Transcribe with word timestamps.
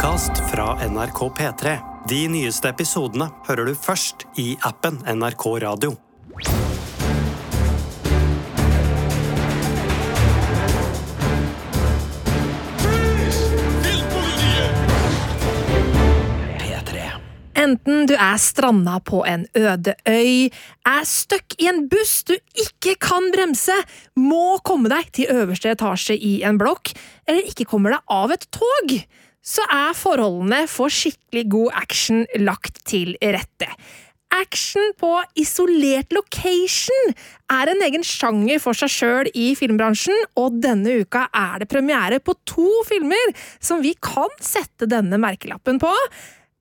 podkast 0.00 0.32
fra 0.52 0.88
NRK 0.88 1.18
P3. 1.38 1.78
De 2.08 2.20
nyeste 2.32 2.70
episodene 2.72 3.26
hører 3.44 3.68
du 3.68 3.74
først 3.76 4.24
i 4.40 4.54
appen 4.64 4.96
NRK 5.04 5.44
Radio. 5.60 5.92
Enten 17.60 18.08
du 18.08 18.16
er 18.16 18.40
stranda 18.40 18.96
på 19.04 19.20
en 19.28 19.44
øde 19.52 19.98
øy, 20.08 20.48
er 20.88 21.04
stuck 21.04 21.60
i 21.60 21.68
en 21.68 21.84
buss 21.92 22.22
du 22.24 22.38
ikke 22.56 22.96
kan 23.04 23.28
bremse, 23.36 23.76
må 24.16 24.62
komme 24.64 24.88
deg 24.88 25.12
til 25.12 25.28
øverste 25.42 25.76
etasje 25.76 26.16
i 26.16 26.38
en 26.40 26.56
blokk, 26.56 26.96
eller 27.28 27.52
ikke 27.52 27.68
kommer 27.68 27.98
deg 27.98 28.16
av 28.16 28.32
et 28.32 28.48
tog, 28.48 29.02
så 29.40 29.64
er 29.72 29.96
forholdene 29.96 30.66
for 30.70 30.92
skikkelig 30.92 31.48
god 31.52 31.82
action 31.82 32.24
lagt 32.44 32.82
til 32.88 33.16
rette. 33.20 33.68
Action 34.30 34.92
på 35.00 35.10
isolert 35.42 36.12
location 36.14 37.14
er 37.50 37.72
en 37.72 37.80
egen 37.82 38.04
sjanger 38.06 38.60
for 38.62 38.78
seg 38.78 38.92
sjøl 38.94 39.30
i 39.34 39.50
filmbransjen, 39.58 40.14
og 40.38 40.60
denne 40.62 41.00
uka 41.02 41.24
er 41.34 41.64
det 41.64 41.70
premiere 41.72 42.20
på 42.22 42.36
to 42.46 42.68
filmer 42.86 43.32
som 43.58 43.82
vi 43.82 43.96
kan 43.98 44.30
sette 44.38 44.86
denne 44.90 45.18
merkelappen 45.18 45.82
på. 45.82 45.90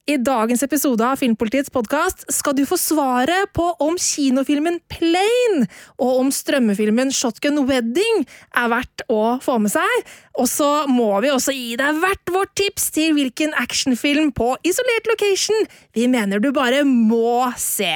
I 0.10 0.16
dagens 0.18 0.64
episode 0.66 1.06
av 1.06 1.20
Filmpolitiets 1.22 1.70
podkast 1.70 2.24
skal 2.34 2.56
du 2.58 2.64
få 2.66 2.80
svaret 2.82 3.52
på 3.54 3.68
om 3.84 3.94
kinofilmen 4.02 4.80
Plane 4.90 5.68
og 6.02 6.24
om 6.24 6.32
strømmefilmen 6.34 7.12
Shotgun 7.14 7.60
Wedding 7.70 8.24
er 8.58 8.72
verdt 8.72 9.04
å 9.06 9.36
få 9.44 9.60
med 9.62 9.70
seg. 9.70 10.08
Og 10.42 10.50
så 10.50 10.70
må 10.90 11.12
vi 11.22 11.30
også 11.30 11.54
gi 11.54 11.76
deg 11.78 12.00
hvert 12.02 12.34
vårt 12.34 12.56
tips 12.58 12.90
til 12.96 13.14
hvilken 13.20 13.54
actionfilm 13.62 14.32
på 14.34 14.56
isolert 14.66 15.12
location 15.12 15.70
vi 15.94 16.08
mener 16.10 16.42
du 16.42 16.50
bare 16.58 16.82
må 16.88 17.52
se. 17.62 17.92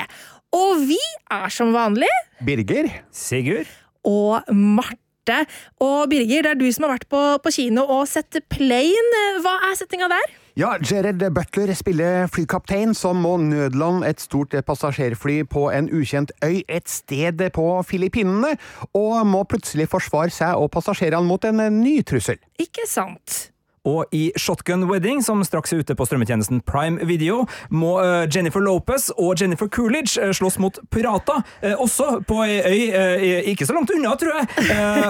Og 0.54 0.86
vi 0.86 1.00
er 1.34 1.50
som 1.56 1.74
vanlig 1.74 2.12
Birger? 2.46 2.92
Sigurd? 3.10 3.66
og 4.06 4.54
Marte. 4.54 5.42
Og 5.82 6.06
Birger, 6.14 6.46
det 6.46 6.54
er 6.54 6.62
du 6.62 6.70
som 6.70 6.86
har 6.86 7.00
vært 7.00 7.10
på, 7.10 7.26
på 7.42 7.58
kino 7.58 7.88
og 7.88 8.06
sett 8.12 8.38
Plane. 8.54 9.28
Hva 9.42 9.58
er 9.72 9.82
settinga 9.82 10.14
der? 10.14 10.43
Ja, 10.54 10.76
Jared 10.78 11.18
Butler 11.34 11.74
spiller 11.74 12.28
flykaptein 12.30 12.92
som 12.94 13.18
må 13.26 13.40
nødlande 13.42 14.06
et 14.06 14.22
stort 14.22 14.54
passasjerfly 14.68 15.40
på 15.50 15.64
en 15.74 15.88
ukjent 15.90 16.30
øy 16.46 16.60
et 16.70 16.86
sted 16.86 17.42
på 17.56 17.66
Filippinene, 17.90 18.52
og 18.94 19.26
må 19.26 19.42
plutselig 19.50 19.88
forsvare 19.90 20.30
seg 20.30 20.54
og 20.54 20.70
passasjerene 20.76 21.26
mot 21.26 21.50
en 21.50 21.64
ny 21.80 21.96
trussel. 22.06 22.38
Ikke 22.62 22.86
sant? 22.86 23.53
Og 23.84 24.06
i 24.16 24.32
Shotgun 24.40 24.86
Wedding, 24.88 25.20
som 25.24 25.42
straks 25.44 25.74
er 25.74 25.82
ute 25.84 25.96
på 26.00 26.06
strømmetjenesten 26.08 26.62
Prime 26.68 27.04
Video, 27.08 27.42
må 27.68 27.98
uh, 28.00 28.24
Jennifer 28.32 28.64
Lopez 28.64 29.10
og 29.18 29.42
Jennifer 29.42 29.68
Coolidge 29.68 30.16
uh, 30.24 30.32
slåss 30.36 30.56
mot 30.64 30.80
pirater, 30.94 31.42
uh, 31.66 31.74
også 31.84 32.22
på 32.28 32.40
ei 32.48 32.86
øy 32.94 33.52
ikke 33.52 33.68
så 33.68 33.76
langt 33.76 33.92
unna, 33.92 34.14
tror 34.20 34.38
jeg. 34.40 34.48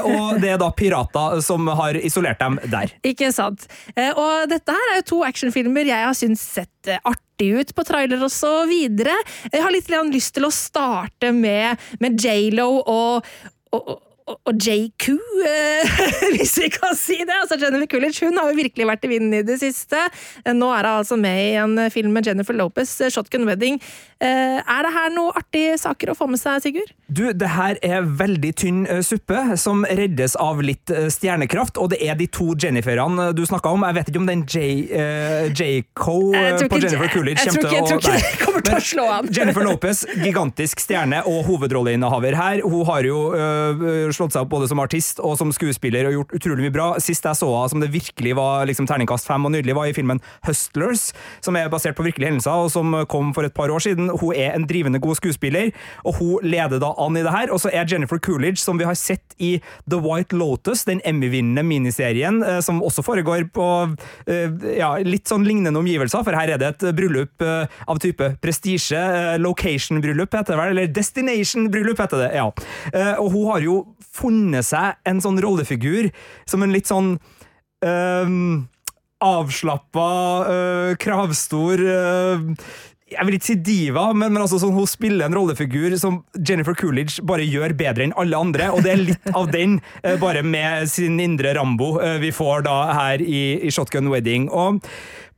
og 0.09 0.39
det 0.41 0.53
er 0.53 0.61
da 0.61 0.69
pirater 0.73 1.41
som 1.45 1.67
har 1.77 1.97
isolert 2.01 2.41
dem 2.41 2.57
der. 2.71 2.93
Ikke 3.05 3.29
sant. 3.35 3.67
og 4.17 4.49
dette 4.49 4.73
her 4.73 4.93
er 4.93 4.99
jo 4.99 5.05
to 5.11 5.19
actionfilmer 5.27 5.87
jeg 5.89 6.07
har 6.07 6.17
syntes 6.17 6.43
sett 6.55 6.93
artig 7.03 7.51
ut 7.59 7.73
på 7.75 7.85
trailer 7.87 8.23
og 8.25 8.31
så 8.33 8.63
videre. 8.69 9.15
Jeg 9.51 9.63
har 9.63 9.73
litt 9.73 9.91
lyst 10.13 10.33
til 10.35 10.47
å 10.47 10.53
starte 10.53 11.31
med, 11.35 11.79
med 11.99 12.17
J.Lo 12.19 12.69
og, 12.81 13.29
og 13.75 13.93
og 14.31 14.53
JQ, 14.55 15.15
eh, 15.47 15.97
hvis 16.35 16.55
vi 16.61 16.69
kan 16.73 16.95
si 16.97 17.17
det. 17.21 17.35
Altså 17.41 17.57
Jennifer 17.59 17.89
Coolidge 17.91 18.27
hun 18.27 18.39
har 18.39 18.49
jo 18.51 18.59
virkelig 18.59 18.87
vært 18.87 19.07
i 19.07 19.11
vinden 19.11 19.35
i 19.37 19.43
det 19.45 19.59
siste. 19.61 19.99
Nå 20.47 20.71
er 20.71 20.87
hun 20.87 21.01
altså 21.03 21.17
med 21.19 21.39
i 21.43 21.57
en 21.61 21.91
film 21.93 22.15
med 22.15 22.27
Jennifer 22.27 22.55
Lopez, 22.55 22.95
'Shotgun 23.01 23.47
Wedding'. 23.49 23.81
Eh, 24.23 24.59
er 24.63 24.85
det 24.85 24.91
her 24.95 25.09
noe 25.11 25.33
artige 25.35 25.75
saker 25.81 26.13
å 26.13 26.15
få 26.15 26.29
med 26.31 26.39
seg, 26.39 26.61
Sigurd? 26.63 26.91
Du, 27.11 27.25
det 27.35 27.49
her 27.51 27.75
er 27.83 28.05
veldig 28.07 28.51
tynn 28.55 28.83
uh, 28.87 29.01
suppe, 29.03 29.35
som 29.59 29.83
reddes 29.83 30.37
av 30.39 30.61
litt 30.63 30.93
uh, 30.93 31.09
stjernekraft. 31.11 31.75
Og 31.81 31.89
det 31.91 31.99
er 32.05 32.15
de 32.15 32.29
to 32.31 32.53
Jenniferene 32.55 33.31
du 33.35 33.43
snakka 33.45 33.73
om. 33.75 33.83
Jeg 33.83 33.97
vet 33.97 34.11
ikke 34.11 34.21
om 34.21 34.29
den 34.29 34.45
J.Co. 34.47 36.15
Uh, 36.31 36.63
på 36.71 36.79
Jennifer 36.79 37.11
Coolidge 37.11 37.43
kommer 37.49 37.59
til 37.59 37.67
å 37.67 37.73
Jeg 37.73 37.89
tror 37.89 37.99
ikke 37.99 38.13
det 38.15 38.39
kommer 38.45 38.63
til 38.69 38.77
å 38.77 38.83
slå 38.87 39.07
an. 39.17 39.27
Jennifer 39.35 39.67
Lopez, 39.67 40.05
gigantisk 40.23 40.85
stjerne 40.85 41.19
og 41.27 41.41
hovedrolleinnehaver 41.49 42.39
her. 42.39 42.63
Hun 42.63 42.87
har 42.87 43.09
jo 43.09 43.19
slått 44.15 44.37
seg 44.37 44.45
opp 44.45 44.53
både 44.53 44.71
som 44.71 44.79
artist 44.79 45.19
og 45.19 45.35
som 45.39 45.51
skuespiller 45.55 46.07
og 46.07 46.17
gjort 46.21 46.37
utrolig 46.39 46.69
mye 46.69 46.75
bra. 46.77 46.87
Sist 47.03 47.27
jeg 47.27 47.41
så 47.41 47.49
henne 47.51 47.73
som 47.73 47.83
det 47.83 47.91
virkelig 47.91 48.37
var 48.39 48.69
liksom, 48.71 48.87
terningkast 48.87 49.27
fem 49.27 49.43
og 49.43 49.51
nydelig, 49.51 49.75
var 49.75 49.91
i 49.91 49.95
filmen 49.97 50.23
Hustlers, 50.47 51.09
som 51.43 51.59
er 51.59 51.67
basert 51.73 51.99
på 51.99 52.07
virkelige 52.07 52.31
hendelser, 52.31 52.63
og 52.63 52.71
som 52.71 52.95
kom 53.11 53.35
for 53.35 53.43
et 53.43 53.55
par 53.57 53.73
år 53.73 53.83
siden. 53.83 54.12
Hun 54.21 54.35
er 54.35 54.53
en 54.53 54.67
drivende 54.69 55.01
god 55.03 55.19
skuespiller, 55.19 55.71
og 56.03 56.17
hun 56.19 56.47
leder 56.47 56.81
da 56.81 56.93
an 57.01 57.17
i 57.17 57.23
det 57.25 57.33
her. 57.33 57.53
Og 57.53 57.61
så 57.63 57.71
er 57.73 57.87
Jennifer 57.89 58.21
Coolidge, 58.23 58.61
som 58.61 58.79
vi 58.79 58.87
har 58.87 58.97
sett 58.99 59.35
i 59.41 59.55
The 59.89 59.99
White 60.01 60.35
Lotus, 60.37 60.85
den 60.89 61.01
Emmy-vinnende 61.07 61.63
miniserien, 61.67 62.41
eh, 62.43 62.59
som 62.65 62.81
også 62.83 63.03
foregår 63.05 63.47
på 63.53 63.67
eh, 64.27 64.49
ja, 64.77 64.93
litt 65.03 65.29
sånn 65.31 65.45
lignende 65.47 65.79
omgivelser, 65.81 66.25
for 66.25 66.37
her 66.37 66.53
er 66.53 66.61
det 66.61 66.71
et 66.73 66.87
bryllup 66.95 67.43
eh, 67.45 67.79
av 67.89 68.01
type 68.03 68.33
prestisje, 68.43 69.03
location-bryllup 69.41 70.33
heter 70.33 70.55
det 70.55 70.59
vel, 70.61 70.73
eller 70.75 70.93
destination-bryllup 70.93 72.01
heter 72.03 72.25
det, 72.25 72.31
ja. 72.37 72.49
Og 73.21 73.29
hun 73.33 73.47
har 73.49 73.63
jo 73.63 73.77
funnet 74.13 74.65
seg 74.67 74.99
en 75.09 75.21
sånn 75.23 75.39
rollefigur 75.41 76.09
som 76.49 76.63
en 76.63 76.73
litt 76.73 76.89
sånn 76.89 77.15
um, 77.85 78.65
avslappa, 79.23 80.09
uh, 80.43 80.95
kravstor 80.99 81.83
uh, 81.87 82.43
jeg 83.13 83.27
vil 83.27 83.37
ikke 83.37 83.49
si 83.49 83.57
diva, 83.65 84.05
men, 84.13 84.33
men 84.33 84.43
altså 84.43 84.59
sånn, 84.61 84.75
hun 84.75 84.89
spiller 84.89 85.27
en 85.27 85.37
rollefigur 85.37 85.95
som 86.01 86.21
Jennifer 86.37 86.77
Coolidge 86.77 87.23
bare 87.25 87.47
gjør 87.47 87.75
bedre 87.79 88.07
enn 88.07 88.15
alle 88.19 88.39
andre, 88.39 88.69
og 88.73 88.85
det 88.85 88.93
er 88.93 89.03
litt 89.03 89.33
av 89.33 89.49
den, 89.53 89.79
uh, 90.03 90.15
bare 90.21 90.43
med 90.45 90.89
sin 90.91 91.19
indre 91.23 91.55
Rambo, 91.57 91.95
vi 92.21 92.31
får 92.33 92.65
da 92.67 92.77
her 92.97 93.21
i, 93.23 93.43
i 93.63 93.71
Shotgun 93.73 94.09
Wedding. 94.11 94.49
Og 94.51 94.83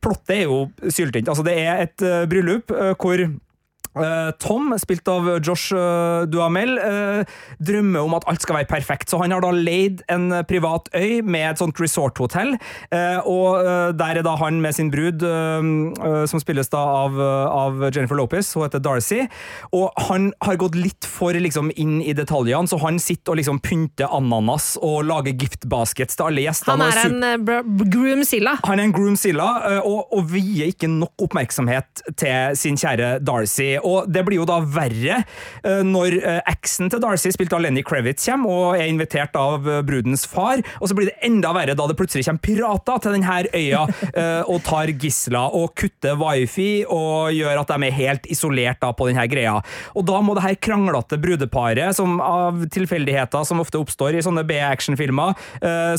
plottet 0.04 0.34
er 0.36 0.44
jo 0.46 0.66
syltynt. 0.82 1.28
Altså, 1.30 1.44
det 1.46 1.56
er 1.62 1.82
et 1.86 2.04
bryllup 2.30 2.72
hvor 3.00 3.22
Eh, 3.26 3.32
Tom, 4.42 4.74
spilt 4.78 5.08
av 5.08 5.28
Josh 5.40 5.72
eh, 5.72 6.26
Duhamel, 6.28 6.76
eh, 6.78 7.36
drømmer 7.64 8.04
om 8.04 8.16
at 8.18 8.26
alt 8.28 8.44
skal 8.44 8.58
være 8.58 8.68
perfekt, 8.68 9.08
så 9.10 9.20
han 9.22 9.32
har 9.32 9.40
da 9.44 9.52
leid 9.54 10.02
en 10.12 10.28
privat 10.48 10.90
øy 10.96 11.22
med 11.24 11.46
et 11.50 11.60
sånt 11.60 11.78
resorthotell, 11.80 12.56
og 13.26 13.66
der 13.96 14.18
er 14.18 14.24
da 14.24 14.34
han 14.40 14.58
med 14.62 14.74
sin 14.76 14.90
brud, 14.92 15.22
som 16.28 16.40
spilles 16.42 16.68
da 16.72 16.80
av, 16.80 17.16
av 17.20 17.84
Jennifer 17.88 18.18
Lopez, 18.18 18.52
hun 18.56 18.66
heter 18.66 18.82
Darcy, 18.84 19.22
og 19.74 19.96
han 20.08 20.28
har 20.44 20.58
gått 20.60 20.76
litt 20.78 21.08
for 21.08 21.36
liksom 21.36 21.70
inn 21.80 21.98
i 22.04 22.14
detaljene, 22.16 22.68
så 22.68 22.78
han 22.82 23.00
sitter 23.02 23.34
og 23.34 23.40
liksom 23.40 23.60
pynter 23.64 24.12
ananas 24.16 24.74
og 24.84 25.06
lager 25.08 25.36
giftbaskets 25.40 26.18
til 26.18 26.28
alle 26.28 26.46
gjestene. 26.46 26.76
Han 26.76 26.84
er 26.84 27.62
en 27.62 27.90
groomzilla. 27.92 28.56
Han 28.66 28.82
er 28.82 28.90
en 28.90 28.96
groomzilla, 28.96 29.48
og, 29.82 30.12
og 30.16 30.30
vier 30.32 30.72
ikke 30.72 30.90
nok 30.92 31.26
oppmerksomhet 31.28 32.04
til 32.16 32.58
sin 32.58 32.78
kjære 32.80 33.16
Darcy 33.26 33.76
og 33.86 34.10
det 34.10 34.24
blir 34.26 34.40
jo 34.40 34.46
da 34.48 34.58
verre 34.60 35.20
eh, 35.22 35.82
når 35.86 36.18
eh, 36.18 36.40
eksen 36.52 36.90
til 36.92 37.02
Darcy, 37.02 37.32
spilt 37.34 37.54
av 37.56 37.62
Lenny 37.64 37.84
Kravitz, 37.86 38.26
kommer 38.26 38.52
og 38.52 38.80
er 38.80 38.90
invitert 38.90 39.36
av 39.38 39.66
eh, 39.68 39.82
brudens 39.86 40.26
far, 40.28 40.62
og 40.80 40.90
så 40.90 40.96
blir 40.96 41.10
det 41.10 41.18
enda 41.26 41.52
verre 41.56 41.76
da 41.78 41.86
det 41.88 41.96
plutselig 41.98 42.26
kommer 42.26 42.42
pirater 42.44 43.02
til 43.02 43.16
denne 43.16 43.36
øya 43.56 43.84
og 44.52 44.60
tar 44.64 44.90
gisler 44.98 45.54
og 45.56 45.72
kutter 45.78 46.16
wifi 46.18 46.84
og 46.88 47.34
gjør 47.34 47.60
at 47.60 47.70
de 47.72 47.86
er 47.88 47.94
helt 47.94 48.26
isolert 48.32 48.80
da 48.82 48.92
på 48.96 49.08
denne 49.08 49.26
greia. 49.30 49.56
Og 49.98 50.06
da 50.08 50.20
må 50.24 50.34
det 50.36 50.44
her 50.44 50.58
kranglete 50.62 51.18
brudeparet, 51.20 51.96
som 51.96 52.20
av 52.22 52.64
tilfeldigheter 52.72 53.44
som 53.46 53.60
ofte 53.62 53.80
oppstår 53.80 54.16
i 54.18 54.24
sånne 54.24 54.44
B-actionfilmer, 54.48 55.36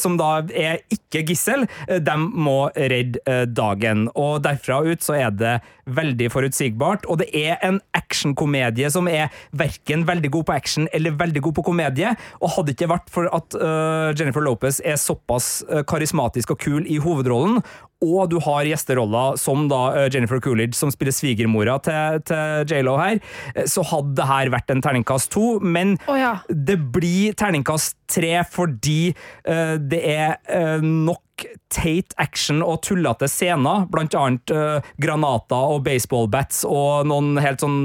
som 0.01 0.17
da 0.19 0.31
er 0.49 0.81
ikke 0.93 1.23
gissel, 1.29 1.65
de 1.87 2.17
må 2.17 2.57
redde 2.75 3.37
dagen. 3.53 4.07
Og 4.17 4.41
derfra 4.45 4.81
ut 4.87 5.05
så 5.05 5.17
er 5.19 5.33
det 5.35 5.55
veldig 5.87 6.29
forutsigbart, 6.33 7.07
og 7.07 7.21
det 7.21 7.29
er 7.35 7.57
en 7.65 7.79
actionkomedie 7.97 8.89
som 8.93 9.07
er 9.11 9.31
verken 9.57 10.05
veldig 10.07 10.31
god 10.33 10.47
på 10.47 10.55
action 10.55 10.87
eller 10.95 11.15
veldig 11.19 11.43
god 11.47 11.57
på 11.57 11.65
komedie, 11.69 12.13
og 12.41 12.53
hadde 12.57 12.75
ikke 12.75 12.89
vært 12.91 13.11
for 13.13 13.29
at 13.33 13.57
uh, 13.59 14.11
Jennifer 14.17 14.43
Lopez 14.43 14.81
er 14.83 14.99
såpass 15.01 15.61
uh, 15.69 15.83
karismatisk 15.87 16.55
og 16.55 16.61
kul 16.63 16.87
i 16.87 16.99
hovedrollen, 17.03 17.61
og 18.05 18.29
du 18.31 18.37
har 18.45 18.67
gjesteroller 18.69 19.37
som 19.41 19.67
da 19.71 19.81
uh, 19.95 20.05
Jennifer 20.13 20.41
Coolidge, 20.43 20.77
som 20.77 20.91
spiller 20.93 21.15
svigermora 21.15 21.77
til, 21.85 22.21
til 22.27 22.73
J.Lo 22.73 22.97
her, 22.99 23.21
så 23.69 23.85
hadde 23.89 24.15
det 24.17 24.27
her 24.29 24.51
vært 24.53 24.73
en 24.73 24.83
terningkast 24.85 25.31
to, 25.33 25.57
men 25.61 25.95
oh, 26.07 26.17
ja. 26.17 26.37
det 26.49 26.79
blir 26.93 27.37
terningkast 27.37 27.97
tre 28.07 28.39
fordi 28.47 29.11
det 29.43 29.99
er 29.99 30.37
nok 30.79 31.23
teit 31.73 32.13
action 32.21 32.61
og 32.65 32.79
tullete 32.85 33.27
scener, 33.29 33.85
blant 33.91 34.15
annet 34.17 34.53
uh, 34.55 34.89
granater 35.01 35.75
og 35.75 35.83
baseballbats 35.85 36.63
og 36.67 37.07
noen 37.09 37.37
helt 37.43 37.63
sånn 37.63 37.79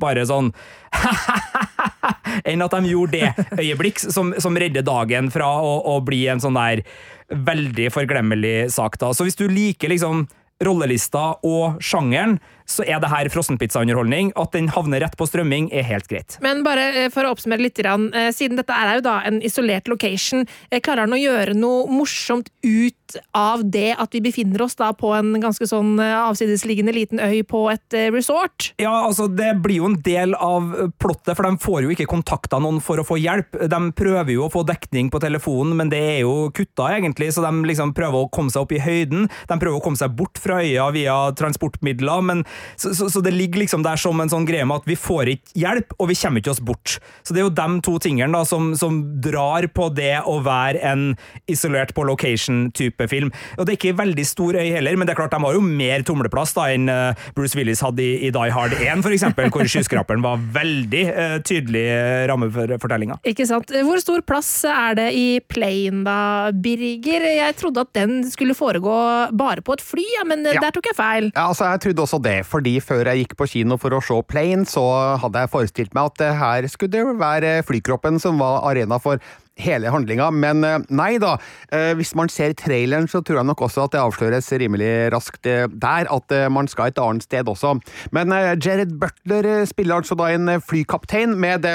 bare 0.00 0.26
sånn 0.28 0.50
Enn 2.48 2.64
at 2.64 2.74
de 2.74 2.92
gjorde 2.92 3.20
det 3.20 3.46
øyeblikk 3.58 4.02
som, 4.02 4.34
som 4.40 4.58
redder 4.58 4.86
dagen 4.86 5.30
fra 5.34 5.48
å, 5.60 5.78
å, 5.94 5.98
bli 6.04 6.24
en 6.30 6.42
sånn 6.42 6.58
der 6.58 6.84
veldig 7.28 7.90
forglemmelig 7.92 8.70
sak, 8.72 8.96
da. 9.00 9.12
Så 9.12 9.26
hvis 9.26 9.38
du 9.38 9.46
liker 9.50 9.92
liksom 9.92 10.26
rollelista 10.64 11.36
og 11.46 11.82
sjangeren, 11.84 12.38
så 12.68 12.84
er 12.84 13.00
det 13.00 13.10
her 13.10 13.30
frossenpizzaunderholdning. 13.32 14.32
At 14.38 14.52
den 14.56 14.68
havner 14.72 15.02
rett 15.04 15.16
på 15.18 15.26
strømming, 15.28 15.70
er 15.72 15.86
helt 15.88 16.08
greit. 16.10 16.38
Men 16.44 16.62
bare 16.66 16.88
eh, 17.04 17.10
for 17.12 17.26
å 17.26 17.32
oppsummere 17.34 17.64
litt, 17.64 17.80
eh, 17.80 18.30
siden 18.34 18.60
dette 18.60 18.76
er 18.76 18.98
jo 18.98 19.06
da 19.08 19.18
en 19.28 19.40
isolert 19.44 19.88
location, 19.88 20.46
eh, 20.70 20.82
klarer 20.84 21.06
han 21.06 21.16
å 21.16 21.20
gjøre 21.20 21.56
noe 21.56 21.88
morsomt 21.90 22.52
ut 22.62 22.94
av 23.32 23.62
det 23.64 23.94
at 23.96 24.12
vi 24.12 24.20
befinner 24.20 24.60
oss 24.60 24.76
da 24.76 24.90
på 24.92 25.14
en 25.16 25.30
ganske 25.40 25.64
sånn 25.64 25.94
avsidesliggende 25.96 26.92
liten 26.92 27.22
øy 27.24 27.40
på 27.48 27.62
et 27.72 27.96
resort? 28.12 28.74
Ja, 28.76 28.92
altså 29.06 29.30
det 29.32 29.54
blir 29.64 29.80
jo 29.80 29.88
en 29.88 29.96
del 30.04 30.34
av 30.36 30.74
plottet, 31.00 31.32
for 31.32 31.48
de 31.48 31.62
får 31.62 31.86
jo 31.86 31.94
ikke 31.94 32.08
kontakta 32.10 32.60
noen 32.60 32.82
for 32.84 33.00
å 33.00 33.06
få 33.08 33.16
hjelp. 33.16 33.56
De 33.72 33.80
prøver 33.96 34.34
jo 34.34 34.44
å 34.44 34.52
få 34.52 34.60
dekning 34.68 35.08
på 35.08 35.22
telefonen, 35.24 35.72
men 35.80 35.88
det 35.88 36.02
er 36.02 36.20
jo 36.26 36.50
kutta, 36.52 36.90
egentlig, 36.98 37.30
så 37.32 37.46
de 37.46 37.64
liksom 37.70 37.94
prøver 37.96 38.26
å 38.26 38.28
komme 38.28 38.52
seg 38.52 38.66
opp 38.66 38.76
i 38.76 38.82
høyden. 38.84 39.24
De 39.48 39.56
prøver 39.56 39.80
å 39.80 39.84
komme 39.86 40.00
seg 40.00 40.12
bort 40.18 40.36
fra 40.42 40.60
øya 40.60 40.90
via 40.92 41.16
transportmidler, 41.40 42.28
men 42.28 42.44
så, 42.76 42.94
så, 42.94 43.08
så, 43.12 43.22
det 43.24 43.34
ligger 43.34 43.62
liksom 43.62 43.84
der 43.86 44.00
som 44.00 44.20
en 44.20 44.30
sånn 44.30 44.46
greie 44.48 44.66
med 44.68 44.82
at 44.82 44.88
vi 44.88 44.96
får 44.98 45.32
ikke 45.34 45.56
hjelp, 45.62 45.94
og 45.98 46.10
vi 46.10 46.18
kommer 46.18 46.42
ikke 46.42 46.52
oss 46.54 46.62
bort. 46.64 46.98
Så 47.26 47.34
det 47.34 47.42
er 47.42 47.48
jo 47.48 47.54
de 47.54 47.68
to 47.84 47.96
tingene 48.02 48.34
da, 48.34 48.44
som, 48.48 48.70
som 48.78 49.00
drar 49.22 49.66
på 49.74 49.88
det 49.94 50.16
å 50.26 50.38
være 50.44 50.82
en 50.86 51.04
isolert 51.50 51.94
på 51.96 52.06
location-type 52.08 53.08
film. 53.10 53.32
Og 53.56 53.66
Det 53.66 53.74
er 53.74 53.78
ikke 53.78 53.98
veldig 53.98 54.26
stor 54.26 54.58
øy 54.58 54.68
heller, 54.74 54.98
men 54.98 55.08
det 55.08 55.14
er 55.14 55.20
klart 55.20 55.34
de 55.34 55.42
har 55.42 55.56
jo 55.56 55.64
mer 55.64 56.04
tumleplass 56.06 56.54
da 56.56 56.68
enn 56.74 56.88
uh, 56.90 57.28
Bruce 57.36 57.58
Willis 57.58 57.82
hadde 57.84 58.04
i, 58.04 58.12
i, 58.28 58.32
Die 58.34 58.54
Hard 58.54 58.76
1, 58.78 59.04
for 59.04 59.14
eksempel, 59.14 59.50
hvor 59.54 59.68
skyskraperen 59.68 60.24
var 60.24 60.40
veldig 60.54 61.04
uh, 61.10 61.36
tydelig 61.46 61.84
uh, 61.92 62.26
ramme 62.30 62.50
for 62.54 62.74
fortellinga. 62.82 63.18
Ikke 63.28 63.46
sant. 63.48 63.72
Hvor 63.88 64.02
stor 64.02 64.24
plass 64.26 64.50
er 64.68 64.98
det 64.98 65.08
i 65.18 65.26
Plane 65.40 66.04
da, 66.06 66.18
Birger? 66.54 67.28
Jeg 67.38 67.58
trodde 67.60 67.84
at 67.86 67.92
den 67.96 68.20
skulle 68.30 68.56
foregå 68.58 68.96
bare 69.38 69.64
på 69.64 69.76
et 69.76 69.84
fly, 69.84 70.04
ja, 70.18 70.26
men 70.28 70.46
ja. 70.46 70.58
der 70.62 70.74
tok 70.74 70.90
jeg 70.90 70.98
feil. 70.98 71.30
Ja, 71.34 71.48
altså, 71.48 71.68
jeg 71.72 71.84
trodde 71.86 72.04
også 72.04 72.20
det 72.24 72.38
fordi 72.48 72.78
før 72.84 73.10
jeg 73.10 73.24
gikk 73.24 73.36
på 73.38 73.48
kino 73.52 73.78
for 73.80 73.94
å 73.94 74.02
se 74.04 74.16
Plane, 74.28 74.66
så 74.68 74.84
hadde 75.22 75.44
jeg 75.44 75.52
forestilt 75.52 75.96
meg 75.96 76.10
at 76.12 76.24
her 76.40 76.68
skulle 76.72 76.94
det 76.96 77.18
være 77.20 77.58
flykroppen 77.68 78.18
som 78.22 78.40
var 78.40 78.64
arena 78.70 78.98
for 79.02 79.22
hele 79.58 79.90
handlinga, 79.92 80.30
men 80.34 80.64
eh, 80.66 80.78
nei 80.94 81.10
da. 81.22 81.34
Eh, 81.74 81.92
hvis 81.98 82.14
man 82.18 82.30
ser 82.32 82.54
traileren, 82.58 83.08
så 83.10 83.20
tror 83.22 83.40
jeg 83.40 83.48
nok 83.50 83.64
også 83.66 83.86
at 83.86 83.94
det 83.94 84.02
avsløres 84.02 84.50
rimelig 84.60 84.90
raskt 85.14 85.48
eh, 85.50 85.66
der 85.68 86.08
at 86.12 86.34
man 86.52 86.68
skal 86.70 86.92
et 86.92 87.00
annet 87.02 87.26
sted 87.26 87.48
også. 87.50 87.74
Men 88.14 88.32
Jared 88.62 88.94
Butler 89.00 89.64
spiller 89.68 89.98
altså 89.98 90.16
da 90.18 90.28
en 90.32 90.50
flykaptein 90.62 91.34
med 91.40 91.64
det 91.64 91.74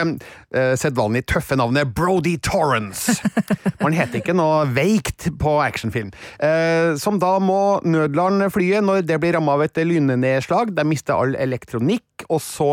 sedvanlig 0.79 1.23
tøffe 1.29 1.57
navnet 1.57 1.93
Brody 1.95 2.35
Torrance. 2.43 3.15
Man 3.83 3.95
heter 3.95 4.21
ikke 4.21 4.35
noe 4.37 4.63
veikt 4.73 5.27
på 5.41 5.55
actionfilm. 5.63 6.11
Som 7.01 7.19
da 7.21 7.33
må 7.43 7.81
nødland 7.85 8.45
flyet 8.53 8.85
når 8.85 9.03
det 9.07 9.19
blir 9.23 9.35
ramma 9.37 9.57
av 9.57 9.65
et 9.65 9.81
lynnedslag. 9.81 10.73
De 10.77 10.85
mister 10.87 11.17
all 11.17 11.35
elektronikk, 11.41 12.25
og 12.29 12.41
så 12.43 12.71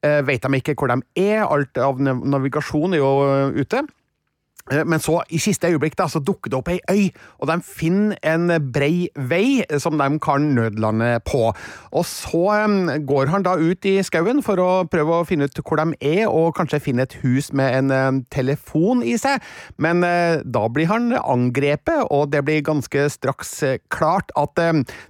vet 0.00 0.46
de 0.46 0.60
ikke 0.60 0.76
hvor 0.80 0.92
de 0.92 1.00
er. 1.20 1.44
Alt 1.44 1.80
av 1.80 2.00
navigasjon 2.00 2.96
er 2.96 3.04
jo 3.04 3.12
ute. 3.60 3.84
Eh, 4.70 4.84
men 4.86 5.02
så, 5.02 5.20
i 5.30 5.38
siste 5.42 5.68
øyeblikk, 5.70 5.96
da, 5.98 6.06
så 6.10 6.22
dukker 6.22 6.50
det 6.50 6.58
opp 6.58 6.70
ei 6.70 6.78
øy, 6.90 7.10
og 7.42 7.50
de 7.50 7.58
finner 7.66 8.18
en 8.26 8.50
brei 8.72 9.10
vei 9.16 9.62
som 9.82 9.98
de 9.98 10.08
kan 10.22 10.50
nødlande 10.54 11.12
på. 11.26 11.50
Og 11.90 12.06
så 12.06 12.44
går 13.06 13.30
han 13.32 13.44
da 13.46 13.56
ut 13.58 13.86
i 13.88 13.98
skauen 14.06 14.42
for 14.46 14.60
å 14.62 14.70
prøve 14.90 15.20
å 15.20 15.26
finne 15.28 15.48
ut 15.48 15.62
hvor 15.64 15.80
de 15.80 15.96
er, 16.00 16.26
og 16.28 16.54
kanskje 16.58 16.82
finne 16.82 17.06
et 17.06 17.18
hus 17.24 17.50
med 17.56 17.90
en 17.90 18.22
telefon 18.30 19.02
i 19.06 19.16
seg, 19.20 19.42
men 19.80 20.04
uh, 20.06 20.40
da 20.44 20.66
blir 20.72 20.88
han 20.90 21.10
angrepet, 21.18 22.06
og 22.10 22.30
det 22.32 22.42
blir 22.46 22.62
ganske 22.66 23.06
straks 23.12 23.52
klart 23.92 24.30
at 24.38 24.58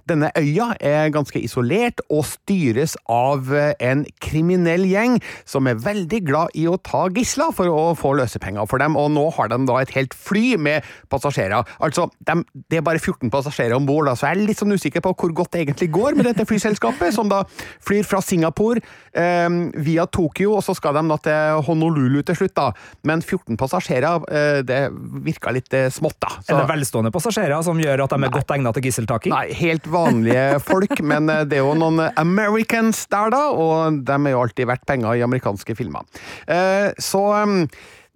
denne 0.09 0.31
øya 0.37 0.71
er 0.79 1.11
ganske 1.13 1.39
isolert 1.39 2.01
og 2.09 2.25
styres 2.27 2.95
av 3.11 3.51
en 3.53 4.03
kriminell 4.23 4.85
gjeng 4.89 5.19
som 5.45 5.69
er 5.69 5.79
veldig 5.81 6.21
glad 6.27 6.55
i 6.57 6.67
å 6.69 6.79
ta 6.81 7.05
gisler 7.13 7.53
for 7.55 7.69
å 7.71 7.91
få 7.97 8.15
løsepenger 8.19 8.69
for 8.69 8.81
dem, 8.81 8.97
og 8.99 9.11
nå 9.15 9.27
har 9.35 9.50
de 9.53 9.67
da 9.69 9.79
et 9.81 9.93
helt 9.95 10.15
fly 10.17 10.55
med 10.61 10.87
passasjerer. 11.11 11.67
Altså, 11.83 12.07
de, 12.27 12.37
det 12.71 12.79
er 12.79 12.85
bare 12.85 13.01
14 13.01 13.31
passasjerer 13.33 13.75
om 13.77 13.87
bord, 13.87 14.09
så 14.15 14.29
jeg 14.29 14.39
er 14.39 14.49
litt 14.49 14.61
sånn 14.61 14.75
usikker 14.75 15.03
på 15.03 15.13
hvor 15.21 15.35
godt 15.41 15.53
det 15.55 15.65
egentlig 15.65 15.91
går 15.93 16.17
med 16.17 16.29
dette 16.29 16.47
flyselskapet, 16.49 17.13
som 17.15 17.29
da 17.31 17.43
flyr 17.85 18.07
fra 18.07 18.21
Singapore 18.23 18.81
eh, 19.13 19.47
via 19.85 20.07
Tokyo, 20.09 20.55
og 20.57 20.65
så 20.65 20.75
skal 20.77 20.97
de 20.97 21.05
da 21.11 21.19
til 21.25 21.63
Honolulu 21.67 22.21
til 22.27 22.37
slutt, 22.41 22.55
da. 22.57 22.69
Men 23.07 23.21
14 23.21 23.59
passasjerer, 23.59 24.25
eh, 24.31 24.61
det 24.67 24.81
virka 25.25 25.53
litt 25.53 25.73
eh, 25.77 25.89
smått, 25.93 26.19
da. 26.23 26.33
Så, 26.39 26.55
er 26.55 26.63
det 26.63 26.71
velstående 26.71 27.13
passasjerer 27.13 27.65
som 27.65 27.79
gjør 27.81 28.05
at 28.05 28.13
de 28.13 28.19
er 28.19 28.25
nei, 28.25 28.33
godt 28.33 28.55
egnet 28.55 28.77
til 28.77 28.87
gisseltaking? 28.87 29.35
Nei, 29.35 29.55
helt 29.61 29.87
vanlige 29.91 30.45
folk, 30.65 30.97
men 31.13 31.31
eh, 31.31 31.45
det 31.49 31.59
er 31.59 31.65
jo 31.65 31.77
noen 31.77 32.03
Americans 32.09 33.05
der, 33.11 33.33
da, 33.33 33.47
og 33.51 34.01
de 34.07 34.19
er 34.19 34.35
jo 34.35 34.43
alltid 34.45 34.69
verdt 34.71 34.87
penger 34.89 35.17
i 35.17 35.25
amerikanske 35.25 35.77
filmer. 35.77 36.07
Eh, 36.47 36.91
så 37.01 37.25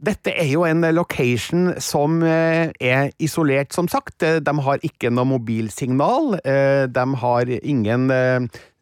dette 0.05 0.33
er 0.35 0.47
jo 0.49 0.65
en 0.67 0.85
location 0.93 1.71
som 1.81 2.21
eh, 2.25 2.71
er 2.81 3.11
isolert, 3.23 3.73
som 3.75 3.87
sagt. 3.91 4.21
Eh, 4.23 4.39
de 4.43 4.53
har 4.67 4.83
ikke 4.85 5.11
noe 5.13 5.27
mobilsignal. 5.35 6.37
Eh, 6.43 6.85
de 6.91 7.05
har 7.21 7.51
ingen 7.61 8.09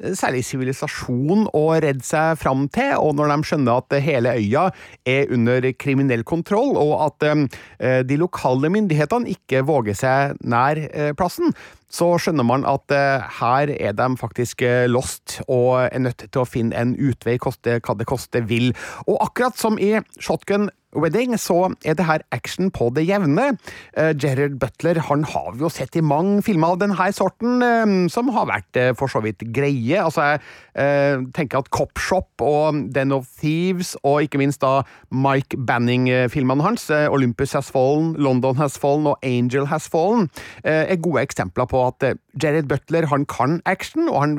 særlig 0.04 0.42
sivilisasjon 0.44 1.46
å 1.56 1.64
redde 1.80 2.04
seg 2.04 2.40
fram 2.42 2.66
til, 2.74 2.98
og 3.00 3.16
når 3.16 3.31
de 3.31 3.48
skjønner 3.48 3.80
at 3.80 3.96
hele 4.04 4.34
øya 4.36 4.66
er 5.08 5.31
under 5.31 5.70
kriminell 5.80 6.25
kontroll, 6.28 6.75
og 6.80 6.92
at 7.06 8.04
de 8.10 8.18
lokale 8.20 8.68
myndighetene 8.74 9.31
ikke 9.31 9.64
våger 9.64 9.96
seg 9.96 10.36
nær 10.44 10.81
plassen, 11.16 11.56
så 11.94 12.10
skjønner 12.20 12.48
man 12.50 12.68
at 12.68 12.92
her 13.40 13.72
er 13.72 13.96
de 13.96 14.10
faktisk 14.20 14.66
lost 14.92 15.40
og 15.46 15.86
er 15.86 16.04
nødt 16.04 16.28
til 16.28 16.44
å 16.44 16.50
finne 16.50 16.75
en 16.75 16.98
utvei, 17.00 17.38
koste 17.40 17.80
hva 17.80 17.96
det 17.96 18.10
koste 18.10 18.44
vil. 18.50 18.74
Og 19.08 19.22
akkurat 19.24 19.56
som 19.60 19.80
i 19.80 19.94
Shotgun 20.20 20.68
Wedding, 20.95 21.36
så 21.40 21.74
er 21.86 21.98
det 21.98 22.06
her 22.07 22.24
action 22.31 22.72
på 22.74 22.90
det 22.95 23.06
jevne. 23.07 23.54
Uh, 23.98 24.12
Gerard 24.18 24.60
Butler 24.62 25.00
han 25.07 25.24
har 25.28 25.54
vi 25.54 25.63
jo 25.66 25.72
sett 25.74 25.95
i 25.98 26.04
mange 26.06 26.42
filmer 26.45 26.74
av 26.74 26.81
denne 26.81 27.10
sorten, 27.16 27.63
uh, 27.63 28.10
som 28.13 28.31
har 28.36 28.50
vært 28.50 28.80
uh, 28.80 28.92
for 28.98 29.12
så 29.12 29.24
vidt 29.24 29.45
greie. 29.56 30.00
Altså, 30.00 30.38
jeg 30.74 31.28
tenker 31.38 31.62
at 31.62 31.69
Cop 31.74 32.00
Shop 32.01 32.42
og 32.42 32.80
Den 32.94 33.13
of 33.13 33.28
Thieves, 33.40 33.94
og 34.04 34.25
ikke 34.25 34.40
minst 34.42 34.63
da 34.63 34.81
Mike 35.13 35.60
Banning-filmene 35.68 36.66
hans, 36.66 36.88
Olympus 36.90 37.54
Has 37.54 37.69
Fallen, 37.74 38.13
London 38.18 38.57
Has 38.57 38.80
Fallen 38.81 39.06
og 39.12 39.22
Angel 39.22 39.68
Has 39.69 39.86
Fallen, 39.92 40.31
er 40.63 40.98
gode 40.98 41.22
eksempler 41.22 41.69
på 41.69 41.84
at 41.86 42.07
Gerard 42.42 42.72
Butler 42.72 43.06
han 43.12 43.28
kan 43.30 43.62
action, 43.69 44.10
og 44.10 44.20
han 44.24 44.36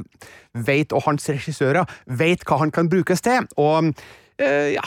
vet, 0.66 0.92
og 0.92 1.06
hans 1.06 1.30
regissører 1.30 1.86
vet 2.06 2.42
hva 2.48 2.58
han 2.64 2.74
kan 2.74 2.90
brukes 2.90 3.22
til. 3.22 3.46
og 3.54 3.94
Eh, 3.94 4.23
ja, 4.38 4.82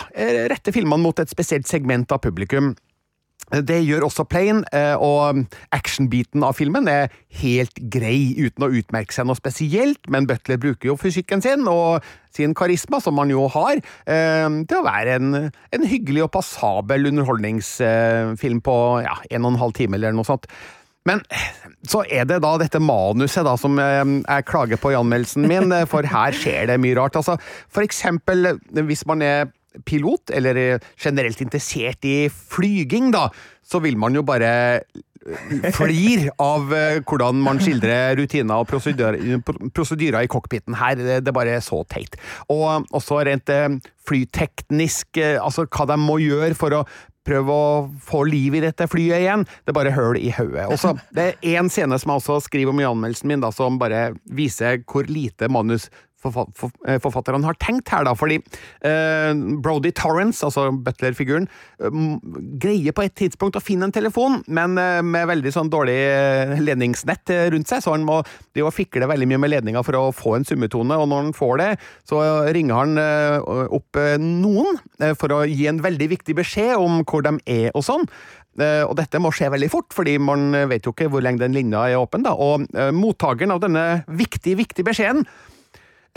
rette 0.52 0.74
filmene 0.76 1.00
mot 1.02 1.20
et 1.22 1.32
spesielt 1.32 1.70
segment 1.70 2.12
av 2.12 2.20
publikum. 2.24 2.74
Det 3.48 3.78
gjør 3.80 4.04
også 4.10 4.26
Plane, 4.28 4.66
eh, 4.76 5.00
og 5.00 5.46
actionbiten 5.72 6.44
av 6.44 6.58
filmen 6.58 6.88
er 6.92 7.14
helt 7.40 7.80
grei, 7.94 8.36
uten 8.36 8.66
å 8.66 8.72
utmerke 8.76 9.16
seg 9.16 9.30
noe 9.30 9.40
spesielt, 9.40 10.02
men 10.12 10.28
Butler 10.28 10.60
bruker 10.60 10.90
jo 10.90 10.98
fysikken 11.00 11.40
sin 11.44 11.64
og 11.72 12.04
sin 12.36 12.52
karisma, 12.58 13.00
som 13.00 13.18
han 13.22 13.32
jo 13.32 13.46
har, 13.54 13.80
eh, 14.06 14.50
til 14.68 14.82
å 14.82 14.84
være 14.84 15.16
en, 15.16 15.30
en 15.48 15.88
hyggelig 15.88 16.26
og 16.26 16.34
passabel 16.36 17.08
underholdningsfilm 17.08 18.60
på 18.68 18.78
ja, 19.08 19.16
en 19.32 19.48
og 19.48 19.54
en 19.54 19.62
halv 19.64 19.78
time 19.80 19.96
eller 19.96 20.12
noe 20.12 20.28
sånt. 20.28 20.50
Men 21.08 21.24
så 21.88 22.04
er 22.12 22.28
det 22.28 22.42
da 22.44 22.54
dette 22.60 22.82
manuset 22.84 23.48
da 23.48 23.56
som 23.60 23.80
jeg 23.80 24.48
klager 24.50 24.82
på 24.82 24.92
i 24.92 25.00
anmeldelsen 25.00 25.48
min, 25.48 25.72
for 25.90 26.08
her 26.08 26.36
skjer 26.36 26.68
det 26.72 26.80
mye 26.84 26.98
rart. 27.00 27.16
Altså, 27.20 27.38
for 27.72 27.86
eksempel 27.88 28.58
hvis 28.88 29.06
man 29.08 29.24
er 29.24 29.48
pilot, 29.88 30.32
eller 30.34 30.80
generelt 30.98 31.42
interessert 31.44 32.06
i 32.08 32.16
flyging, 32.34 33.12
da, 33.14 33.28
så 33.64 33.82
vil 33.84 34.00
man 34.00 34.16
jo 34.18 34.24
bare 34.26 34.52
flir 35.76 36.30
av 36.42 36.72
eh, 36.76 37.00
hvordan 37.04 37.42
man 37.44 37.60
skildrer 37.60 38.16
rutiner 38.20 38.62
og 38.62 38.70
prosedyrer 38.70 40.22
i 40.24 40.32
cockpiten 40.32 40.78
her. 40.80 40.96
Det 41.00 41.20
er 41.20 41.36
bare 41.36 41.60
så 41.64 41.82
teit. 41.92 42.16
Og 42.54 42.88
også 42.96 43.22
rent 43.28 43.52
eh, 43.54 43.68
flyteknisk, 44.08 45.20
eh, 45.20 45.36
altså 45.42 45.68
hva 45.68 45.90
de 45.92 46.00
må 46.00 46.20
gjøre 46.24 46.56
for 46.58 46.80
å 46.80 46.86
prøve 47.28 47.54
å 47.54 47.70
få 48.04 48.24
liv 48.30 48.58
i 48.58 48.64
dette 48.64 48.88
flyet 48.90 49.22
igjen. 49.22 49.46
Det 49.64 49.74
er 49.74 49.78
bare 49.78 49.96
høl 49.96 50.20
i 50.20 50.32
hodet. 50.34 50.68
Det 51.18 51.26
er 51.28 51.56
én 51.58 51.72
scene 51.72 51.98
som 52.00 52.14
jeg 52.14 52.24
også 52.24 52.40
skriver 52.48 52.74
om 52.74 52.82
i 52.82 52.88
anmeldelsen 52.88 53.32
min, 53.32 53.44
da, 53.44 53.52
som 53.54 53.80
bare 53.82 54.10
viser 54.38 54.82
hvor 54.88 55.08
lite 55.12 55.50
manus 55.52 55.90
forfatterne 56.24 57.46
har 57.46 57.58
tenkt 57.62 57.92
her, 57.94 58.06
da, 58.08 58.14
fordi 58.18 58.40
eh, 58.86 59.32
Brody 59.64 59.92
Torrance, 59.96 60.44
altså 60.46 60.70
butler-figuren, 60.72 61.48
uh, 61.84 62.18
greier 62.62 62.96
på 62.96 63.06
et 63.06 63.16
tidspunkt 63.18 63.60
å 63.60 63.64
finne 63.64 63.88
en 63.88 63.96
telefon, 63.96 64.42
men 64.48 64.78
eh, 64.82 65.02
med 65.06 65.30
veldig 65.30 65.54
sånn 65.54 65.72
dårlig 65.74 65.98
ledningsnett 66.64 67.34
rundt 67.54 67.70
seg, 67.70 67.84
så 67.84 67.94
han 67.94 68.06
må 68.08 68.20
de 68.58 68.66
fikle 68.74 69.08
veldig 69.10 69.30
mye 69.30 69.42
med 69.42 69.54
ledninga 69.54 69.84
for 69.86 69.98
å 70.00 70.06
få 70.16 70.38
en 70.38 70.48
summetone, 70.48 70.98
og 70.98 71.10
når 71.10 71.28
han 71.28 71.36
får 71.38 71.56
det, 71.62 71.70
så 72.10 72.24
ringer 72.56 72.82
han 72.82 73.00
opp 73.74 73.98
noen 74.22 74.78
for 75.20 75.34
å 75.34 75.44
gi 75.48 75.68
en 75.70 75.82
veldig 75.84 76.10
viktig 76.12 76.36
beskjed 76.38 76.76
om 76.80 77.02
hvor 77.08 77.26
de 77.26 77.36
er 77.46 77.72
og 77.76 77.86
sånn. 77.86 78.08
eh, 78.60 78.84
og 78.86 78.96
dette 78.98 79.22
må 79.22 79.32
skje 79.36 79.52
veldig 79.54 79.70
fort, 79.72 79.92
fordi 79.94 80.18
man 80.22 80.50
vet 80.70 80.88
jo 80.88 80.94
ikke 80.96 81.10
hvor 81.14 81.22
lenge 81.22 81.44
den 81.44 81.56
linja 81.56 81.86
er 81.90 82.02
åpen. 82.02 82.26
da, 82.26 82.34
Og 82.34 82.66
eh, 82.74 82.92
mottakeren 82.92 83.54
av 83.54 83.62
denne 83.62 84.04
viktige, 84.08 84.58
viktige 84.64 84.88
beskjeden 84.88 85.26
eh, 85.26 85.57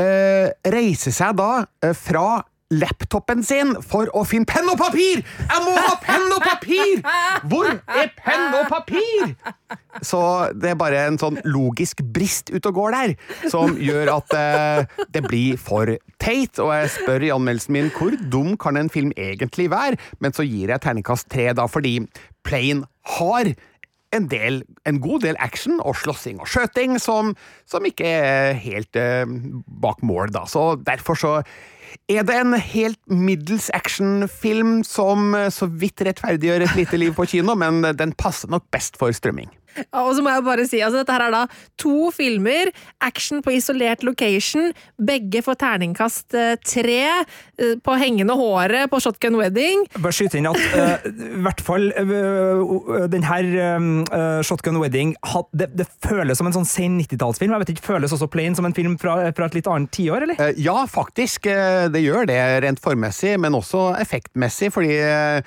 reiser 0.00 1.14
seg 1.14 1.36
da 1.40 1.50
eh, 1.84 1.94
fra 1.96 2.40
laptopen 2.70 3.42
sin 3.42 3.72
for 3.82 4.10
å 4.14 4.22
finne 4.28 4.46
penn 4.46 4.68
og 4.70 4.78
papir! 4.78 5.24
Jeg 5.24 5.62
må 5.64 5.72
ha 5.74 5.96
penn 6.02 6.28
og 6.30 6.44
papir! 6.44 7.00
Hvor 7.50 7.66
er 7.66 8.12
penn 8.14 8.54
og 8.60 8.68
papir? 8.70 9.32
Så 10.06 10.20
det 10.54 10.72
er 10.72 10.78
bare 10.78 11.00
en 11.08 11.18
sånn 11.18 11.40
logisk 11.50 12.04
brist 12.14 12.52
ute 12.52 12.70
og 12.70 12.78
går 12.78 12.94
der, 12.94 13.14
som 13.50 13.74
gjør 13.74 14.12
at 14.14 14.36
eh, 14.38 15.00
det 15.10 15.24
blir 15.26 15.58
for 15.58 15.90
teit. 16.22 16.62
Og 16.62 16.70
jeg 16.76 16.92
spør 16.94 17.26
i 17.26 17.32
anmeldelsen 17.34 17.74
min 17.74 17.90
hvor 17.96 18.14
dum 18.30 18.54
kan 18.60 18.78
en 18.78 18.92
film 18.92 19.10
egentlig 19.18 19.66
være, 19.72 19.98
men 20.22 20.36
så 20.36 20.46
gir 20.46 20.70
jeg 20.70 20.84
terningkast 20.86 21.30
tre, 21.32 21.50
da, 21.56 21.66
fordi 21.70 21.98
Plain 22.46 22.84
har 23.18 23.50
en, 24.16 24.28
del, 24.30 24.62
en 24.88 25.00
god 25.02 25.26
del 25.26 25.38
action 25.42 25.80
og 25.80 25.98
slåssing 26.00 26.40
og 26.42 26.48
skjøting 26.50 26.98
som, 27.02 27.34
som 27.70 27.86
ikke 27.86 28.06
er 28.06 28.58
helt 28.58 28.98
eh, 28.98 29.28
bak 29.82 30.02
mål, 30.06 30.32
da. 30.34 30.46
Så 30.50 30.74
derfor 30.86 31.18
så 31.18 31.34
er 32.10 32.26
det 32.26 32.36
en 32.38 32.54
helt 32.54 33.00
middels 33.10 33.70
actionfilm 33.74 34.80
som 34.86 35.34
eh, 35.38 35.50
så 35.54 35.70
vidt 35.70 36.02
rettferdiggjør 36.06 36.66
et 36.66 36.76
lite 36.78 37.00
liv 37.00 37.14
på 37.16 37.28
kino, 37.36 37.56
men 37.58 37.82
den 37.98 38.16
passer 38.18 38.50
nok 38.50 38.66
best 38.74 38.98
for 39.00 39.14
strømming. 39.14 39.50
Ja, 39.78 40.04
og 40.04 40.14
så 40.16 40.24
må 40.24 40.32
jeg 40.32 40.44
bare 40.46 40.66
si, 40.68 40.80
altså 40.84 41.00
Dette 41.00 41.14
her 41.14 41.26
er 41.26 41.34
da 41.34 41.42
to 41.80 42.10
filmer, 42.14 42.70
action 43.04 43.42
på 43.44 43.54
isolert 43.56 44.04
location. 44.06 44.70
Begge 45.00 45.42
får 45.44 45.58
terningkast 45.62 46.36
eh, 46.38 46.54
tre 46.64 47.00
eh, 47.00 47.74
på 47.82 47.96
hengende 48.00 48.36
håret 48.38 48.90
på 48.92 49.00
Shotgun 49.02 49.38
Wedding. 49.40 49.86
Bare 49.98 50.14
skyte 50.16 50.40
inn 50.40 50.50
at 50.50 50.60
eh, 50.76 51.08
i 51.10 51.42
hvert 51.44 51.62
fall 51.64 51.90
uh, 51.96 53.06
den 53.10 53.24
her 53.26 53.48
uh, 53.50 54.40
Shotgun 54.46 54.80
Wedding 54.82 55.14
had, 55.32 55.48
det, 55.56 55.70
det, 55.78 55.88
føles 56.04 56.38
som 56.38 56.48
en 56.48 56.56
sånn 56.58 56.68
sen 56.68 56.98
90-tallsfilm. 57.00 57.54
Jeg 57.54 57.64
vet 57.64 57.74
ikke, 57.74 57.86
Føles 57.90 58.12
også 58.14 58.28
plain 58.30 58.54
som 58.54 58.68
en 58.68 58.76
film 58.76 58.94
fra, 59.00 59.16
fra 59.34 59.48
et 59.48 59.56
litt 59.56 59.68
annet 59.70 59.90
tiår, 59.94 60.26
eller? 60.26 60.38
Uh, 60.38 60.52
ja, 60.60 60.76
faktisk. 60.90 61.48
Det 61.90 62.00
gjør 62.02 62.28
det 62.28 62.38
rent 62.64 62.80
formmessig, 62.82 63.34
men 63.40 63.56
også 63.56 63.90
effektmessig, 63.98 64.70
fordi 64.74 65.00
Eh, 65.00 65.42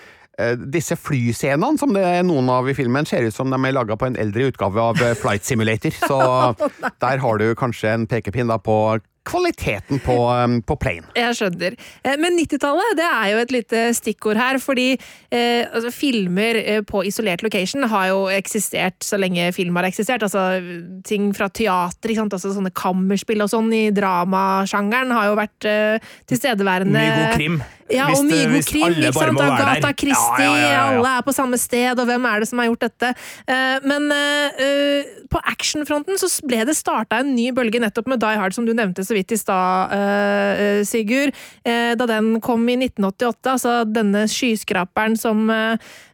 disse 0.74 0.96
flyscenene 0.98 1.78
som 1.78 1.94
det 1.94 2.04
er 2.08 2.24
noen 2.26 2.50
av 2.50 2.70
i 2.70 2.74
filmen, 2.78 3.06
ser 3.06 3.28
ut 3.28 3.36
som 3.36 3.52
de 3.54 3.60
er 3.60 3.76
laga 3.76 3.98
på 4.00 4.10
en 4.10 4.20
eldre 4.20 4.50
utgave 4.50 4.82
av 4.82 5.02
eh, 5.02 5.16
Flight 5.18 5.46
Simulator. 5.46 5.94
Så 5.94 6.20
der 7.06 7.24
har 7.24 7.42
du 7.42 7.52
kanskje 7.60 7.94
en 7.94 8.08
pekepinn 8.10 8.50
da 8.50 8.58
på 8.62 8.78
kvaliteten 9.24 10.02
på, 10.04 10.16
um, 10.28 10.58
på 10.68 10.76
Plane. 10.80 11.08
Jeg 11.16 11.36
skjønner. 11.38 11.78
Eh, 12.04 12.18
men 12.20 12.36
90-tallet 12.36 12.98
det 13.00 13.06
er 13.08 13.30
jo 13.32 13.42
et 13.44 13.54
lite 13.56 13.84
stikkord 13.96 14.40
her, 14.40 14.60
fordi 14.60 14.90
eh, 14.94 15.64
altså, 15.64 15.94
filmer 15.96 16.60
eh, 16.60 16.82
på 16.84 17.06
isolert 17.08 17.44
location 17.46 17.88
har 17.92 18.10
jo 18.12 18.26
eksistert 18.34 19.00
så 19.06 19.20
lenge 19.22 19.48
film 19.56 19.80
har 19.80 19.88
eksistert. 19.88 20.26
Altså 20.28 20.60
ting 21.08 21.32
fra 21.38 21.48
teater, 21.48 22.16
altså, 22.26 22.52
sånne 22.52 22.74
kammerspill 22.76 23.46
og 23.46 23.54
sånn 23.54 23.72
i 23.76 23.86
dramasjangeren 23.96 25.16
har 25.16 25.32
jo 25.32 25.40
vært 25.40 25.70
eh, 25.72 26.12
tilstedeværende. 26.28 27.00
Mye 27.00 27.16
god 27.22 27.40
krim. 27.40 27.62
Ja, 27.94 28.10
og 28.12 28.26
mye 28.28 28.48
god 28.50 28.68
krim. 28.68 28.96
ikke 28.98 29.14
sant? 29.16 29.42
Agatha 29.44 29.92
Christie, 29.98 30.48
ja, 30.48 30.70
ja, 30.74 30.84
alle 30.92 31.16
er 31.20 31.26
på 31.26 31.36
samme 31.36 31.60
sted, 31.62 32.00
og 32.00 32.08
hvem 32.10 32.28
er 32.30 32.44
det 32.44 32.50
som 32.50 32.62
har 32.62 32.70
gjort 32.72 32.86
dette? 32.88 33.12
Uh, 33.48 33.78
men 33.90 34.08
uh, 34.14 35.12
på 35.34 35.42
actionfronten 35.54 36.20
så 36.22 36.30
ble 36.48 36.64
det 36.68 36.78
starta 36.78 37.22
en 37.22 37.34
ny 37.36 37.50
bølge 37.56 37.82
nettopp 37.84 38.10
med 38.12 38.22
Die 38.24 38.40
Hard, 38.40 38.56
som 38.56 38.68
du 38.68 38.74
nevnte 38.76 39.06
så 39.06 39.18
vidt 39.18 39.34
i 39.34 39.40
stad, 39.40 39.94
uh, 39.94 40.82
Sigurd. 40.88 41.34
da 41.64 42.06
den 42.10 42.40
kom 42.44 42.66
i 42.70 42.76
1988, 42.78 43.52
altså 43.54 43.74
denne 43.88 44.26
skyskraperen 44.30 45.16
som 45.20 45.50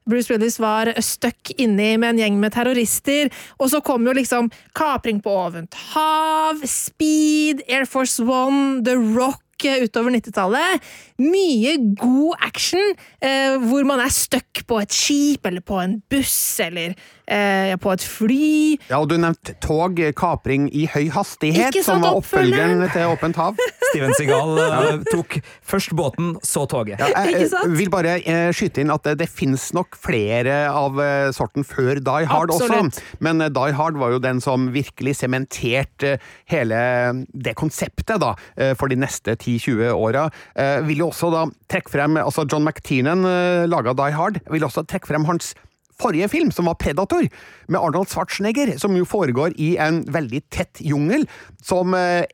Bruce 0.09 0.31
Willis 0.33 0.57
var 0.59 0.91
stuck 1.03 1.51
inni 1.57 1.93
med 1.97 2.15
en 2.15 2.21
gjeng 2.23 2.39
med 2.41 2.53
terrorister. 2.55 3.29
Og 3.59 3.69
så 3.73 3.81
kom 3.85 4.07
jo 4.07 4.15
liksom 4.17 4.49
kapring 4.77 5.21
på 5.23 5.33
åpent 5.45 5.77
hav, 5.93 6.63
Speed, 6.65 7.63
Air 7.69 7.85
Force 7.89 8.23
One, 8.23 8.81
The 8.85 8.97
Rock 8.97 9.43
utover 9.65 10.13
90-tallet. 10.15 10.89
Mye 11.19 11.75
god 11.99 12.37
action 12.45 12.93
eh, 13.21 13.57
hvor 13.59 13.87
man 13.87 14.03
er 14.03 14.13
stuck 14.13 14.63
på 14.67 14.79
et 14.79 14.95
skip 14.95 15.45
eller 15.49 15.65
på 15.65 15.79
en 15.81 15.99
buss 16.11 16.59
eller 16.63 16.95
eh, 17.29 17.75
på 17.79 17.93
et 17.93 18.03
fly. 18.05 18.49
Ja, 18.89 18.99
og 18.99 19.09
du 19.11 19.17
nevnte 19.21 19.55
tog, 19.63 19.99
kapring 20.17 20.67
i 20.75 20.85
høy 20.89 21.09
hastighet, 21.13 21.77
som 21.85 22.03
var 22.03 22.17
oppfølgeren 22.19 22.83
til 22.93 23.13
Åpent 23.13 23.39
hav. 23.39 23.59
Steven 23.89 24.13
Segal 24.17 24.57
uh, 24.59 25.03
tok 25.09 25.39
først 25.65 25.95
båten, 25.97 26.35
så 26.45 26.65
toget. 26.69 27.01
Ja, 27.01 27.23
jeg, 27.25 27.47
jeg 27.49 27.71
vil 27.73 27.91
bare 27.93 28.17
eh, 28.19 28.49
skyte 28.55 28.83
inn 28.83 28.93
at 28.93 29.05
det, 29.07 29.17
det 29.23 29.29
finnes 29.31 29.69
nok 29.77 29.97
flere 29.99 30.61
av 30.69 30.99
uh, 30.99 31.29
sorten 31.35 31.65
før 31.67 32.01
Die 32.03 32.29
Hard 32.29 32.53
Absolutt. 32.53 32.99
også, 32.99 33.17
men 33.25 33.43
Die 33.55 33.77
Hard 33.77 33.99
var 34.01 34.13
jo 34.13 34.21
den 34.23 34.41
som 34.43 34.69
virkelig 34.73 35.17
sementerte 35.21 36.17
hele 36.49 36.79
det 37.33 37.55
konseptet 37.57 38.21
da, 38.21 38.33
for 38.77 38.91
de 38.91 38.97
neste 38.99 39.33
10-20 39.35 39.89
åra. 39.93 40.25
vil 40.85 41.01
jo 41.01 41.09
også 41.09 41.29
da 41.33 41.43
trekke 41.71 41.91
frem 41.93 42.17
altså 42.21 42.45
John 42.49 42.65
McTiernan 42.65 43.25
laga 43.69 43.93
Die 43.97 44.15
Hard. 44.15 44.39
vil 44.49 44.65
også 44.65 44.85
trekke 44.89 45.09
frem 45.11 45.27
hans 45.29 45.53
forrige 46.01 46.29
film, 46.31 46.51
som 46.55 46.69
var 46.69 46.79
Predator, 46.79 47.27
med 47.67 47.79
Arnold 47.79 48.09
Schwarzenegger, 48.11 48.77
som 48.81 48.95
jo 48.97 49.07
foregår 49.07 49.55
i 49.57 49.75
en 49.81 50.03
veldig 50.07 50.43
tett 50.51 50.81
jungel, 50.81 51.27
som 51.63 51.93
eh, 51.97 52.25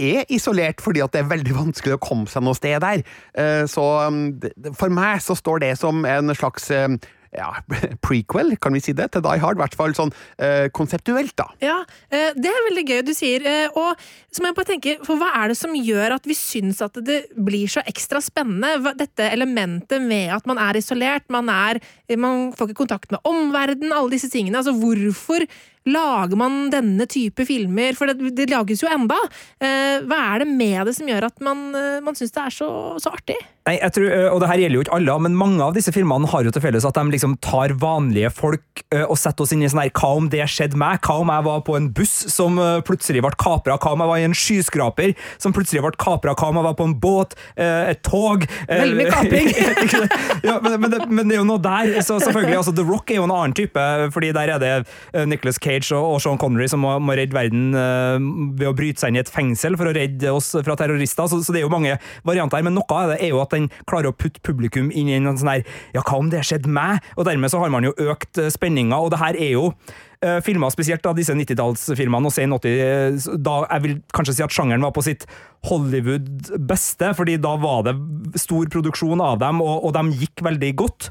er 0.00 0.26
isolert 0.32 0.82
fordi 0.82 1.02
at 1.04 1.14
det 1.14 1.22
er 1.22 1.30
veldig 1.30 1.56
vanskelig 1.56 1.96
å 1.96 2.02
komme 2.02 2.30
seg 2.30 2.44
noe 2.46 2.58
sted 2.58 2.80
der. 2.82 3.04
Eh, 3.38 3.64
så 3.70 3.86
mm, 4.10 4.74
for 4.78 4.92
meg 4.94 5.22
så 5.24 5.36
står 5.38 5.64
det 5.64 5.74
som 5.80 6.04
en 6.08 6.34
slags 6.34 6.70
eh, 6.74 6.88
ja, 7.36 7.50
prequel, 8.06 8.54
kan 8.60 8.74
vi 8.74 8.82
si 8.82 8.94
det, 8.96 9.10
til 9.14 9.24
Die 9.24 9.40
Hard. 9.42 9.58
I 9.58 9.62
hvert 9.62 9.76
fall 9.78 9.94
sånn 9.96 10.12
eh, 10.42 10.66
konseptuelt, 10.74 11.34
da. 11.38 11.46
Ja, 11.62 11.78
eh, 12.10 12.30
det 12.36 12.50
er 12.50 12.66
veldig 12.68 12.84
gøy 12.88 13.02
du 13.06 13.14
sier. 13.16 13.46
Eh, 13.46 13.78
og 13.78 13.98
så 14.30 14.42
må 14.42 14.50
jeg 14.50 14.58
bare 14.58 14.70
tenke, 14.72 14.96
for 15.06 15.20
hva 15.20 15.30
er 15.42 15.52
det 15.52 15.58
som 15.60 15.74
gjør 15.76 16.16
at 16.18 16.28
vi 16.28 16.36
syns 16.38 16.82
at 16.84 16.98
det 17.06 17.22
blir 17.36 17.70
så 17.70 17.84
ekstra 17.90 18.22
spennende? 18.24 18.94
Dette 18.98 19.30
elementet 19.30 20.02
med 20.02 20.34
at 20.34 20.48
man 20.50 20.60
er 20.62 20.80
isolert, 20.80 21.28
man, 21.32 21.50
er, 21.52 21.80
man 22.18 22.50
får 22.56 22.70
ikke 22.70 22.82
kontakt 22.84 23.14
med 23.14 23.22
omverdenen, 23.28 23.94
alle 23.94 24.16
disse 24.16 24.30
tingene. 24.32 24.60
Altså 24.60 24.74
hvorfor 24.76 25.46
lager 25.88 26.36
man 26.36 26.68
denne 26.72 27.06
type 27.10 27.46
filmer? 27.48 27.96
For 27.98 28.10
det, 28.10 28.32
det 28.36 28.50
lages 28.52 28.82
jo 28.84 28.90
enda. 28.90 29.16
Eh, 29.62 30.02
hva 30.04 30.20
er 30.34 30.44
det 30.44 30.50
med 30.50 30.90
det 30.90 30.96
som 30.98 31.08
gjør 31.08 31.30
at 31.30 31.40
man, 31.44 31.70
man 32.04 32.18
syns 32.18 32.34
det 32.36 32.44
er 32.44 32.54
så, 32.54 32.70
så 33.00 33.14
artig? 33.14 33.38
Nei, 33.68 33.76
jeg 33.76 33.92
tror, 33.94 34.12
og 34.32 34.40
det 34.40 34.48
her 34.50 34.60
gjelder 34.62 34.78
jo 34.78 34.82
ikke 34.86 34.96
alle, 34.96 35.14
men 35.26 35.36
mange 35.38 35.62
av 35.62 35.74
disse 35.76 35.92
filmene 35.92 36.28
har 36.32 36.46
jo 36.46 36.52
til 36.52 36.62
felles 36.64 36.86
at 36.88 36.96
de 36.96 37.12
liksom 37.12 37.36
tar 37.44 37.74
vanlige 37.78 38.30
folk 38.32 38.82
og 39.04 39.14
setter 39.20 39.44
oss 39.44 39.52
inn 39.54 39.60
i 39.62 39.68
sånn 39.70 39.82
her 39.82 39.92
Hva 39.94 40.08
om 40.16 40.30
det 40.32 40.40
skjedde 40.50 40.78
meg? 40.80 40.98
Hva 41.04 41.18
om 41.20 41.30
jeg 41.30 41.44
var 41.46 41.60
på 41.66 41.76
en 41.76 41.90
buss 41.94 42.14
som 42.32 42.56
plutselig 42.88 43.20
ble 43.22 43.30
kapra? 43.38 43.76
Hva 43.76 43.92
om 43.94 44.02
jeg 44.02 44.10
var 44.10 44.22
i 44.22 44.26
en 44.26 44.34
skyskraper 44.34 45.12
som 45.36 45.54
plutselig 45.54 45.84
ble 45.84 45.92
kapra? 46.00 46.34
Hva 46.34 46.48
om 46.50 46.58
jeg 46.58 46.66
var 46.66 46.78
på 46.80 46.88
en 46.88 46.96
båt? 47.04 47.36
Et 47.60 48.00
tog? 48.06 48.46
Veldig 48.66 48.96
mye 48.98 49.12
kapring! 49.12 49.52
ja, 50.48 50.56
men, 50.64 50.80
men, 50.80 50.88
det, 50.90 51.02
men, 51.06 51.22
det, 51.26 51.36
er 51.36 51.42
jo 51.42 51.46
noe 51.52 51.62
der. 51.62 51.92
Så 52.00 52.18
selvfølgelig, 52.24 52.56
altså, 52.62 52.74
The 52.74 52.86
Rock 52.88 53.12
er 53.12 53.20
jo 53.20 53.28
en 53.28 53.36
annen 53.36 53.56
type, 53.60 53.86
fordi 54.16 54.32
der 54.36 54.56
er 54.56 54.64
det 54.64 55.28
Nicholas 55.30 55.60
Cage 55.60 55.69
og, 55.96 56.16
og 56.16 56.20
Sean 56.22 56.40
Connery 56.40 56.68
som 56.70 56.82
må, 56.84 56.96
må 57.02 57.16
redde 57.18 57.36
verden 57.36 57.70
uh, 57.76 58.16
ved 58.58 58.68
å 58.70 58.74
bryte 58.76 59.02
seg 59.02 59.12
inn 59.12 59.20
i 59.20 59.22
et 59.22 59.32
fengsel 59.32 59.78
for 59.80 59.90
å 59.90 59.94
redde 59.96 60.34
oss 60.34 60.52
fra 60.58 60.76
terrorister. 60.78 61.30
Så, 61.30 61.40
så 61.44 61.54
det 61.54 61.62
er 61.62 61.66
jo 61.66 61.72
mange 61.72 61.96
varianter 62.26 62.60
her, 62.60 62.66
men 62.68 62.76
noe 62.78 63.00
av 63.00 63.14
det 63.14 63.20
er 63.22 63.34
jo 63.34 63.42
at 63.42 63.54
den 63.54 63.70
klarer 63.88 64.10
å 64.10 64.16
putte 64.16 64.42
publikum 64.46 64.90
inn 64.90 65.10
i 65.10 65.18
en 65.18 65.32
sånn 65.32 65.54
her 65.54 65.64
Ja, 65.94 66.02
hva 66.02 66.20
om 66.20 66.30
det 66.32 66.44
skjedde 66.46 66.70
meg? 66.72 67.04
Og 67.16 67.26
dermed 67.28 67.52
så 67.52 67.60
har 67.62 67.72
man 67.72 67.86
jo 67.86 67.94
økt 68.10 68.40
eh, 68.40 68.50
spenninga, 68.52 68.98
og 68.98 69.12
det 69.12 69.20
her 69.20 69.38
er 69.38 69.52
jo 69.54 69.68
uh, 69.70 70.38
filmer 70.44 70.72
spesielt 70.72 71.06
av 71.08 71.16
disse 71.18 71.34
90-tallsfilmene 71.36 72.30
og 72.30 72.34
sen 72.34 72.56
80 72.56 73.38
da 73.40 73.56
Jeg 73.66 73.84
vil 73.86 73.96
kanskje 74.16 74.36
si 74.36 74.44
at 74.46 74.54
sjangeren 74.54 74.84
var 74.84 74.94
på 74.96 75.04
sitt 75.06 75.26
Hollywood 75.68 76.52
beste, 76.68 77.12
fordi 77.16 77.36
da 77.40 77.54
var 77.60 77.84
det 77.88 77.96
stor 78.40 78.68
produksjon 78.72 79.20
av 79.24 79.40
dem, 79.42 79.60
og, 79.64 79.88
og 79.88 79.96
de 79.96 80.22
gikk 80.22 80.44
veldig 80.46 80.70
godt. 80.80 81.10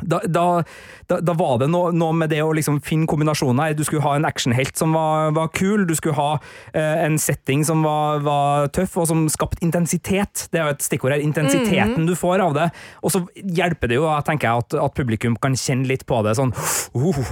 Da, 0.00 0.20
da, 0.24 0.62
da, 1.10 1.18
da, 1.20 1.34
var 1.34 1.56
det 1.58 1.68
noe, 1.72 1.90
noe, 1.90 2.14
med 2.14 2.30
det 2.30 2.38
å 2.44 2.52
liksom 2.54 2.78
finne 2.86 3.08
kombinasjoner. 3.10 3.74
Du 3.74 3.82
skulle 3.86 4.04
ha 4.04 4.14
en 4.14 4.26
actionhelt 4.28 4.78
som 4.78 4.94
var, 4.94 5.32
var 5.34 5.50
kul, 5.56 5.86
du 5.88 5.94
skulle 5.98 6.14
ha 6.18 6.36
eh, 6.72 7.04
en 7.04 7.18
setting 7.18 7.64
som 7.66 7.82
var, 7.86 8.22
var, 8.26 8.68
tøff, 8.74 8.94
og 9.00 9.08
som 9.10 9.24
skapte 9.32 9.64
intensitet. 9.66 10.46
Det 10.52 10.60
er 10.60 10.68
jo 10.68 10.76
et 10.76 10.86
stikkord 10.86 11.16
her. 11.16 11.24
Intensiteten 11.24 12.04
mm. 12.04 12.06
du 12.10 12.14
får 12.18 12.44
av 12.44 12.54
det. 12.54 12.68
Og 13.02 13.14
så 13.14 13.24
hjelper 13.34 13.90
det 13.90 13.98
jo, 13.98 14.06
tenker 14.26 14.50
jeg, 14.50 14.66
at, 14.66 14.78
at, 14.84 14.94
publikum 14.98 15.38
kan 15.42 15.58
kjenne 15.58 15.88
litt 15.90 16.06
på 16.08 16.20
det. 16.26 16.36
sånn 16.38 16.54
uh, 16.54 17.24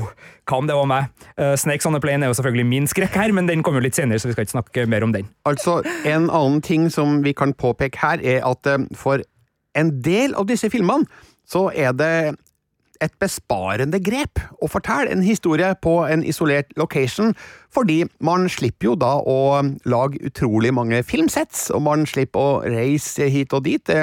Hva 0.46 0.58
om 0.58 0.66
det 0.66 0.78
var 0.78 0.90
meg? 0.90 1.14
Uh, 1.38 1.54
Snakes 1.58 1.86
on 1.86 1.94
the 1.94 2.02
plane 2.02 2.26
er 2.26 2.32
jo 2.32 2.38
selvfølgelig 2.40 2.68
min 2.72 2.90
skrekk 2.90 3.14
her, 3.18 3.34
men 3.36 3.50
den 3.50 3.62
kommer 3.66 3.82
jo 3.82 3.86
litt 3.86 3.98
senere, 3.98 4.18
så 4.22 4.30
vi 4.30 4.36
skal 4.36 4.46
ikke 4.46 4.56
snakke 4.56 4.88
mer 4.90 5.06
om 5.06 5.14
den. 5.14 5.30
Altså, 5.46 5.80
En 6.06 6.26
annen 6.26 6.60
ting 6.66 6.90
som 6.90 7.20
vi 7.22 7.34
kan 7.36 7.54
påpeke 7.54 8.02
her, 8.02 8.22
er 8.26 8.42
at 8.46 8.74
uh, 8.74 8.82
for 8.98 9.22
en 9.76 9.94
del 10.02 10.34
av 10.34 10.48
disse 10.48 10.70
filmene 10.72 11.06
så 11.46 11.68
er 11.70 11.94
det 11.94 12.34
et 13.04 13.12
besparende 13.22 14.00
grep 14.04 14.40
å 14.62 14.68
fortelle 14.70 15.12
en 15.12 15.24
historie 15.24 15.72
på 15.82 15.98
en 16.06 16.24
isolert 16.26 16.72
location, 16.80 17.34
fordi 17.72 18.04
man 18.24 18.48
slipper 18.52 18.92
jo 18.92 18.96
da 19.00 19.16
å 19.20 19.38
lage 19.88 20.22
utrolig 20.26 20.72
mange 20.74 21.02
filmsets, 21.06 21.68
og 21.74 21.84
man 21.88 22.06
slipper 22.08 22.40
å 22.40 22.58
reise 22.64 23.28
hit 23.32 23.54
og 23.56 23.66
dit. 23.68 23.94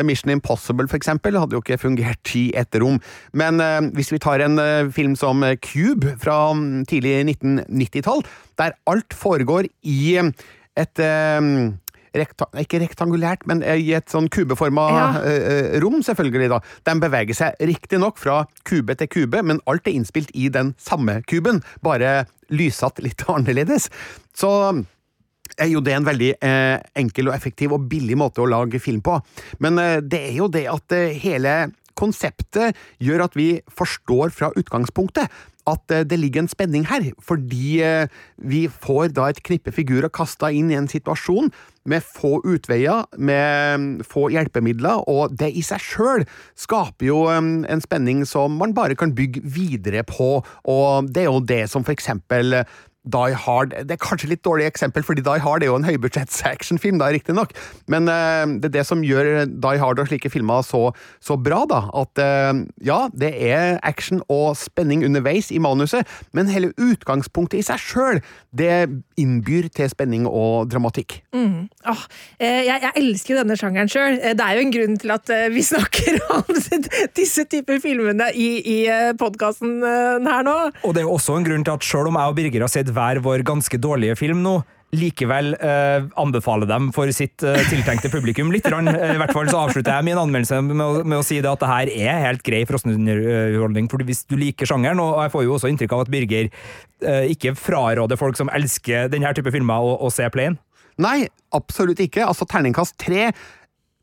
Mission 0.00 0.32
Impossible, 0.32 0.88
for 0.88 0.96
eksempel, 0.96 1.36
hadde 1.36 1.56
jo 1.56 1.60
ikke 1.60 1.80
fungert 1.82 2.32
i 2.38 2.46
ett 2.56 2.72
rom. 2.80 2.96
Men 3.36 3.60
eh, 3.60 3.90
hvis 3.92 4.12
vi 4.14 4.20
tar 4.22 4.40
en 4.40 4.56
eh, 4.62 4.88
film 4.92 5.16
som 5.20 5.44
Cube 5.60 6.14
fra 6.22 6.38
mm, 6.56 6.86
tidlig 6.88 7.18
1990-tall, 7.34 8.24
der 8.56 8.78
alt 8.88 9.12
foregår 9.12 9.68
i 9.84 10.16
et 10.80 11.04
eh, 11.04 11.50
rekta 12.14 12.46
ikke 12.60 12.80
rektangulært, 12.82 13.46
men 13.48 13.62
i 13.62 13.92
et 13.96 14.08
sånn 14.12 14.28
kubeforma 14.32 14.86
Ja. 14.92 15.06
eh, 15.24 15.78
rom, 15.80 16.00
selvfølgelig. 16.02 16.48
da. 16.52 16.60
De 16.84 16.94
beveger 17.00 17.34
seg 17.34 17.54
riktignok 17.60 18.18
fra 18.18 18.46
kube 18.68 18.96
til 18.96 19.08
kube, 19.08 19.42
men 19.42 19.60
alt 19.66 19.86
er 19.86 19.92
innspilt 19.96 20.30
i 20.34 20.48
den 20.48 20.74
samme 20.78 21.22
kuben, 21.26 21.62
bare 21.82 22.26
lyssatt 22.50 22.98
litt 23.02 23.22
annerledes. 23.32 23.88
Så 24.34 24.84
er 25.58 25.68
jo 25.68 25.80
det 25.84 25.92
en 25.92 26.04
veldig 26.06 26.34
eh, 26.40 26.78
enkel 26.96 27.28
og 27.28 27.34
effektiv 27.36 27.72
og 27.76 27.88
billig 27.90 28.16
måte 28.16 28.40
å 28.40 28.48
lage 28.48 28.80
film 28.80 29.02
på. 29.04 29.18
Men 29.60 29.78
eh, 29.78 30.00
det 30.00 30.20
er 30.30 30.36
jo 30.38 30.48
det 30.48 30.66
at 30.70 30.92
eh, 30.96 31.12
hele 31.20 31.72
konseptet 31.94 32.76
gjør 33.04 33.26
at 33.26 33.34
vi 33.36 33.60
forstår 33.68 34.32
fra 34.32 34.48
utgangspunktet 34.56 35.28
at 35.70 35.94
eh, 35.94 36.04
det 36.08 36.18
ligger 36.18 36.42
en 36.42 36.50
spenning 36.50 36.86
her, 36.88 37.10
fordi 37.22 37.82
eh, 37.84 38.10
vi 38.38 38.64
får 38.68 39.12
da 39.16 39.28
et 39.30 39.42
knippe 39.46 39.74
figurer 39.74 40.12
kasta 40.12 40.50
inn 40.52 40.72
i 40.72 40.78
en 40.78 40.90
situasjon 40.90 41.52
med 41.88 42.04
få 42.06 42.38
utveier, 42.46 43.06
med 43.18 43.80
mm, 43.80 43.88
få 44.06 44.28
hjelpemidler, 44.34 45.02
og 45.10 45.34
det 45.38 45.50
i 45.54 45.64
seg 45.66 45.82
sjøl 45.82 46.26
skaper 46.58 47.08
jo 47.08 47.24
mm, 47.30 47.64
en 47.70 47.82
spenning 47.82 48.24
som 48.28 48.54
man 48.58 48.74
bare 48.76 48.98
kan 48.98 49.14
bygge 49.16 49.42
videre 49.42 50.04
på, 50.06 50.34
og 50.42 51.12
det 51.12 51.26
er 51.26 51.30
jo 51.30 51.44
det 51.46 51.64
som 51.70 51.86
for 51.86 51.94
eksempel 51.94 52.62
Die 53.02 53.34
Hard 53.34 53.72
Det 53.74 53.96
er 53.96 54.00
kanskje 54.00 54.30
litt 54.30 54.44
dårlig 54.46 54.68
eksempel, 54.68 55.02
fordi 55.02 55.24
Die 55.26 55.42
Hard 55.42 55.64
er 55.64 55.72
jo 55.72 55.78
en 55.78 55.86
høybudsjetts 55.86 56.42
actionfilm, 56.46 57.00
da, 57.02 57.10
riktignok, 57.10 57.54
men 57.90 58.06
uh, 58.06 58.46
det 58.62 58.70
er 58.70 58.76
det 58.78 58.84
som 58.86 59.02
gjør 59.06 59.46
Die 59.50 59.80
Hard 59.82 59.98
og 59.98 60.10
slike 60.10 60.30
filmer 60.30 60.62
så, 60.66 60.92
så 61.22 61.36
bra, 61.40 61.64
da. 61.70 61.82
At 61.98 62.22
uh, 62.22 62.62
ja, 62.84 63.00
det 63.10 63.32
er 63.42 63.80
action 63.82 64.22
og 64.30 64.54
spenning 64.60 65.02
underveis 65.06 65.50
i 65.50 65.58
manuset, 65.62 66.06
men 66.32 66.50
hele 66.52 66.70
utgangspunktet 66.78 67.58
i 67.58 67.66
seg 67.66 67.82
sjøl, 67.82 68.22
det 68.54 68.86
innbyr 69.18 69.68
til 69.74 69.90
spenning 69.90 70.28
og 70.28 70.70
dramatikk. 70.70 71.18
Åh, 71.32 72.02
eh, 72.38 72.62
jeg, 72.66 72.78
jeg 72.84 72.92
elsker 73.00 73.32
jo 73.32 73.38
denne 73.40 73.56
sjangeren 73.58 73.90
sjøl. 73.90 74.18
Det 74.36 74.44
er 74.44 74.58
jo 74.58 74.64
en 74.66 74.74
grunn 74.74 74.98
til 75.00 75.14
at 75.14 75.32
vi 75.52 75.64
snakker 75.72 76.18
om 76.36 76.60
disse 77.16 77.46
typer 77.50 77.80
filmene 77.82 78.28
i, 78.36 78.50
i 78.60 78.78
podkasten 79.18 79.80
her 79.82 80.44
nå. 80.46 80.56
Og 80.84 80.94
det 80.94 81.02
er 81.02 81.08
jo 81.08 81.16
også 81.16 81.38
en 81.38 81.48
grunn 81.48 81.64
til 81.66 81.74
at 81.74 81.86
selv 81.86 82.12
om 82.12 82.20
jeg 82.20 82.34
og 82.34 82.38
Birger 82.38 82.66
har 82.66 82.72
sett 82.72 82.91
hver 82.94 83.20
vår 83.24 83.44
ganske 83.48 83.80
dårlige 83.80 84.16
film 84.20 84.42
nå, 84.44 84.60
likevel 84.92 85.54
eh, 85.56 86.04
anbefaler 86.20 86.68
dem 86.68 86.90
for 86.92 87.08
sitt 87.16 87.40
eh, 87.48 87.62
tiltenkte 87.70 88.10
publikum 88.12 88.50
litt. 88.52 88.66
grann. 88.68 88.90
Eh, 88.90 89.14
I 89.14 89.20
hvert 89.22 89.32
fall 89.32 89.48
så 89.48 89.62
avslutter 89.62 89.94
jeg 89.94 90.08
min 90.10 90.20
anmeldelse 90.20 90.58
med 90.66 90.82
å, 90.84 90.90
med 91.00 91.22
å 91.22 91.24
si 91.24 91.38
det 91.40 91.48
at 91.48 91.62
det 91.62 91.70
her 91.70 91.92
er 92.12 92.26
helt 92.26 92.44
grei 92.44 92.60
frossenunderholdning. 92.68 93.88
For 93.92 94.04
hvis 94.04 94.26
du 94.28 94.36
liker 94.36 94.68
sjangeren, 94.68 95.00
og 95.00 95.22
jeg 95.24 95.32
får 95.32 95.46
jo 95.46 95.56
også 95.56 95.72
inntrykk 95.72 95.96
av 95.96 96.04
at 96.04 96.12
Birger 96.12 96.50
eh, 96.52 97.32
ikke 97.32 97.54
fraråder 97.56 98.20
folk 98.20 98.36
som 98.36 98.52
elsker 98.52 99.08
denne 99.12 99.32
type 99.36 99.54
filmer, 99.54 99.80
å, 99.80 99.96
å 100.04 100.12
se 100.12 100.28
Plane. 100.34 100.60
Nei, 101.00 101.24
absolutt 101.56 102.02
ikke. 102.04 102.26
Altså, 102.28 102.44
terningkast 102.48 102.98
tre 103.00 103.30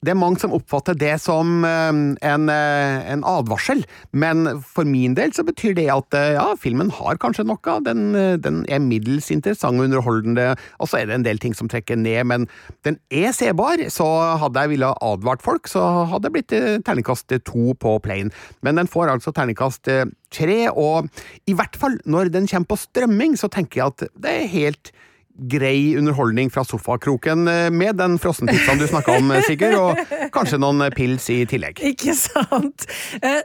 det 0.05 0.13
er 0.13 0.19
mange 0.19 0.39
som 0.39 0.53
oppfatter 0.55 0.95
det 0.95 1.15
som 1.19 1.65
eh, 1.67 1.89
en, 1.91 2.45
eh, 2.51 3.07
en 3.11 3.23
advarsel, 3.27 3.81
men 4.15 4.61
for 4.63 4.87
min 4.87 5.15
del 5.17 5.33
så 5.35 5.43
betyr 5.47 5.75
det 5.75 5.89
at 5.91 6.15
eh, 6.15 6.35
ja, 6.37 6.45
filmen 6.59 6.91
har 6.95 7.19
kanskje 7.19 7.43
noe. 7.47 7.75
Den, 7.83 8.13
den 8.39 8.61
er 8.71 8.79
middels 8.83 9.27
interessant 9.33 9.79
og 9.79 9.89
underholdende, 9.89 10.53
og 10.79 10.89
så 10.89 11.01
er 11.01 11.09
det 11.09 11.17
en 11.17 11.27
del 11.27 11.41
ting 11.43 11.55
som 11.57 11.71
trekker 11.71 11.99
ned, 11.99 12.23
men 12.31 12.47
den 12.87 12.99
er 13.11 13.35
sebar. 13.35 13.83
Så 13.91 14.07
hadde 14.39 14.63
jeg 14.63 14.73
ville 14.75 14.93
advart 15.03 15.43
folk, 15.43 15.67
så 15.67 15.83
hadde 16.13 16.29
det 16.29 16.33
blitt 16.37 16.55
terningkast 16.87 17.35
to 17.47 17.75
på 17.79 17.97
Plane. 18.03 18.31
Men 18.63 18.79
den 18.79 18.89
får 18.91 19.11
altså 19.11 19.35
terningkast 19.35 19.91
tre, 20.31 20.59
og 20.71 21.11
i 21.49 21.57
hvert 21.57 21.75
fall 21.79 21.99
når 22.07 22.31
den 22.31 22.47
kommer 22.47 22.71
på 22.71 22.79
strømming, 22.79 23.35
så 23.39 23.51
tenker 23.51 23.83
jeg 23.83 23.93
at 23.95 24.07
det 24.15 24.35
er 24.37 24.51
helt 24.55 24.93
grei 25.39 25.97
underholdning 25.97 26.49
fra 26.51 26.63
sofakroken 26.67 27.47
eh, 27.47 27.69
med 27.71 27.95
den 27.99 28.17
frossenpizzaen 28.19 28.79
du 28.79 28.87
snakka 28.87 29.17
om, 29.17 29.31
eh, 29.31 29.43
Sigurd, 29.47 29.77
og 29.79 30.31
kanskje 30.35 30.59
noen 30.59 30.83
eh, 30.83 30.93
pils 30.95 31.29
i 31.31 31.41
tillegg. 31.49 31.79
Ikke 31.93 32.15
sant? 32.17 32.87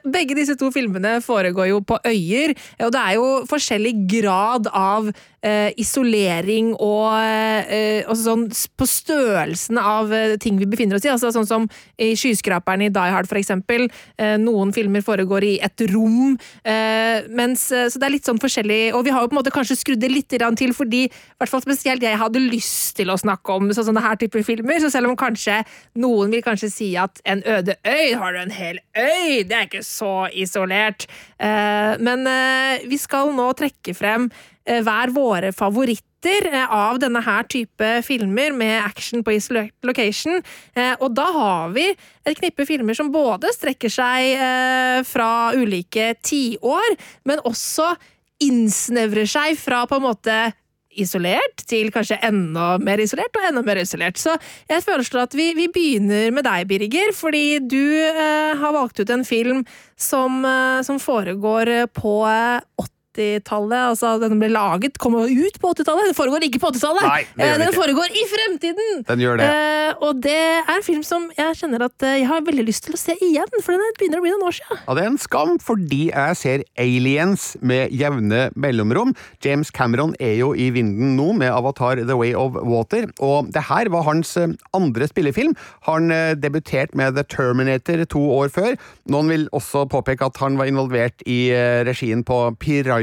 Begge 0.02 0.36
disse 0.38 0.56
to 0.58 0.70
filmene 0.74 1.16
foregår 1.24 1.70
jo 1.70 1.80
på 1.86 2.00
øyer, 2.08 2.56
og 2.82 2.94
det 2.94 3.02
er 3.02 3.18
jo 3.18 3.28
forskjellig 3.50 3.94
grad 4.10 4.70
av 4.72 5.12
eh, 5.44 5.70
isolering 5.80 6.72
og 6.74 7.12
eh, 7.20 8.02
altså 8.08 8.30
sånn 8.30 8.44
på 8.78 8.88
størrelsen 8.88 9.78
av 9.80 10.12
eh, 10.14 10.36
ting 10.40 10.58
vi 10.60 10.68
befinner 10.70 10.98
oss 10.98 11.06
i. 11.06 11.12
Altså 11.12 11.32
sånn 11.34 11.48
som 11.48 11.66
i 12.00 12.12
Skyskraperen 12.18 12.86
i 12.86 12.90
Die 12.94 13.12
Hard, 13.12 13.28
for 13.30 13.40
eksempel. 13.40 13.86
Eh, 14.18 14.36
noen 14.40 14.72
filmer 14.74 15.04
foregår 15.04 15.46
i 15.46 15.54
et 15.64 15.84
rom, 15.92 16.36
eh, 16.64 17.26
mens 17.34 17.66
eh, 17.72 17.88
Så 17.92 18.00
det 18.00 18.08
er 18.08 18.14
litt 18.16 18.28
sånn 18.28 18.40
forskjellig, 18.42 18.94
og 18.96 19.04
vi 19.06 19.12
har 19.14 19.24
jo 19.24 19.30
på 19.30 19.36
en 19.36 19.40
måte 19.42 19.54
kanskje 19.54 19.78
skrudd 19.78 20.02
det 20.02 20.12
litt 20.12 20.32
til, 20.34 20.72
fordi 20.74 21.04
hvert 21.38 21.50
fall 21.50 21.62
spesielt 21.62 22.02
jeg 22.02 22.18
hadde 22.18 22.40
lyst 22.42 22.96
til 22.98 23.12
å 23.12 23.18
snakke 23.20 23.54
om 23.54 23.68
så, 23.74 23.84
sånne 23.86 24.02
her 24.02 24.16
typer 24.20 24.42
filmer, 24.46 24.80
så 24.82 24.90
selv 24.92 25.10
om 25.10 25.18
kanskje 25.18 25.60
noen 26.00 26.32
vil 26.32 26.42
kanskje 26.44 26.70
si 26.72 26.88
at 26.98 27.20
en 27.28 27.42
øde 27.44 27.76
øy, 27.84 28.14
har 28.18 28.34
du 28.34 28.40
en 28.40 28.54
hel 28.54 28.80
øy, 28.96 29.44
det 29.44 29.58
er 29.58 29.68
ikke 29.68 29.84
så 29.86 30.26
isolert. 30.32 31.06
Men 31.38 32.24
vi 32.88 32.98
skal 33.00 33.32
nå 33.36 33.50
trekke 33.58 33.94
frem 33.96 34.28
hver 34.64 35.12
våre 35.12 35.52
favoritter 35.52 36.48
eh, 36.52 36.72
av 36.72 36.98
denne 37.02 37.20
her 37.24 37.44
type 37.50 37.90
filmer 38.06 38.54
med 38.56 38.80
action 38.84 39.24
på 39.24 39.36
isolert 39.36 39.74
location. 39.86 40.40
Eh, 40.74 40.94
og 41.00 41.14
da 41.16 41.26
har 41.36 41.74
vi 41.74 41.90
et 41.92 42.38
knippe 42.38 42.66
filmer 42.68 42.96
som 42.96 43.12
både 43.12 43.52
strekker 43.54 43.92
seg 43.92 44.32
eh, 44.34 44.98
fra 45.08 45.52
ulike 45.56 46.14
tiår, 46.24 46.98
men 47.28 47.44
også 47.44 47.94
innsnevrer 48.44 49.28
seg 49.30 49.58
fra 49.60 49.84
på 49.88 50.00
en 50.00 50.08
måte 50.08 50.38
isolert 50.94 51.64
til 51.66 51.88
kanskje 51.94 52.20
enda 52.22 52.76
mer 52.82 53.00
isolert 53.02 53.34
og 53.34 53.46
enda 53.48 53.64
mer 53.66 53.80
isolert. 53.82 54.18
Så 54.20 54.36
jeg 54.70 54.84
foreslår 54.84 55.26
at 55.26 55.36
vi, 55.36 55.48
vi 55.58 55.66
begynner 55.72 56.30
med 56.34 56.46
deg, 56.46 56.68
Birger, 56.70 57.10
fordi 57.16 57.58
du 57.58 57.82
eh, 57.98 58.54
har 58.60 58.76
valgt 58.76 59.02
ut 59.02 59.10
en 59.10 59.26
film 59.26 59.64
som, 59.98 60.44
eh, 60.46 60.82
som 60.86 61.00
foregår 61.02 61.72
på 61.94 62.14
eh, 62.30 62.60
80-tallet. 63.14 63.80
Altså, 63.92 64.14
den 64.22 64.38
ble 64.40 64.48
laget, 64.52 64.98
kom 65.00 65.14
ut 65.16 65.58
på 65.62 65.72
80-tallet. 65.74 66.10
Den 66.10 66.16
foregår 66.18 66.44
ikke 66.48 66.60
på 66.62 66.70
80-tallet! 66.74 67.04
Nei, 67.06 67.22
det 67.36 67.44
gjør 67.46 67.54
Eh, 67.54 67.58
den 67.60 67.68
ikke. 67.68 67.78
foregår 67.80 68.08
i 68.14 68.24
fremtiden! 68.32 69.04
Den 69.08 69.22
gjør 69.24 69.40
det. 69.40 69.48
Eh, 69.48 69.94
og 70.04 70.20
det 70.24 70.34
er 70.34 70.72
en 70.74 70.82
film 70.86 71.02
som 71.06 71.28
jeg 71.36 71.58
kjenner 71.60 71.84
at 71.86 72.02
eh, 72.06 72.16
jeg 72.20 72.28
har 72.30 72.44
veldig 72.46 72.64
lyst 72.66 72.84
til 72.88 72.96
å 72.96 73.00
se 73.00 73.14
igjen, 73.22 73.50
for 73.62 73.74
den 73.76 73.84
begynner 73.98 74.18
å 74.20 74.24
bli 74.24 74.32
noen 74.34 74.46
år 74.48 74.56
siden. 74.58 74.80
Ja, 74.88 74.96
det 74.98 75.04
er 75.04 75.10
en 75.12 75.20
skam, 75.22 75.54
fordi 75.62 76.00
jeg 76.10 76.38
ser 76.40 76.64
Aliens 76.80 77.46
med 77.62 77.94
jevne 77.94 78.48
mellomrom. 78.58 79.14
James 79.44 79.70
Cameron 79.74 80.14
er 80.22 80.34
jo 80.40 80.52
i 80.54 80.70
vinden 80.74 81.14
nå 81.18 81.30
med 81.38 81.52
Avatar 81.54 82.02
The 82.02 82.16
Way 82.18 82.34
of 82.38 82.56
Water, 82.60 83.08
og 83.22 83.52
det 83.54 83.66
her 83.70 83.90
var 83.94 84.06
hans 84.08 84.34
andre 84.74 85.08
spillefilm. 85.10 85.54
Han 85.88 86.08
debuterte 86.40 86.96
med 86.98 87.14
The 87.16 87.24
Terminator 87.30 88.02
to 88.10 88.22
år 88.34 88.50
før. 88.54 88.74
Noen 89.12 89.30
vil 89.30 89.46
også 89.54 89.84
påpeke 89.92 90.26
at 90.26 90.38
han 90.42 90.58
var 90.58 90.68
involvert 90.70 91.22
i 91.30 91.38
regien 91.86 92.24
på 92.26 92.38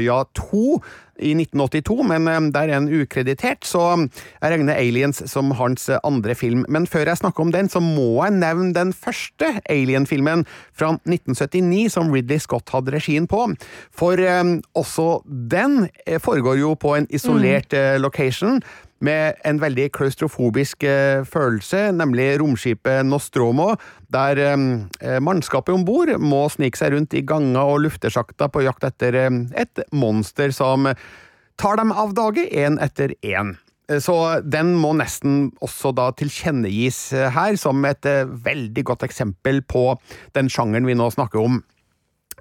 Piraya 0.02 0.24
2 0.34 0.82
i 1.22 1.34
1982, 1.36 2.02
men 2.08 2.26
eh, 2.28 2.40
der 2.54 2.68
er 2.68 2.80
han 2.80 2.88
ukreditert, 2.90 3.64
så 3.64 4.08
jeg 4.40 4.50
regner 4.50 4.74
Aliens 4.74 5.22
som 5.30 5.52
hans 5.58 5.88
eh, 5.88 6.00
andre 6.04 6.34
film. 6.34 6.64
Men 6.68 6.86
før 6.86 7.06
jeg 7.06 7.20
snakker 7.20 7.44
om 7.44 7.52
den, 7.52 7.68
så 7.68 7.80
må 7.80 8.24
jeg 8.24 8.38
nevne 8.40 8.72
den 8.74 8.92
første 8.92 9.60
Alien-filmen 9.70 10.44
fra 10.74 10.94
1979 11.06 11.92
som 11.94 12.10
Ridley 12.12 12.42
Scott 12.42 12.72
hadde 12.74 12.96
regien 12.96 13.28
på. 13.30 13.46
For 13.94 14.18
eh, 14.18 14.42
også 14.74 15.22
den 15.26 15.86
eh, 16.06 16.18
foregår 16.22 16.58
jo 16.62 16.74
på 16.74 16.96
en 16.98 17.10
isolert 17.10 17.72
eh, 17.76 17.98
location. 18.00 18.62
Med 19.02 19.40
en 19.48 19.58
veldig 19.58 19.88
klaustrofobisk 19.96 20.84
eh, 20.86 21.24
følelse, 21.26 21.88
nemlig 21.96 22.36
romskipet 22.38 23.02
Nostromo, 23.08 23.72
der 24.14 24.38
eh, 24.38 25.18
mannskapet 25.18 25.74
om 25.74 25.82
bord 25.88 26.12
må 26.22 26.44
snike 26.54 26.78
seg 26.78 26.94
rundt 26.94 27.16
i 27.18 27.24
ganger 27.26 27.74
og 27.74 27.82
luftesjakter 27.88 28.52
på 28.54 28.62
jakt 28.62 28.86
etter 28.86 29.18
eh, 29.24 29.42
et 29.58 29.82
monster 29.90 30.54
som 30.54 30.86
tar 31.58 31.82
dem 31.82 31.90
av 31.90 32.14
dage 32.14 32.46
én 32.46 32.78
etter 32.82 33.16
én. 33.26 33.56
Eh, 33.90 33.98
Så 33.98 34.40
den 34.46 34.74
må 34.78 34.92
nesten 34.98 35.50
også 35.60 35.92
da 35.96 36.10
tilkjennegis 36.14 37.12
eh, 37.12 37.30
her 37.34 37.58
som 37.60 37.82
et 37.88 38.06
eh, 38.06 38.24
veldig 38.24 38.84
godt 38.92 39.02
eksempel 39.08 39.62
på 39.66 39.96
den 40.36 40.50
sjangeren 40.52 40.86
vi 40.86 40.94
nå 40.98 41.10
snakker 41.10 41.42
om. 41.42 41.62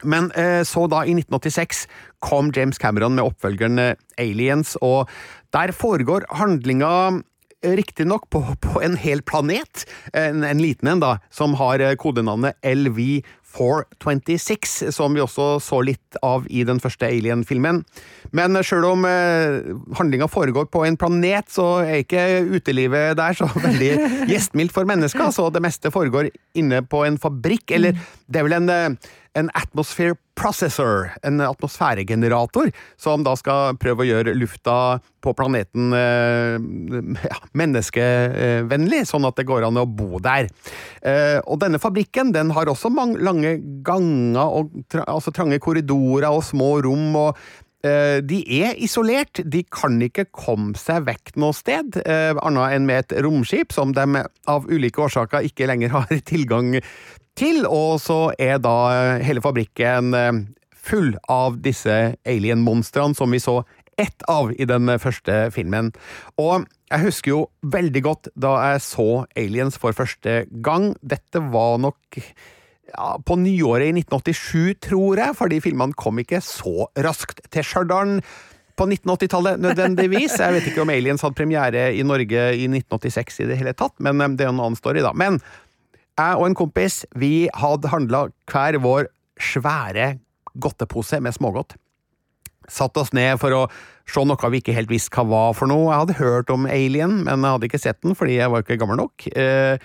Men 0.04 0.32
eh, 0.32 0.64
så 0.68 0.88
da, 0.92 1.06
i 1.06 1.16
1986, 1.18 1.88
kom 2.22 2.52
James 2.56 2.78
Cameron 2.82 3.16
med 3.18 3.26
oppfølgeren 3.32 3.80
eh, 3.82 3.96
Aliens, 4.22 4.78
og 4.82 5.10
der 5.54 5.72
foregår 5.76 6.26
handlinga 6.38 6.92
eh, 7.64 7.72
Riktignok 7.78 8.30
på, 8.30 8.46
på 8.66 8.82
en 8.84 8.98
hel 8.98 9.22
planet, 9.22 9.86
en, 10.14 10.44
en 10.48 10.62
liten 10.62 10.88
en, 10.88 11.00
da, 11.04 11.18
som 11.34 11.54
har 11.60 11.96
kodenavnet 12.02 12.56
LV426, 12.66 14.92
som 14.96 15.14
vi 15.18 15.22
også 15.22 15.60
så 15.64 15.82
litt 15.86 16.18
av 16.26 16.48
i 16.50 16.64
den 16.68 16.80
første 16.84 17.06
Alien-filmen. 17.10 17.84
Men 18.38 18.64
sjøl 18.66 18.86
om 18.90 19.06
eh, 19.10 19.50
handlinga 19.98 20.28
foregår 20.32 20.66
på 20.74 20.80
en 20.88 20.98
planet, 21.00 21.46
så 21.54 21.68
er 21.86 21.96
ikke 22.06 22.24
utelivet 22.58 23.18
der 23.20 23.34
så 23.38 23.46
veldig 23.66 23.92
gjestmildt 24.32 24.74
for 24.76 24.84
mennesker, 24.90 25.28
så 25.36 25.44
det 25.54 25.64
meste 25.66 25.88
foregår 25.94 26.26
inne 26.58 26.80
på 26.86 26.98
en 27.08 27.18
fabrikk, 27.22 27.66
eller 27.78 27.92
det 28.32 28.38
er 28.40 28.46
vel 28.48 28.58
en 28.62 28.70
eh, 28.72 28.92
en 29.38 29.50
atmosphere 29.56 30.18
processor, 30.36 31.12
en 31.24 31.42
atmosfæregenerator, 31.44 32.72
som 33.00 33.24
da 33.26 33.36
skal 33.40 33.78
prøve 33.80 34.04
å 34.04 34.10
gjøre 34.10 34.36
lufta 34.36 34.76
på 35.22 35.34
planeten 35.38 35.94
eh, 35.96 36.56
menneskevennlig, 37.58 39.04
sånn 39.10 39.28
at 39.30 39.40
det 39.40 39.48
går 39.50 39.68
an 39.68 39.82
å 39.82 39.88
bo 39.88 40.22
der. 40.24 40.50
Eh, 41.02 41.40
og 41.46 41.62
denne 41.64 41.82
fabrikken 41.82 42.34
den 42.36 42.54
har 42.56 42.72
også 42.72 42.92
mange, 42.94 43.22
lange 43.24 43.58
ganger, 43.86 44.42
og 44.42 44.72
tra, 44.92 45.06
altså 45.08 45.34
trange 45.36 45.62
korridorer 45.64 46.32
og 46.32 46.44
små 46.48 46.74
rom. 46.88 47.08
og 47.22 47.38
eh, 47.86 48.20
de 48.26 48.42
er 48.62 48.76
isolert, 48.82 49.44
de 49.46 49.64
kan 49.70 50.00
ikke 50.02 50.28
komme 50.34 50.76
seg 50.80 51.06
vekk 51.08 51.36
noe 51.42 51.56
sted, 51.56 52.02
eh, 52.02 52.34
annet 52.42 52.78
enn 52.78 52.90
med 52.90 53.06
et 53.06 53.18
romskip 53.24 53.76
som 53.76 53.94
de 53.96 54.26
av 54.50 54.70
ulike 54.72 55.06
årsaker 55.06 55.48
ikke 55.48 55.70
lenger 55.70 55.94
har 56.00 56.22
tilgang 56.26 56.80
til, 57.40 57.66
og 57.68 58.00
så 58.04 58.32
er 58.40 58.60
da 58.64 59.20
hele 59.24 59.44
fabrikken 59.44 60.16
eh, 60.18 60.42
full 60.82 61.14
av 61.30 61.60
disse 61.64 62.16
alien-monstrene 62.28 63.18
som 63.18 63.32
vi 63.32 63.42
så 63.42 63.62
ett 64.02 64.24
av 64.32 64.52
i 64.56 64.66
den 64.66 64.90
første 65.02 65.50
filmen. 65.54 65.92
Og 66.42 66.66
jeg 66.92 67.06
husker 67.06 67.34
jo 67.34 67.42
veldig 67.74 68.02
godt 68.06 68.32
da 68.40 68.56
jeg 68.72 68.84
så 68.86 69.10
Aliens 69.38 69.78
for 69.80 69.96
første 69.96 70.46
gang. 70.66 70.92
Dette 71.02 71.44
var 71.54 71.78
nok 71.84 72.20
ja, 72.92 73.18
på 73.24 73.38
nyåret 73.40 73.92
i 73.92 74.02
1987, 74.02 74.80
tror 74.88 75.22
jeg, 75.22 75.38
fordi 75.38 75.62
filmene 75.64 75.98
kom 75.98 76.20
ikke 76.24 76.42
så 76.44 76.90
raskt 77.00 77.44
til 77.54 77.68
Stjørdal 77.68 78.18
på 78.80 78.88
1980-tallet 78.88 79.62
nødvendigvis. 79.62 80.40
Jeg 80.40 80.56
vet 80.56 80.72
ikke 80.72 80.84
om 80.84 80.94
Aliens 80.94 81.24
hadde 81.24 81.38
premiere 81.38 81.90
i 81.94 82.06
Norge 82.08 82.48
i 82.58 82.68
1986 82.68 83.44
i 83.44 83.52
det 83.52 83.60
hele 83.60 83.76
tatt, 83.78 83.96
men 84.04 84.24
eh, 84.24 84.34
det 84.36 84.48
er 84.48 84.54
en 84.54 84.64
annen 84.64 84.80
story, 84.80 85.04
da. 85.06 85.14
Men 85.14 85.40
jeg 86.20 86.40
og 86.40 86.48
en 86.48 86.58
kompis 86.58 87.02
vi 87.18 87.48
hadde 87.56 87.92
handla 87.92 88.28
hver 88.52 88.78
vår 88.84 89.10
svære 89.42 90.16
godtepose 90.62 91.22
med 91.24 91.36
smågodt. 91.36 91.78
Satt 92.72 92.98
oss 93.00 93.12
ned 93.16 93.40
for 93.42 93.56
å 93.56 93.62
se 94.12 94.24
noe 94.28 94.52
vi 94.52 94.62
ikke 94.62 94.76
helt 94.76 94.92
visste 94.92 95.16
hva 95.16 95.26
var 95.28 95.54
for 95.58 95.72
noe. 95.72 95.90
Jeg 95.90 96.04
hadde 96.04 96.20
hørt 96.20 96.52
om 96.54 96.68
Alien, 96.70 97.22
men 97.26 97.44
jeg 97.44 97.56
hadde 97.56 97.70
ikke 97.70 97.82
sett 97.82 98.02
den 98.04 98.18
fordi 98.18 98.38
jeg 98.38 98.52
var 98.52 98.64
ikke 98.64 98.80
gammel 98.82 99.00
nok. 99.02 99.28
Eh, 99.32 99.80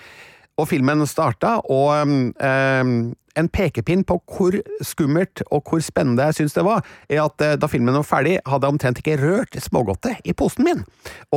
og 0.56 0.68
filmen 0.70 1.04
starta, 1.08 1.58
og 1.68 1.92
eh, 2.40 2.92
en 3.36 3.50
pekepinn 3.52 4.04
på 4.08 4.16
hvor 4.32 4.56
skummelt 4.84 5.42
og 5.50 5.68
hvor 5.68 5.82
spennende 5.84 6.28
jeg 6.30 6.40
syns 6.40 6.56
det 6.56 6.64
var, 6.66 6.84
er 7.12 7.22
at 7.26 7.44
eh, 7.44 7.56
da 7.60 7.68
filmen 7.70 7.96
var 7.98 8.08
ferdig, 8.08 8.38
hadde 8.48 8.68
jeg 8.68 8.76
omtrent 8.76 9.02
ikke 9.02 9.18
rørt 9.20 9.58
smågodtet 9.60 10.24
i 10.24 10.34
posen 10.36 10.66
min. 10.68 10.84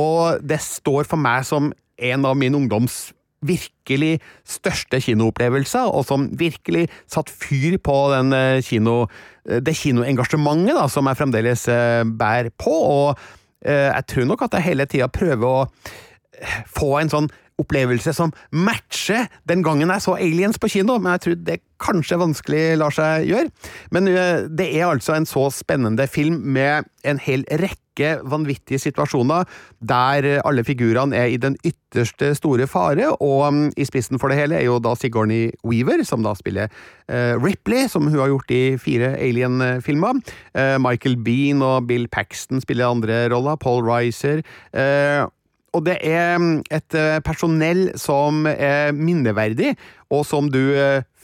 Og 0.00 0.40
det 0.40 0.62
står 0.64 1.08
for 1.10 1.20
meg 1.20 1.44
som 1.48 1.72
en 2.00 2.24
av 2.24 2.38
min 2.40 2.56
ungdoms 2.56 3.10
virkelig 3.46 4.18
største 4.44 5.00
kinoopplevelser, 5.00 5.88
og 5.88 6.04
som 6.08 6.28
virkelig 6.40 6.88
satt 7.10 7.32
fyr 7.32 7.78
på 7.82 7.96
den 8.12 8.34
kino, 8.66 9.06
det 9.46 9.76
kinoengasjementet 9.80 10.76
da, 10.76 10.86
som 10.92 11.08
jeg 11.08 11.20
fremdeles 11.20 11.64
bærer 12.20 12.50
på. 12.60 12.74
Og 12.74 13.64
jeg 13.64 14.06
tror 14.12 14.28
nok 14.28 14.44
at 14.46 14.58
jeg 14.58 14.68
hele 14.70 14.88
tida 14.88 15.08
prøver 15.12 15.48
å 15.48 15.68
få 16.68 16.94
en 17.00 17.12
sånn 17.12 17.30
opplevelse 17.60 18.14
som 18.16 18.32
matcher 18.50 19.28
den 19.48 19.64
gangen 19.66 19.92
jeg 19.92 20.06
så 20.06 20.16
Aliens 20.18 20.58
på 20.60 20.70
kino, 20.72 20.98
men 20.98 21.16
jeg 21.16 21.24
tror 21.26 21.42
det 21.48 21.60
kanskje 21.80 22.20
vanskelig 22.20 22.64
lar 22.80 22.92
seg 22.92 23.28
gjøre. 23.30 23.48
Men 23.94 24.10
det 24.52 24.66
er 24.68 24.88
altså 24.90 25.14
en 25.16 25.28
så 25.28 25.46
spennende 25.54 26.04
film 26.10 26.42
med 26.56 26.88
en 27.08 27.20
hel 27.22 27.46
rekke 27.48 28.18
vanvittige 28.28 28.80
situasjoner 28.80 29.48
der 29.84 30.26
alle 30.46 30.62
figurene 30.64 31.16
er 31.16 31.32
i 31.32 31.40
den 31.40 31.56
ytterste 31.66 32.30
store 32.38 32.68
fare, 32.70 33.10
og 33.20 33.72
i 33.80 33.84
spissen 33.88 34.20
for 34.20 34.32
det 34.32 34.38
hele 34.38 34.56
er 34.60 34.68
jo 34.68 34.78
da 34.80 34.94
Sigourney 34.96 35.50
Weaver, 35.66 36.04
som 36.08 36.24
da 36.24 36.32
spiller 36.36 36.70
Ripley, 37.40 37.88
som 37.92 38.06
hun 38.08 38.20
har 38.20 38.30
gjort 38.32 38.54
i 38.56 38.62
fire 38.80 39.14
Alien-filmer. 39.16 40.20
Michael 40.80 41.18
Bean 41.24 41.64
og 41.64 41.88
Bill 41.90 42.08
Paxton 42.12 42.60
spiller 42.64 42.92
andre 42.92 43.26
roller, 43.32 43.56
Paul 43.60 43.84
Reiser. 43.88 44.44
Og 45.76 45.84
det 45.86 45.98
er 46.02 46.40
et 46.74 46.96
personell 47.22 47.90
som 48.00 48.46
er 48.50 48.90
minneverdig, 48.96 49.76
og 50.10 50.24
som 50.26 50.48
du 50.50 50.74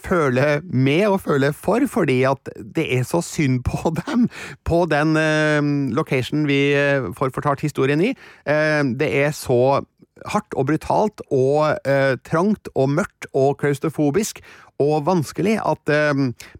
føler 0.06 0.60
med 0.62 1.06
og 1.08 1.20
føler 1.24 1.54
for, 1.56 1.82
fordi 1.90 2.20
at 2.28 2.50
det 2.76 2.86
er 2.98 3.02
så 3.08 3.22
synd 3.24 3.64
på 3.66 3.90
dem 4.06 4.28
på 4.64 4.84
den 4.90 5.18
location 5.96 6.46
vi 6.46 6.60
får 7.16 7.34
fortalt 7.34 7.64
historien 7.66 8.00
i. 8.00 8.14
det 8.46 9.10
er 9.24 9.34
så 9.34 9.82
hardt 10.26 10.54
og 10.56 10.66
brutalt 10.70 11.20
og 11.34 11.76
trangt 12.24 12.70
og 12.74 12.90
mørkt 12.90 13.26
og 13.34 13.58
klaustrofobisk 13.60 14.40
og 14.82 15.06
vanskelig 15.06 15.56
at 15.58 15.92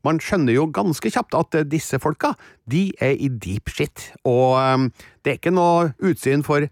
man 0.05 0.21
skjønner 0.21 0.57
jo 0.57 0.67
ganske 0.73 1.11
kjapt 1.13 1.37
at 1.37 1.57
disse 1.71 2.01
folka, 2.01 2.33
de 2.71 2.91
er 3.01 3.15
i 3.15 3.29
deep 3.29 3.69
shit. 3.69 4.11
Og 4.25 4.91
det 5.23 5.33
er 5.33 5.39
ikke 5.41 5.55
noe 5.55 5.93
utsyn 6.01 6.45
for 6.47 6.67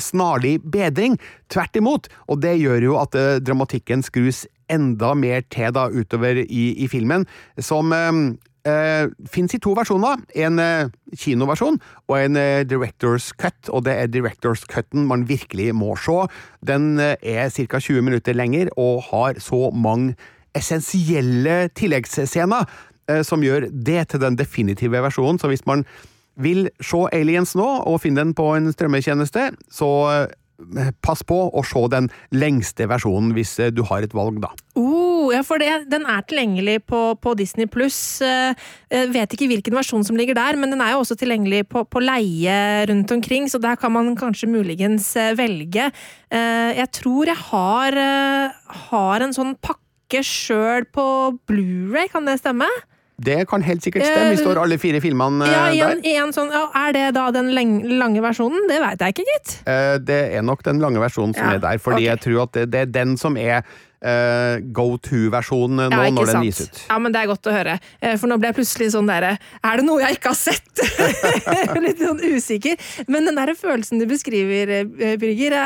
snarlig 0.00 0.58
bedring. 0.62 1.18
Tvert 1.52 1.76
imot. 1.76 2.08
Og 2.28 2.42
det 2.42 2.56
gjør 2.60 2.90
jo 2.90 2.98
at 3.00 3.16
uh, 3.18 3.36
dramatikken 3.42 4.04
skrus 4.06 4.44
enda 4.72 5.12
mer 5.14 5.44
til 5.52 5.70
da 5.74 5.86
utover 5.94 6.42
i, 6.42 6.64
i 6.82 6.88
filmen, 6.90 7.22
som 7.62 7.92
eh, 7.94 8.16
uh, 8.66 9.04
fins 9.30 9.54
i 9.54 9.60
to 9.62 9.76
versjoner. 9.78 10.24
En 10.34 10.58
uh, 10.58 10.88
kinoversjon 11.14 11.78
og 12.08 12.16
en 12.18 12.40
director's 12.66 13.30
cut, 13.38 13.70
og 13.70 13.84
det 13.86 13.94
er 13.94 14.10
director's 14.10 14.66
cutten 14.66 15.06
man 15.06 15.28
virkelig 15.28 15.70
må 15.74 15.94
se. 16.02 16.24
Den 16.66 16.98
er 16.98 17.46
ca. 17.54 17.78
20 17.78 18.02
minutter 18.02 18.34
lenger 18.34 18.72
og 18.76 19.06
har 19.12 19.38
så 19.38 19.70
mange 19.70 20.16
essensielle 20.56 21.68
tilleggsscener 21.76 22.64
som 23.22 23.42
gjør 23.44 23.68
det 23.70 24.00
til 24.10 24.18
den 24.18 24.34
definitive 24.34 24.98
versjonen. 25.04 25.38
Så 25.38 25.46
hvis 25.52 25.62
man 25.68 25.84
vil 26.40 26.66
se 26.84 27.04
Aliens 27.16 27.54
nå, 27.58 27.68
og 27.88 28.02
finne 28.02 28.24
den 28.24 28.34
på 28.36 28.50
en 28.56 28.72
strømmetjeneste, 28.72 29.50
så 29.72 29.92
pass 31.04 31.22
på 31.26 31.36
å 31.52 31.62
se 31.66 31.82
den 31.92 32.08
lengste 32.34 32.86
versjonen 32.88 33.34
hvis 33.36 33.56
du 33.76 33.82
har 33.90 34.04
et 34.04 34.14
valg, 34.16 34.38
da. 34.40 34.50
Oh, 34.78 35.28
ja, 35.34 35.42
for 35.44 35.60
det, 35.60 35.88
den 35.90 36.06
er 36.08 36.24
tilgjengelig 36.28 36.78
på, 36.88 37.00
på 37.20 37.34
Disney 37.38 37.68
pluss. 37.70 37.98
Jeg 38.22 39.10
vet 39.12 39.34
ikke 39.34 39.50
hvilken 39.50 39.76
versjon 39.76 40.06
som 40.06 40.18
ligger 40.18 40.38
der, 40.38 40.58
men 40.60 40.72
den 40.72 40.82
er 40.84 40.94
jo 40.94 41.02
også 41.02 41.18
tilgjengelig 41.20 41.66
på, 41.72 41.84
på, 41.90 42.02
leie 42.04 42.86
rundt 42.88 43.12
omkring, 43.12 43.50
så 43.52 43.60
der 43.62 43.78
kan 43.80 43.92
man 43.94 44.14
kanskje 44.18 44.50
muligens 44.50 45.12
velge. 45.36 45.90
Jeg 46.30 46.90
tror 47.00 47.32
jeg 47.32 47.40
har, 47.50 48.00
har 48.88 49.26
en 49.26 49.36
sånn 49.36 49.56
pakke 49.60 50.22
sjøl 50.24 50.86
på 50.94 51.06
Blu-ray, 51.50 52.08
kan 52.12 52.28
det 52.28 52.38
stemme? 52.40 52.70
Det 53.16 53.46
kan 53.48 53.62
helt 53.64 53.84
sikkert 53.84 54.04
stemme. 54.04 54.34
Vi 54.34 54.42
står 54.42 54.58
alle 54.60 54.76
fire 54.80 55.00
filmene 55.00 55.48
ja, 55.48 55.64
der. 55.72 56.00
Igjen 56.04 56.34
sånn, 56.36 56.50
ja, 56.52 56.66
er 56.76 56.92
det 56.92 57.06
da 57.16 57.30
den 57.32 57.48
lange 57.96 58.20
versjonen? 58.20 58.66
Det 58.68 58.76
veit 58.82 59.00
jeg 59.00 59.16
ikke, 59.16 59.26
gitt. 59.32 59.56
Det 60.04 60.20
er 60.36 60.44
nok 60.44 60.64
den 60.66 60.82
lange 60.84 61.00
versjonen 61.00 61.32
som 61.36 61.48
ja, 61.48 61.56
er 61.56 61.64
der, 61.64 61.80
fordi 61.80 62.04
okay. 62.04 62.10
jeg 62.10 62.24
tror 62.26 62.42
at 62.44 62.56
det, 62.58 62.66
det, 62.74 62.84
er 62.84 62.92
den 62.92 63.16
som 63.20 63.38
er 63.40 63.62
uh, 63.64 64.60
go 64.76 64.86
to-versjonen 65.00 65.86
nå 65.88 66.04
når 66.18 66.32
den 66.34 66.46
gis 66.50 66.60
ut. 66.66 66.84
Ja, 66.90 67.00
men 67.00 67.16
det 67.16 67.24
er 67.24 67.32
godt 67.32 67.48
å 67.48 67.56
høre. 67.56 67.80
For 68.04 68.28
nå 68.28 68.36
ble 68.42 68.52
jeg 68.52 68.58
plutselig 68.60 68.92
sånn 68.92 69.08
derre 69.08 69.36
Er 69.64 69.80
det 69.80 69.86
noe 69.88 70.02
jeg 70.04 70.18
ikke 70.18 70.34
har 70.34 70.40
sett?! 70.40 70.84
Litt 71.86 72.02
sånn 72.02 72.20
usikker. 72.20 72.88
Men 73.08 73.30
den 73.30 73.40
der 73.40 73.56
følelsen 73.56 74.02
du 74.02 74.08
beskriver, 74.10 74.78
Birger, 75.20 75.56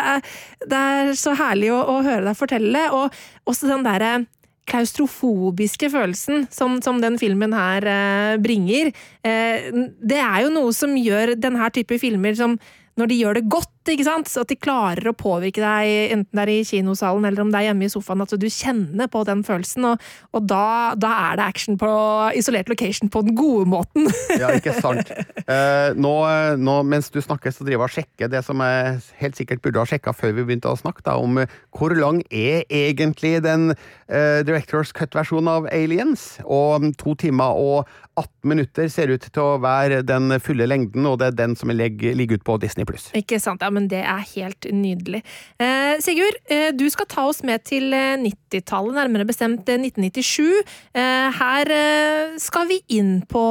det 0.71 0.85
er 0.95 1.17
så 1.19 1.35
herlig 1.39 1.75
å, 1.75 1.83
å 1.97 2.03
høre 2.07 2.29
deg 2.31 2.39
fortelle. 2.39 2.91
Og 2.95 3.51
også 3.51 3.75
den 3.75 3.87
derre 3.87 4.21
klaustrofobiske 4.70 5.90
følelsen 5.92 6.46
som, 6.54 6.78
som 6.85 7.00
den 7.02 7.18
filmen 7.20 7.54
her 7.56 7.87
eh, 7.90 8.37
bringer, 8.42 8.92
eh, 9.26 9.70
det 10.00 10.20
er 10.22 10.44
jo 10.44 10.52
noe 10.54 10.74
som 10.76 10.94
gjør 10.98 11.35
denne 11.40 11.70
type 11.74 11.98
filmer 12.02 12.37
som 12.38 12.59
når 12.98 13.11
de 13.11 13.18
gjør 13.20 13.38
det 13.38 13.48
godt, 13.50 13.90
ikke 13.90 14.07
sant? 14.07 14.29
Så 14.31 14.42
at 14.44 14.50
de 14.50 14.59
klarer 14.61 15.11
å 15.11 15.16
påvirke 15.16 15.62
deg, 15.62 16.12
enten 16.14 16.37
det 16.37 16.42
er 16.42 16.53
i 16.53 16.66
kinosalen 16.66 17.26
eller 17.26 17.44
om 17.44 17.53
det 17.53 17.61
er 17.61 17.68
hjemme 17.70 17.87
i 17.87 17.92
sofaen, 17.92 18.22
at 18.24 18.35
du 18.37 18.46
kjenner 18.50 19.09
på 19.11 19.22
den 19.29 19.44
følelsen. 19.46 19.87
Og, 19.92 20.05
og 20.37 20.48
da, 20.50 20.64
da, 21.00 21.12
er 21.31 21.40
det 21.40 21.46
action 21.46 21.79
på 21.81 21.90
isolert 22.38 22.70
location 22.70 23.11
på 23.12 23.22
den 23.26 23.37
gode 23.38 23.68
måten. 23.70 24.11
ja, 24.42 24.53
ikke 24.57 24.76
sant. 24.79 25.11
Eh, 25.50 25.96
nå, 25.98 26.14
nå, 26.61 26.76
mens 26.87 27.11
du 27.11 27.20
snakker, 27.22 27.55
så 27.55 27.64
driver 27.66 27.87
jeg 27.87 27.88
og 27.88 27.96
sjekker 27.96 28.33
det 28.33 28.44
som 28.46 28.61
jeg 28.64 28.98
helt 29.22 29.40
sikkert 29.40 29.64
burde 29.64 29.83
ha 29.83 29.88
sjekka 29.88 30.14
før 30.16 30.37
vi 30.37 30.44
begynte 30.44 30.70
å 30.70 30.79
snakke, 30.79 31.03
da, 31.07 31.16
om 31.18 31.40
hvor 31.76 31.94
lang 31.96 32.20
er 32.31 32.62
egentlig 32.68 33.38
den 33.46 33.72
eh, 33.72 34.42
Directors 34.46 34.94
Cut-versjonen 34.96 35.50
av 35.50 35.70
Aliens? 35.74 36.37
Og 36.44 36.90
to 37.00 37.16
timer 37.18 37.59
og 37.59 37.90
18 38.20 38.50
minutter 38.52 38.90
ser 38.92 39.12
ut 39.12 39.24
til 39.26 39.42
å 39.42 39.59
være 39.62 40.02
den 40.06 40.37
fulle 40.42 40.68
lengden, 40.68 41.09
og 41.09 41.18
det 41.20 41.30
er 41.30 41.38
den 41.42 41.56
som 41.59 41.72
ligger, 41.74 42.14
ligger 42.18 42.40
ute 42.40 42.46
på 42.46 42.59
Disney 42.62 42.88
pluss. 42.88 43.09
Ikke 43.16 43.40
sant, 43.42 43.64
ja, 43.64 43.70
men 43.72 43.88
det 43.90 44.02
er 44.04 44.24
helt 44.35 44.68
nydelig. 44.74 45.22
Eh, 45.61 45.96
Sigurd, 46.04 46.38
eh, 46.52 46.70
du 46.76 46.87
skal 46.92 47.09
ta 47.11 47.26
oss 47.30 47.42
med 47.46 47.64
til 47.68 47.94
eh, 47.96 48.18
90-tallet, 48.20 48.96
nærmere 49.00 49.28
bestemt 49.28 49.68
eh, 49.68 49.80
1997. 49.80 50.62
Eh, 50.94 51.40
her 51.40 51.74
eh, 51.74 52.38
skal 52.42 52.70
vi 52.70 52.80
inn 53.00 53.20
på 53.30 53.44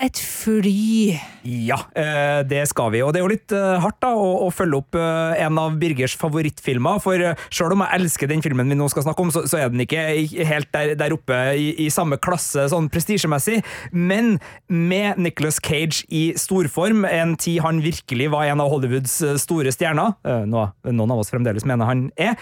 et 0.00 0.20
fly. 0.20 1.14
Ja, 1.44 1.76
eh, 1.92 2.40
det 2.48 2.62
skal 2.70 2.88
vi. 2.94 3.02
Og 3.04 3.12
det 3.12 3.20
er 3.20 3.24
jo 3.26 3.32
litt 3.34 3.52
eh, 3.52 3.76
hardt 3.82 3.98
da, 4.00 4.14
å, 4.16 4.46
å 4.46 4.48
følge 4.54 4.78
opp 4.80 4.96
eh, 4.96 5.42
en 5.44 5.58
av 5.60 5.74
Birgers 5.76 6.14
favorittfilmer. 6.16 7.02
For 7.04 7.20
selv 7.52 7.74
om 7.74 7.82
jeg 7.84 8.00
elsker 8.00 8.30
den 8.30 8.40
filmen 8.44 8.72
vi 8.72 8.78
nå 8.78 8.86
skal 8.88 9.04
snakke 9.04 9.26
om, 9.26 9.32
så, 9.34 9.42
så 9.50 9.60
er 9.60 9.72
den 9.72 9.82
ikke 9.84 10.00
helt 10.48 10.70
der, 10.72 10.94
der 10.96 11.12
oppe 11.12 11.36
i, 11.60 11.66
i 11.84 11.90
samme 11.92 12.16
klasse 12.16 12.64
sånn 12.72 12.88
prestisjemessig. 12.92 13.58
Men 13.92 14.38
med 14.72 15.20
Nicolas 15.20 15.60
Cage 15.60 16.06
i 16.08 16.30
storform, 16.40 17.04
en 17.04 17.36
tid 17.36 17.60
han 17.64 17.82
virkelig 17.84 18.30
var 18.32 18.48
en 18.48 18.64
av 18.64 18.72
Hollywoods 18.72 19.18
store 19.44 19.72
stjerner, 19.74 20.16
noe 20.48 20.70
noen 20.84 21.12
av 21.12 21.20
oss 21.20 21.32
fremdeles 21.32 21.66
mener 21.68 21.88
han 21.88 22.06
er, 22.20 22.36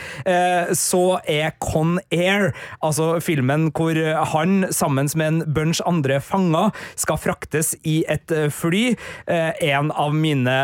så 0.79 1.19
er 1.29 1.55
Con 1.63 1.97
Air, 2.15 2.53
altså 2.85 3.17
filmen 3.25 3.69
hvor 3.75 3.99
han 4.33 4.69
sammen 4.75 5.11
med 5.19 5.29
en 5.29 5.55
bunch 5.55 5.83
andre 5.89 6.21
fanger 6.23 6.71
skal 7.01 7.21
fraktes 7.21 7.73
i 7.89 8.03
et 8.13 8.33
fly, 8.55 8.92
en 9.27 9.91
av 9.93 10.15
mine 10.15 10.55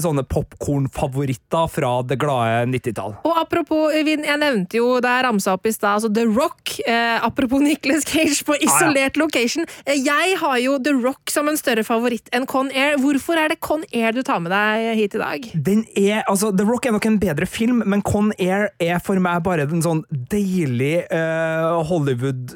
sånne 0.00 0.22
popkornfavoritter 0.28 1.68
fra 1.70 1.90
det 2.02 2.16
glade 2.20 2.66
90-tall. 2.72 3.14
Og 3.24 3.36
apropos, 3.40 3.92
vi- 4.04 4.16
jeg 4.24 4.38
nevnte 4.40 4.74
jo 4.78 5.00
da 5.00 5.16
jeg 5.18 5.24
ramsa 5.26 5.52
opp 5.54 5.66
i 5.66 5.72
stad, 5.72 5.96
altså 6.00 6.10
The 6.14 6.24
Rock. 6.26 6.78
Eh, 6.86 7.18
apropos 7.24 7.60
Nicolas 7.62 8.04
Cage 8.08 8.44
på 8.44 8.54
isolert 8.60 9.16
location. 9.20 9.66
Eh, 9.86 9.94
jeg 10.04 10.36
har 10.40 10.58
jo 10.62 10.78
The 10.78 10.92
Rock 11.04 11.30
som 11.30 11.48
en 11.48 11.56
større 11.60 11.84
favoritt 11.86 12.28
enn 12.32 12.46
Con 12.50 12.70
Air. 12.74 12.96
Hvorfor 13.02 13.36
er 13.38 13.48
det 13.54 13.60
Con 13.60 13.84
Air 13.92 14.12
du 14.12 14.22
tar 14.22 14.40
med 14.40 14.52
deg 14.54 14.96
hit 14.98 15.14
i 15.14 15.18
dag? 15.22 15.48
Den 15.54 15.84
er, 15.96 16.22
altså 16.28 16.50
The 16.56 16.64
Rock 16.68 16.86
er 16.86 16.92
nok 16.96 17.06
en 17.10 17.18
bedre 17.22 17.46
film, 17.46 17.82
men 17.86 18.02
Con 18.02 18.32
Air 18.38 18.70
er 18.80 18.98
for 19.04 19.18
meg 19.22 19.42
bare 19.46 19.66
en 19.68 19.82
sånn 19.84 20.02
deilig 20.32 21.04
eh, 21.10 21.82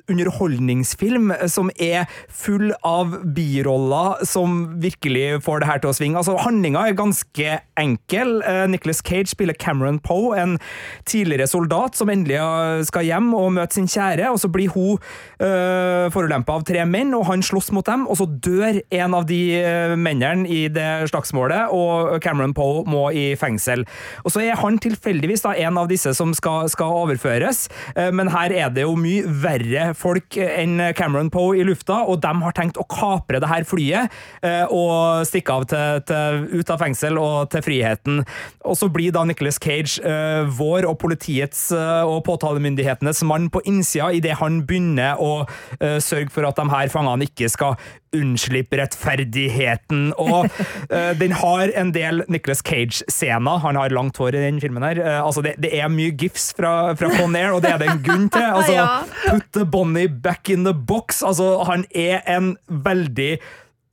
Hollywood-underholdningsfilm 0.08 1.32
som 1.50 1.70
er 1.78 2.06
full 2.28 2.72
av 2.86 3.14
biroller 3.34 4.24
som 4.28 4.58
virkelig 4.82 5.17
får 5.44 5.62
det 5.62 5.70
her 5.70 5.82
til 5.82 5.92
å 5.92 5.96
svinge. 5.96 6.20
Altså, 6.20 6.36
Handlinga 6.42 6.84
er 6.88 6.98
ganske 6.98 7.58
enkel. 7.78 8.38
Nicholas 8.68 8.88
Nicolas 8.88 9.02
Cage 9.02 9.28
spiller 9.28 9.54
Cameron 9.54 9.98
Poe, 9.98 10.36
en 10.38 10.58
tidligere 11.04 11.46
soldat 11.46 11.96
som 11.96 12.08
endelig 12.08 12.38
eh, 12.38 12.82
skal 12.86 13.04
hjem 13.04 13.34
og 13.34 13.52
møte 13.52 13.74
sin 13.74 13.88
kjære, 13.88 14.30
og 14.30 14.38
så 14.40 14.48
blir 14.48 14.70
hun 14.72 14.98
øh, 15.40 16.10
forulempa 16.10 16.56
av 16.56 16.64
tre 16.64 16.84
menn, 16.86 17.14
og 17.14 17.26
han 17.28 17.42
slåss 17.42 17.72
mot 17.72 17.86
dem, 17.86 18.06
og 18.08 18.18
så 18.18 18.26
dør 18.26 18.80
en 18.90 19.14
av 19.14 19.26
de 19.28 19.40
eh, 19.58 19.96
mennene 19.96 20.48
i 20.48 20.68
det 20.68 21.10
slagsmålet, 21.10 21.70
og 21.72 22.18
Cameron 22.22 22.54
Poe 22.54 22.84
må 22.88 23.10
i 23.12 23.34
fengsel. 23.36 23.84
Og 24.24 24.32
så 24.32 24.42
er 24.46 24.58
han 24.58 24.78
tilfeldigvis 24.78 25.44
da 25.44 25.54
en 25.56 25.78
av 25.78 25.88
disse 25.90 26.14
som 26.16 26.34
skal, 26.36 26.68
skal 26.72 27.04
overføres, 27.04 27.66
eh, 27.94 28.10
men 28.14 28.32
her 28.32 28.54
er 28.54 28.72
det 28.72 28.86
jo 28.86 28.96
mye 28.98 29.26
verre 29.42 29.92
folk 29.98 30.38
enn 30.38 30.80
Cameron 30.96 31.32
Poe 31.32 31.58
i 31.58 31.66
lufta, 31.66 32.02
og 32.06 32.22
de 32.24 32.32
har 32.44 32.56
tenkt 32.56 32.80
å 32.80 32.86
kapre 32.88 33.40
det 33.42 33.50
her 33.50 33.66
flyet 33.68 34.14
eh, 34.42 34.64
og 34.64 35.07
stikke 35.28 35.54
av 35.54 35.66
til, 35.70 36.02
til, 36.08 36.42
ut 36.60 36.72
av 36.72 36.82
fengsel 36.82 37.18
og 37.20 37.50
til 37.52 37.64
friheten. 37.64 38.22
Og 38.68 38.78
så 38.78 38.88
blir 38.92 39.14
da 39.14 39.24
Nicolas 39.28 39.60
Cage 39.62 40.02
uh, 40.04 40.48
vår 40.58 40.88
og 40.88 40.98
politiets 41.02 41.68
uh, 41.74 42.04
og 42.08 42.24
påtalemyndighetenes 42.28 43.24
mann 43.28 43.48
på 43.52 43.62
innsida 43.68 44.10
idet 44.14 44.38
han 44.42 44.62
begynner 44.68 45.20
å 45.20 45.44
uh, 45.44 45.98
sørge 46.02 46.32
for 46.34 46.48
at 46.48 46.58
de 46.58 46.68
her 46.72 46.92
fangene 46.92 47.28
ikke 47.28 47.50
skal 47.52 47.78
unnslippe 48.16 48.78
rettferdigheten. 48.80 50.14
Og 50.16 50.48
den 51.20 51.34
har 51.36 51.74
en 51.76 51.90
del 51.92 52.22
Nicolas 52.32 52.62
Cage-scener. 52.64 53.60
Han 53.60 53.76
har 53.76 53.92
langt 53.92 54.16
hår 54.16 54.38
i 54.38 54.44
den 54.46 54.62
filmen 54.62 54.86
her. 54.86 55.02
Altså 55.20 55.44
det, 55.44 55.58
det 55.60 55.74
er 55.76 55.92
mye 55.92 56.14
gifs 56.16 56.54
fra, 56.56 56.94
fra 56.96 57.10
Con 57.18 57.36
Air, 57.36 57.52
og 57.52 57.60
det 57.66 57.74
er 57.74 57.82
det 57.82 57.90
en 57.92 58.04
grunn 58.06 58.30
til. 58.32 58.46
Altså. 58.58 59.04
Put 59.28 59.52
the 59.52 59.64
Bonnie 59.68 60.08
back 60.08 60.48
in 60.48 60.64
the 60.64 60.72
box. 60.72 61.22
Altså, 61.22 61.58
han 61.68 61.84
er 61.92 62.24
en 62.24 62.56
veldig 62.68 63.38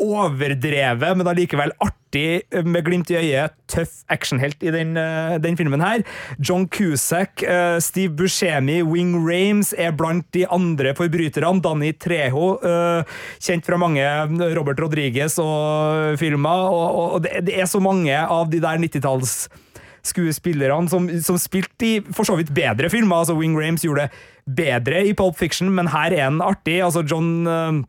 overdrevet, 0.01 1.15
men 1.17 1.29
allikevel 1.29 1.71
artig, 1.83 2.43
med 2.67 2.85
glimt 2.85 3.11
i 3.11 3.17
øyet, 3.19 3.55
tøff 3.71 4.03
actionhelt 4.11 4.63
i 4.63 4.71
den, 4.71 4.95
eh, 4.97 5.37
den 5.39 5.57
filmen 5.57 5.81
her. 5.83 6.03
John 6.39 6.67
Cusack, 6.67 7.43
eh, 7.43 7.79
Steve 7.79 8.15
Buscemi, 8.15 8.81
Wing 8.83 9.15
Rames 9.15 9.73
er 9.77 9.91
blant 9.91 10.25
de 10.33 10.45
andre 10.47 10.93
forbryterne. 10.93 11.61
Danny 11.61 11.93
Treho, 11.93 12.57
eh, 12.63 13.03
kjent 13.39 13.65
fra 13.65 13.77
mange 13.77 14.03
Robert 14.55 14.79
Rodriguez 14.79 15.37
og 15.39 16.17
filmer, 16.19 16.49
og, 16.49 17.15
og, 17.15 17.21
det 17.23 17.55
er 17.55 17.65
så 17.65 17.81
mange 17.81 18.15
av 18.15 18.49
de 18.49 18.59
der 18.59 18.77
90-talls 18.77 19.47
skuespillerne 20.05 20.89
som, 20.89 21.07
som 21.21 21.37
spilte 21.37 21.85
i 21.85 21.99
for 22.13 22.23
så 22.23 22.35
vidt 22.37 22.53
bedre 22.53 22.89
filmer. 22.89 23.23
altså 23.23 23.35
Wing 23.35 23.57
Rames 23.57 23.81
gjorde 23.81 24.09
det 24.45 24.55
bedre 24.55 25.07
i 25.07 25.13
Pulp 25.13 25.37
Fiction, 25.37 25.73
men 25.73 25.87
her 25.87 26.13
er 26.13 26.29
han 26.29 26.41
artig. 26.41 26.83
altså 26.83 27.01
John 27.01 27.85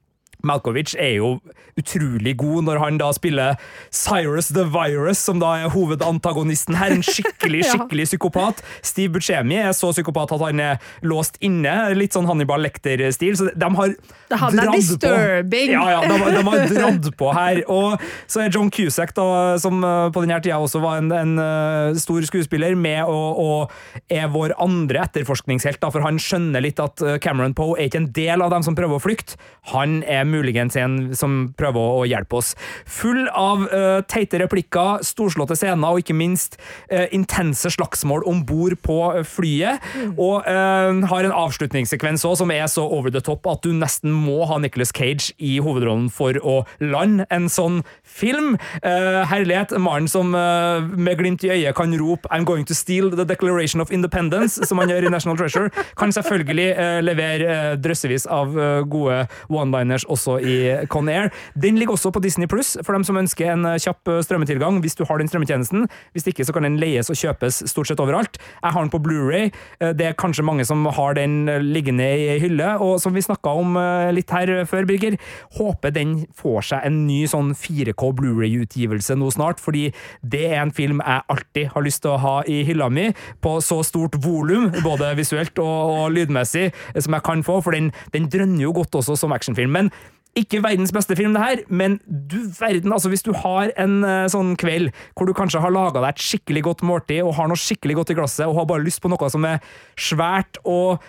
Malkovich 0.46 0.94
er 0.98 1.16
jo 1.18 1.36
utrolig 1.76 2.32
god 2.40 2.64
når 2.64 2.78
han 2.80 2.98
da 3.00 3.10
spiller 3.12 3.58
Cyrus 3.92 4.48
the 4.54 4.64
Virus, 4.72 5.20
som 5.20 5.40
da 5.42 5.52
er 5.64 5.72
hovedantagonisten 5.74 6.76
her. 6.78 6.94
En 6.96 7.04
skikkelig, 7.04 7.64
skikkelig 7.72 8.06
psykopat. 8.12 8.62
Steve 8.86 9.12
Buscemi 9.16 9.58
er 9.60 9.74
så 9.76 9.90
psykopat 9.92 10.32
at 10.36 10.44
han 10.46 10.62
er 10.62 10.80
låst 11.04 11.36
inne. 11.44 11.74
Litt 11.98 12.16
sånn 12.16 12.28
Hannibal 12.30 12.62
Lecter-stil. 12.64 13.36
Så 13.38 13.50
de 13.52 13.70
har 13.76 13.94
Det 14.30 14.40
han 14.40 14.56
er 14.58 14.62
dratt 14.62 14.72
på. 14.72 14.80
disturbing. 14.80 15.74
Ja, 15.76 15.84
ja, 15.96 16.00
de, 16.06 16.16
de 16.38 16.44
har 16.48 16.64
dratt 16.76 17.10
på 17.20 17.32
her. 17.36 17.62
Og 17.72 18.00
så 18.30 18.44
er 18.46 18.54
John 18.54 18.70
Cusack, 18.72 19.12
da, 19.16 19.26
som 19.62 19.82
eh, 19.84 20.08
på 20.14 20.24
denne 20.24 20.40
tida 20.44 20.58
også 20.62 20.80
var 20.82 21.02
en, 21.02 21.12
en 21.14 21.36
eh, 21.42 21.98
stor 22.00 22.24
skuespiller, 22.28 22.74
med 22.76 23.04
og, 23.08 23.38
og 23.40 24.10
er 24.12 24.26
vår 24.32 24.56
andre 24.62 25.04
etterforskningshelt. 25.06 25.80
Da, 25.82 25.90
for 25.92 26.04
han 26.04 26.18
skjønner 26.22 26.64
litt 26.64 26.80
at 26.82 27.02
eh, 27.04 27.18
Cameron 27.22 27.54
Poe 27.56 27.76
er 27.78 27.90
ikke 27.90 28.00
en 28.04 28.10
del 28.16 28.44
av 28.44 28.52
dem 28.54 28.64
som 28.66 28.76
prøver 28.78 28.98
å 28.98 29.02
flykte. 29.02 29.36
Han 29.74 30.00
er 30.08 30.24
muligens 30.36 30.76
en 30.80 30.98
som 31.16 31.38
prøver 31.56 31.80
å, 31.80 32.02
å 32.04 32.06
hjelpe 32.08 32.40
oss. 32.40 32.54
Full 32.84 33.24
av 33.32 33.66
uh, 33.72 34.04
teite 34.08 34.40
replikker, 34.44 35.02
storslåtte 35.06 35.56
scener 35.58 35.96
og 35.96 36.04
ikke 36.04 36.16
minst 36.16 36.60
uh, 36.92 37.06
intense 37.16 37.72
slagsmål 37.72 38.26
om 38.28 38.44
bord 38.46 38.76
på 38.84 39.00
flyet. 39.24 39.46
flyet. 39.56 39.80
Og 40.16 40.46
eh, 40.46 41.06
har 41.10 41.26
en 41.26 41.34
avslutningssekvens 41.34 42.24
òg 42.28 42.36
som 42.40 42.52
er 42.54 42.66
så 42.70 42.84
over 42.84 43.12
the 43.12 43.22
top 43.24 43.46
at 43.50 43.62
du 43.64 43.72
nesten 43.76 44.12
må 44.12 44.44
ha 44.48 44.58
Nicolas 44.62 44.92
Cage 44.96 45.32
i 45.38 45.56
hovedrollen 45.62 46.08
for 46.12 46.38
å 46.42 46.56
lande 46.80 47.26
en 47.30 47.48
sånn 47.52 47.82
film. 48.02 48.56
Eh, 48.82 49.22
herlighet, 49.30 49.74
mannen 49.82 50.10
som 50.10 50.34
eh, 50.36 50.84
med 50.96 51.18
glimt 51.20 51.44
i 51.46 51.52
øyet 51.54 51.76
kan 51.76 51.94
rope 51.98 52.28
'I'm 52.30 52.44
going 52.44 52.66
to 52.66 52.74
steal 52.74 53.10
the 53.10 53.24
Declaration 53.24 53.80
of 53.80 53.90
Independence', 53.90 54.64
som 54.66 54.78
han 54.78 54.90
gjør 54.90 55.06
i 55.06 55.12
National 55.12 55.36
Treasure, 55.36 55.70
kan 55.96 56.12
selvfølgelig 56.12 56.68
eh, 56.76 57.00
levere 57.02 57.46
eh, 57.46 57.76
drøssevis 57.76 58.26
av 58.26 58.56
eh, 58.58 58.82
gode 58.84 59.26
one-liners 59.48 60.06
også 60.16 60.38
i 60.42 60.56
Con 60.92 61.08
Air. 61.12 61.30
Den 61.54 61.78
ligger 61.78 61.94
også 61.94 62.10
på 62.12 62.22
Disney 62.24 62.48
Pluss, 62.50 62.74
for 62.82 62.96
dem 62.96 63.04
som 63.06 63.18
ønsker 63.20 63.52
en 63.52 63.64
eh, 63.70 63.78
kjapp 63.82 64.08
eh, 64.10 64.20
strømmetilgang, 64.26 64.80
hvis 64.82 64.96
du 64.98 65.04
har 65.06 65.20
den 65.20 65.30
strømmetjenesten. 65.30 65.86
Hvis 66.16 66.26
ikke, 66.32 66.46
så 66.48 66.54
kan 66.56 66.66
den 66.66 66.80
leies 66.82 67.10
og 67.12 67.18
kjøpes 67.20 67.62
stort 67.70 67.90
sett 67.90 68.02
overalt. 68.02 68.40
Jeg 68.62 68.74
har 68.74 68.82
den 68.82 68.92
på 68.92 69.00
Blu-ray. 69.04 69.52
Eh, 69.80 69.92
Det 69.96 70.08
er 70.10 70.18
kanskje 70.18 70.44
mange 70.46 70.64
som 70.66 70.84
har 70.96 71.14
den 71.16 71.46
liggende 71.70 72.06
i 72.06 72.38
hylle, 72.42 72.74
og 72.82 72.98
som 73.02 73.14
vi 73.14 73.22
snakka 73.24 73.52
om 73.60 73.76
litt 74.16 74.30
her 74.32 74.50
før, 74.68 74.86
Birger, 74.88 75.16
håper 75.58 75.92
den 75.94 76.16
får 76.36 76.66
seg 76.70 76.84
en 76.88 76.98
ny 77.06 77.22
sånn 77.30 77.52
4K 77.56 78.10
Blu-ray-utgivelse 78.18 79.16
nå 79.18 79.30
snart, 79.34 79.60
fordi 79.62 79.88
det 80.22 80.44
er 80.50 80.60
en 80.62 80.72
film 80.74 81.00
jeg 81.04 81.24
alltid 81.32 81.70
har 81.74 81.84
lyst 81.86 82.02
til 82.04 82.14
å 82.14 82.20
ha 82.22 82.34
i 82.48 82.62
hylla 82.68 82.88
mi, 82.92 83.08
på 83.44 83.56
så 83.64 83.80
stort 83.86 84.16
volum, 84.24 84.68
både 84.84 85.12
visuelt 85.18 85.58
og, 85.62 85.92
og 85.96 86.14
lydmessig, 86.16 86.68
som 86.96 87.16
jeg 87.16 87.26
kan 87.26 87.44
få, 87.46 87.58
for 87.64 87.76
den, 87.76 87.90
den 88.14 88.28
drønner 88.32 88.66
jo 88.66 88.74
godt 88.76 88.96
også 89.00 89.16
som 89.18 89.34
actionfilm. 89.36 89.72
Men 89.76 89.90
ikke 90.36 90.62
verdens 90.64 90.92
beste 90.94 91.16
film, 91.16 91.34
det 91.36 91.42
her, 91.42 91.62
men 91.68 91.98
du 92.06 92.38
verden, 92.58 92.92
altså 92.92 93.08
hvis 93.12 93.24
du 93.24 93.32
har 93.36 93.72
en 93.80 93.98
uh, 94.04 94.26
sånn 94.30 94.54
kveld 94.60 94.92
hvor 95.16 95.28
du 95.28 95.34
kanskje 95.36 95.62
har 95.64 95.72
laga 95.74 96.02
deg 96.02 96.12
et 96.12 96.26
skikkelig 96.26 96.64
godt 96.68 96.84
måltid 96.86 97.22
og 97.24 97.36
har 97.38 97.48
noe 97.50 97.60
skikkelig 97.60 98.00
godt 98.00 98.12
i 98.12 98.18
glasset 98.18 98.46
og 98.46 98.58
har 98.60 98.68
bare 98.68 98.84
lyst 98.84 99.02
på 99.04 99.10
noe 99.12 99.30
som 99.32 99.46
er 99.48 99.62
svært 99.96 100.60
og 100.64 101.00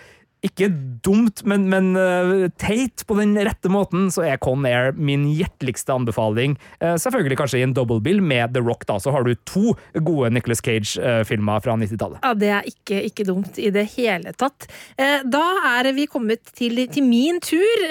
ikke 0.46 0.68
dumt, 1.02 1.42
men, 1.48 1.64
men 1.70 1.90
uh, 1.98 2.46
teit 2.62 3.02
på 3.08 3.16
den 3.18 3.34
rette 3.42 3.70
måten, 3.72 4.06
så 4.14 4.22
er 4.28 4.38
Con 4.42 4.66
Air 4.68 4.92
min 4.94 5.24
hjerteligste 5.32 5.94
anbefaling. 5.94 6.54
Uh, 6.78 6.94
selvfølgelig 7.00 7.38
kanskje 7.40 7.58
i 7.58 7.64
en 7.66 7.74
double 7.74 7.98
bill 8.04 8.20
med 8.22 8.54
The 8.54 8.62
Rock, 8.62 8.86
da, 8.86 9.00
så 9.02 9.14
har 9.14 9.26
du 9.26 9.32
to 9.48 9.74
gode 10.06 10.30
Nicolas 10.34 10.62
Cage-filmer 10.62 11.64
fra 11.64 11.74
90-tallet. 11.80 12.22
Ja, 12.22 12.34
Det 12.38 12.50
er 12.54 12.68
ikke, 12.70 13.00
ikke 13.10 13.26
dumt 13.26 13.58
i 13.58 13.72
det 13.74 13.88
hele 13.96 14.34
tatt. 14.38 14.68
Uh, 14.94 15.20
Da 15.28 15.44
er 15.80 15.90
vi 15.96 16.06
kommet 16.10 16.52
til, 16.56 16.78
til 16.92 17.04
min 17.06 17.40
tur, 17.42 17.82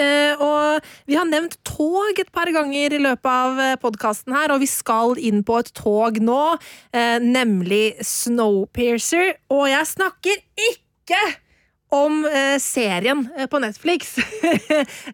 og 0.43 0.85
vi 1.09 1.17
har 1.17 1.27
nevnt 1.27 1.57
tog 1.67 2.19
et 2.19 2.29
par 2.33 2.49
ganger 2.53 2.95
i 2.95 3.01
løpet 3.01 3.27
av 3.27 3.79
podkasten 3.81 4.35
her, 4.35 4.53
og 4.53 4.61
vi 4.63 4.69
skal 4.71 5.17
inn 5.19 5.43
på 5.47 5.59
et 5.61 5.71
tog 5.77 6.19
nå, 6.23 6.43
nemlig 7.23 7.97
Snowpiercer. 8.05 9.35
Og 9.53 9.67
jeg 9.71 9.89
snakker 9.91 10.41
ikke 10.69 11.21
om 11.89 12.25
eh, 12.25 12.57
serien 12.59 13.29
eh, 13.37 13.47
på 13.47 13.59
Netflix. 13.59 14.15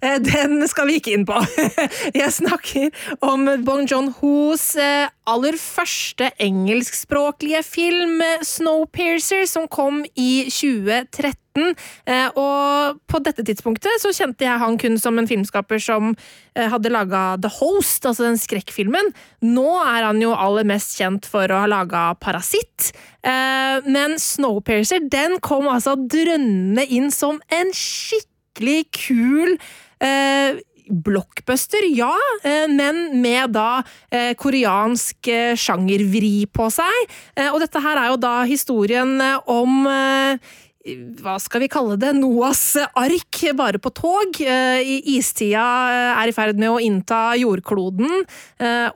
Eh, 0.03 0.19
Den 0.19 0.67
skal 0.67 0.87
vi 0.89 0.97
ikke 0.99 1.13
inn 1.15 1.25
på. 1.27 1.37
Jeg 2.17 2.31
snakker 2.33 2.89
om 3.23 3.45
Bong 3.63 3.85
John-hos 3.89 4.73
eh, 4.75 5.07
aller 5.29 5.55
første 5.59 6.29
engelskspråklige 6.41 7.61
film, 7.65 8.21
Snowpiercer, 8.43 9.45
som 9.49 9.67
kom 9.71 10.03
i 10.19 10.45
2013. 10.49 11.75
Eh, 12.09 12.29
og 12.39 12.99
på 13.05 13.21
dette 13.23 13.45
tidspunktet 13.45 14.01
så 14.01 14.09
kjente 14.15 14.45
jeg 14.47 14.61
han 14.61 14.77
kun 14.81 14.97
som 14.99 15.19
en 15.21 15.29
filmskaper 15.29 15.81
som 15.83 16.11
eh, 16.11 16.65
hadde 16.71 16.91
laga 16.91 17.37
The 17.41 17.51
Host, 17.59 18.07
altså 18.09 18.25
den 18.25 18.41
skrekkfilmen. 18.41 19.13
Nå 19.45 19.67
er 19.83 20.09
han 20.09 20.21
jo 20.23 20.33
aller 20.33 20.67
mest 20.67 20.97
kjent 20.97 21.29
for 21.29 21.47
å 21.47 21.63
ha 21.63 21.69
laga 21.69 22.07
Parasitt. 22.23 22.91
Eh, 23.21 23.85
men 23.85 24.17
Snowpiercer 24.19 25.07
den 25.13 25.37
kom 25.45 25.69
altså 25.71 25.95
drønnende 25.95 26.87
inn 26.89 27.13
som 27.13 27.39
en 27.53 27.73
skikkelig 27.77 28.83
kul 28.97 29.57
blockbuster, 30.89 31.85
ja, 31.95 32.13
eh, 32.43 32.67
men 32.69 33.21
med 33.21 33.53
da 33.55 33.83
eh, 34.11 34.33
koreansk 34.39 35.27
eh, 35.31 35.53
sjangervri 35.59 36.45
på 36.51 36.69
seg. 36.73 37.15
Og 37.53 37.59
dette 37.63 37.81
her 37.83 37.99
er 37.99 38.11
jo 38.11 38.19
da 38.21 38.33
historien 38.47 39.15
om 39.49 39.87
hva 40.83 41.37
skal 41.39 41.61
vi 41.63 41.69
kalle 41.71 41.95
det, 41.95 42.09
Noas 42.17 42.75
ark 42.75 43.37
bare 43.55 43.79
på 43.79 43.87
tog. 43.95 44.35
Istida 44.43 45.63
er 46.19 46.27
i 46.27 46.33
ferd 46.35 46.59
med 46.59 46.73
å 46.73 46.81
innta 46.83 47.37
jordkloden, 47.39 48.25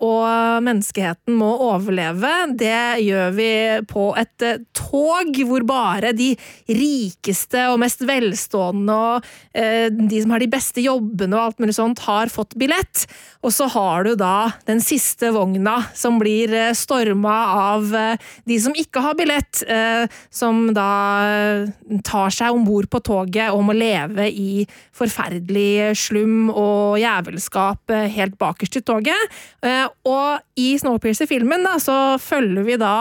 og 0.04 0.26
menneskeheten 0.66 1.38
må 1.40 1.54
overleve. 1.70 2.34
Det 2.60 3.00
gjør 3.06 3.32
vi 3.38 3.52
på 3.88 4.10
et 4.20 4.48
tog 4.76 5.40
hvor 5.48 5.64
bare 5.68 6.12
de 6.18 6.34
rikeste 6.68 7.70
og 7.72 7.80
mest 7.86 8.04
velstående 8.08 8.98
og 8.98 9.32
de 9.56 10.22
som 10.22 10.36
har 10.36 10.44
de 10.44 10.52
beste 10.52 10.84
jobbene 10.84 11.40
og 11.40 11.46
alt 11.46 11.64
mulig 11.64 11.78
sånt, 11.80 12.04
har 12.04 12.28
fått 12.34 12.58
billett. 12.60 13.08
Og 13.48 13.56
så 13.56 13.70
har 13.72 14.04
du 14.04 14.14
da 14.20 14.52
den 14.68 14.84
siste 14.84 15.32
vogna 15.32 15.80
som 15.96 16.20
blir 16.20 16.52
storma 16.76 17.38
av 17.72 17.88
de 18.44 18.60
som 18.60 18.76
ikke 18.76 19.08
har 19.08 19.16
billett, 19.16 19.64
som 20.36 20.66
da 20.76 20.92
tar 22.06 22.34
seg 22.34 22.56
om 22.56 22.66
bord 22.68 22.90
på 22.92 23.02
toget 23.06 23.54
og 23.56 23.64
må 23.68 23.76
leve 23.78 24.28
i 24.32 24.66
forferdelig 24.96 25.96
slum 26.00 26.50
og 26.52 26.98
jævelskap 27.02 27.94
eh, 27.96 28.10
helt 28.18 28.38
bakerst 28.40 28.80
i 28.80 28.86
toget. 28.86 29.38
Eh, 29.66 29.86
og 30.08 30.44
i 30.60 30.74
Snowpiercer-filmen 30.82 31.68
så 31.84 32.18
følger 32.22 32.66
vi 32.68 32.80
da 32.82 32.96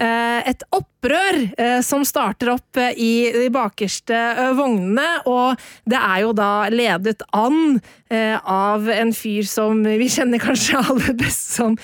et 0.00 0.60
et 0.60 0.89
opprør 1.00 1.80
som 1.82 2.04
starter 2.04 2.52
opp 2.52 2.76
i 2.76 3.30
de 3.32 3.48
bakerste 3.52 4.16
vognene, 4.56 5.06
og 5.24 5.56
det 5.88 5.96
er 5.96 6.18
jo 6.26 6.34
da 6.36 6.68
ledet 6.68 7.22
an 7.32 7.80
av 8.10 8.88
en 8.90 9.12
fyr 9.14 9.46
som 9.48 9.80
vi 9.84 10.08
kjenner 10.12 10.42
kanskje 10.42 10.80
aller 10.82 11.14
best 11.16 11.54
som 11.56 11.76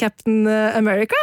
Captain 0.00 0.48
America, 0.48 1.20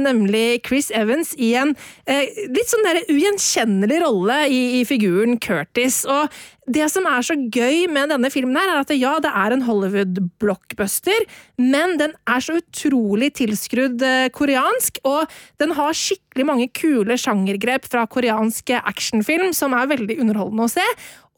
nemlig 0.00 0.62
Chris 0.66 0.88
Evans 0.94 1.34
i 1.36 1.52
en 1.60 1.74
litt 2.06 2.70
sånn 2.70 2.86
der 2.86 3.02
ugjenkjennelig 3.10 4.00
rolle 4.06 4.40
i, 4.48 4.62
i 4.80 4.86
figuren 4.88 5.36
Curtis. 5.42 6.06
Og 6.08 6.32
det 6.68 6.86
som 6.92 7.06
er 7.08 7.24
så 7.24 7.34
gøy 7.34 7.86
med 7.90 8.12
denne 8.12 8.28
filmen, 8.32 8.58
her, 8.58 8.74
er 8.74 8.82
at 8.82 8.92
ja, 8.94 9.14
det 9.22 9.30
er 9.32 9.54
en 9.54 9.64
Hollywood-blockbuster, 9.66 11.24
men 11.58 11.96
den 12.00 12.12
er 12.28 12.44
så 12.44 12.58
utrolig 12.60 13.32
tilskrudd 13.38 14.02
eh, 14.06 14.28
koreansk, 14.34 15.00
og 15.08 15.30
den 15.62 15.74
har 15.78 15.96
skikkelig 15.96 16.46
mange 16.46 16.68
kule 16.76 17.16
sjangergrep 17.18 17.88
fra 17.90 18.04
koreansk 18.10 18.74
actionfilm 18.78 19.54
som 19.56 19.74
er 19.76 19.90
veldig 19.90 20.20
underholdende 20.20 20.68
å 20.68 20.72
se. 20.76 20.86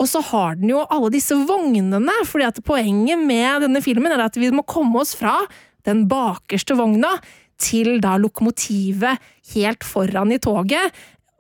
Og 0.03 0.11
så 0.11 0.23
har 0.33 0.59
den 0.59 0.73
jo 0.73 0.83
alle 0.91 1.13
disse 1.15 1.37
vognene, 1.47 2.19
fordi 2.27 2.49
at 2.49 2.61
poenget 2.67 3.23
med 3.23 3.63
denne 3.69 3.83
filmen 3.85 4.13
er 4.13 4.27
at 4.27 4.39
vi 4.41 4.51
må 4.53 4.67
komme 4.67 5.05
oss 5.05 5.15
fra 5.19 5.39
den 5.87 6.05
bakerste 6.11 6.77
vogna 6.79 7.15
til 7.63 8.01
da 8.03 8.17
lokomotivet 8.19 9.23
helt 9.55 9.87
foran 9.87 10.35
i 10.35 10.41
toget. 10.43 10.91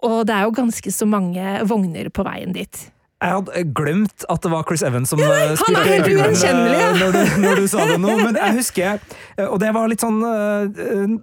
Og 0.07 0.23
det 0.27 0.35
er 0.35 0.47
jo 0.47 0.57
ganske 0.57 0.95
så 0.95 1.07
mange 1.07 1.63
vogner 1.69 2.11
på 2.15 2.25
veien 2.27 2.55
dit. 2.55 2.87
Jeg 3.23 3.37
hadde 3.37 3.65
glemt 3.79 4.25
at 4.33 4.43
det 4.43 4.51
var 4.51 4.65
Chris 4.67 4.83
Evans 4.83 5.13
som 5.13 5.21
ja, 5.23 5.29
nei, 5.31 5.57
Han 5.61 5.77
er 5.79 5.89
helt 5.93 6.09
ugjenkjennelig! 6.11 6.79
Ja. 6.81 6.93
Når, 6.99 7.15
du, 7.15 7.35
når 7.45 7.61
du 7.63 7.67
sa 7.71 7.87
det 7.87 7.99
nå. 8.03 8.17
Men 8.19 8.39
jeg 8.41 8.57
husker, 8.59 9.03
og 9.47 9.59
det 9.63 9.71
var 9.77 9.91
litt 9.93 10.03
sånn 10.03 10.19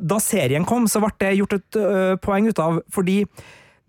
Da 0.08 0.20
serien 0.24 0.68
kom, 0.70 0.88
så 0.88 1.04
ble 1.04 1.12
det 1.20 1.34
gjort 1.42 1.58
et 1.60 1.80
poeng 2.24 2.48
ut 2.48 2.62
av, 2.64 2.80
fordi 2.94 3.24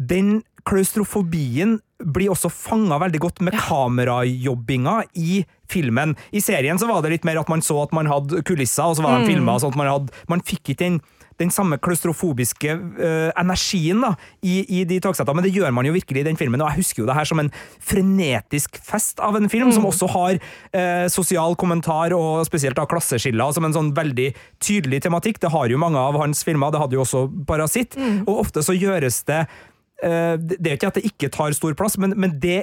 den 0.01 0.41
klaustrofobien 0.67 1.79
blir 2.01 2.33
også 2.33 2.49
fanga 2.53 2.99
veldig 3.01 3.21
godt 3.21 3.41
med 3.45 3.57
kamerajobbinga 3.61 4.97
i 5.21 5.43
filmen. 5.71 6.17
I 6.33 6.43
serien 6.45 6.81
så 6.81 6.89
var 6.89 7.05
det 7.05 7.15
litt 7.15 7.27
mer 7.29 7.41
at 7.43 7.51
man 7.53 7.63
så 7.65 7.79
at 7.85 7.95
man 7.97 8.09
hadde 8.11 8.43
kulisser, 8.47 8.89
og 8.89 8.99
så 8.99 9.05
var 9.05 9.19
de 9.19 9.27
mm. 9.27 9.33
filma 9.35 9.59
sånn 9.61 9.75
at 9.75 9.81
man 9.81 9.91
hadde 9.91 10.25
Man 10.31 10.45
fikk 10.47 10.73
ikke 10.73 10.85
den 10.85 11.01
den 11.41 11.53
samme 11.55 11.79
klaustrofobiske 11.83 12.75
uh, 12.77 13.31
energien 13.41 14.03
da, 14.05 14.13
i, 14.45 14.61
i 14.81 14.85
de 14.89 15.01
togsettene, 15.03 15.41
men 15.41 15.47
det 15.47 15.55
gjør 15.57 15.73
man 15.75 15.89
jo 15.89 15.95
virkelig 15.97 16.23
i 16.23 16.27
den 16.29 16.39
filmen. 16.41 16.63
og 16.63 16.71
Jeg 16.71 16.85
husker 16.85 17.03
jo 17.03 17.09
det 17.11 17.17
her 17.17 17.29
som 17.29 17.43
en 17.43 17.53
frenetisk 17.91 18.81
fest 18.85 19.23
av 19.25 19.39
en 19.39 19.49
film, 19.53 19.71
mm. 19.71 19.77
som 19.79 19.89
også 19.89 20.11
har 20.15 20.41
uh, 20.41 21.07
sosial 21.13 21.57
kommentar 21.61 22.15
og 22.17 22.45
spesielt 22.49 22.79
da 22.79 22.87
klasseskiller 22.91 23.57
som 23.57 23.67
en 23.67 23.77
sånn 23.77 23.95
veldig 23.97 24.31
tydelig 24.63 25.03
tematikk. 25.07 25.41
Det 25.43 25.53
har 25.53 25.73
jo 25.73 25.81
mange 25.81 26.01
av 26.01 26.19
hans 26.21 26.45
filmer, 26.47 26.73
det 26.73 26.83
hadde 26.83 26.99
jo 26.99 27.05
også 27.07 27.27
Parasitt, 27.49 27.97
mm. 27.97 28.23
og 28.29 28.45
ofte 28.45 28.63
så 28.65 28.77
gjøres 28.77 29.23
det 29.29 29.45
uh, 29.45 30.37
Det 30.37 30.61
er 30.61 30.75
jo 30.75 30.79
ikke 30.81 30.93
at 30.93 31.01
det 31.01 31.09
ikke 31.09 31.33
tar 31.33 31.57
stor 31.57 31.75
plass, 31.79 31.99
men, 32.01 32.15
men 32.21 32.37
det 32.43 32.63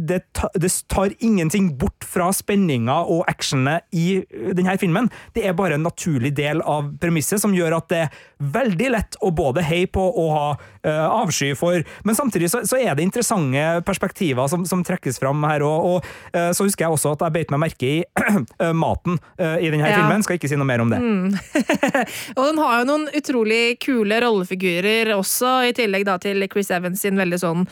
det, 0.00 0.20
det, 0.54 0.70
tar 0.88 1.12
ingenting 1.18 1.72
bort 1.78 2.04
fra 2.06 2.30
spenninga 2.34 2.96
og 3.10 3.24
actionet 3.30 3.86
i 3.96 4.22
denne 4.56 4.76
filmen. 4.80 5.10
Det 5.34 5.46
er 5.46 5.56
bare 5.56 5.78
en 5.78 5.86
naturlig 5.86 6.34
del 6.36 6.62
av 6.62 6.92
premisset 7.02 7.42
som 7.42 7.54
gjør 7.56 7.78
at 7.78 7.90
det 7.92 8.00
er 8.06 8.22
veldig 8.54 8.92
lett 8.94 9.18
å 9.24 9.32
både 9.34 9.64
heie 9.66 9.90
på 9.90 10.04
og 10.04 10.30
ha 10.34 10.46
avsky 10.84 11.52
for. 11.58 11.82
Men 12.04 12.16
samtidig 12.16 12.50
så, 12.52 12.62
så, 12.68 12.78
er 12.80 12.96
det 12.96 13.06
interessante 13.06 13.82
perspektiver 13.86 14.48
som, 14.50 14.66
som 14.68 14.84
trekkes 14.84 15.18
fram 15.22 15.44
her. 15.48 15.64
Og, 15.64 15.88
og 15.94 16.08
uh, 16.36 16.50
så 16.54 16.66
husker 16.66 16.86
jeg 16.86 16.96
også 16.96 17.14
at 17.14 17.24
jeg 17.26 17.36
beit 17.38 17.54
meg 17.54 17.64
merke 17.66 17.88
i 17.88 17.96
uh, 18.04 18.72
maten 18.84 19.18
i 19.38 19.70
denne 19.70 19.88
ja. 19.88 19.98
filmen. 19.98 20.24
Skal 20.24 20.38
ikke 20.38 20.50
si 20.50 20.58
noe 20.60 20.68
mer 20.68 20.84
om 20.84 20.92
det. 20.92 21.00
Mm. 21.00 21.34
og 22.36 22.42
den 22.50 22.62
har 22.62 22.78
jo 22.80 22.88
noen 22.88 23.08
utrolig 23.16 23.62
kule 23.82 24.20
rollefigurer 24.24 25.14
også, 25.16 25.56
i 25.68 25.74
tillegg 25.76 26.06
da 26.08 26.18
til 26.22 26.44
Chris 26.52 26.70
Evans 26.74 27.02
sin 27.04 27.18
veldig 27.20 27.40
sånn 27.40 27.66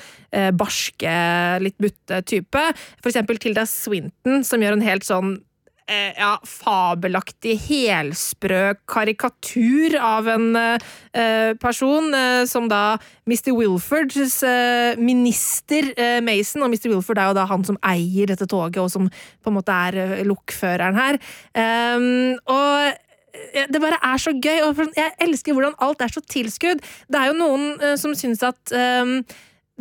barske, 0.56 1.14
litt 1.62 1.76
butte 1.82 2.22
type. 2.28 2.64
For 3.02 3.12
eksempel 3.12 3.40
Tilda 3.42 3.66
Swinton, 3.68 4.42
som 4.46 4.62
gjør 4.64 4.78
en 4.78 4.86
helt 4.86 5.06
sånn 5.06 5.36
eh, 5.90 6.12
ja, 6.16 6.36
fabelaktig, 6.46 7.54
helsprø 7.66 8.62
karikatur 8.88 9.96
av 9.98 10.28
en 10.32 10.48
eh, 10.58 11.52
person, 11.62 12.08
eh, 12.14 12.42
som 12.50 12.68
da 12.70 12.98
Mr. 13.28 13.52
Wilfords 13.56 14.40
eh, 14.46 14.98
minister 15.00 15.92
eh, 15.96 16.18
Mason, 16.24 16.64
og 16.64 16.72
Mr. 16.72 16.90
Wilford 16.92 17.22
er 17.22 17.30
jo 17.30 17.38
da 17.38 17.46
han 17.50 17.64
som 17.68 17.78
eier 17.92 18.32
dette 18.32 18.48
toget, 18.50 18.82
og 18.82 18.90
som 18.92 19.08
på 19.08 19.52
en 19.52 19.58
måte 19.58 19.78
er 19.88 20.00
eh, 20.02 20.26
lokføreren 20.28 20.98
her. 20.98 21.20
Um, 21.54 22.36
og 22.50 22.98
det 23.72 23.80
bare 23.80 24.00
er 24.04 24.20
så 24.20 24.34
gøy, 24.36 24.60
og 24.66 24.82
jeg 24.96 25.14
elsker 25.24 25.56
hvordan 25.56 25.78
alt 25.80 26.02
er 26.04 26.12
så 26.12 26.20
tilskudd. 26.20 26.82
Det 27.08 27.18
er 27.18 27.30
jo 27.30 27.38
noen 27.38 27.96
som 28.00 28.12
syns 28.16 28.44
at 28.44 28.74
um, 28.76 29.22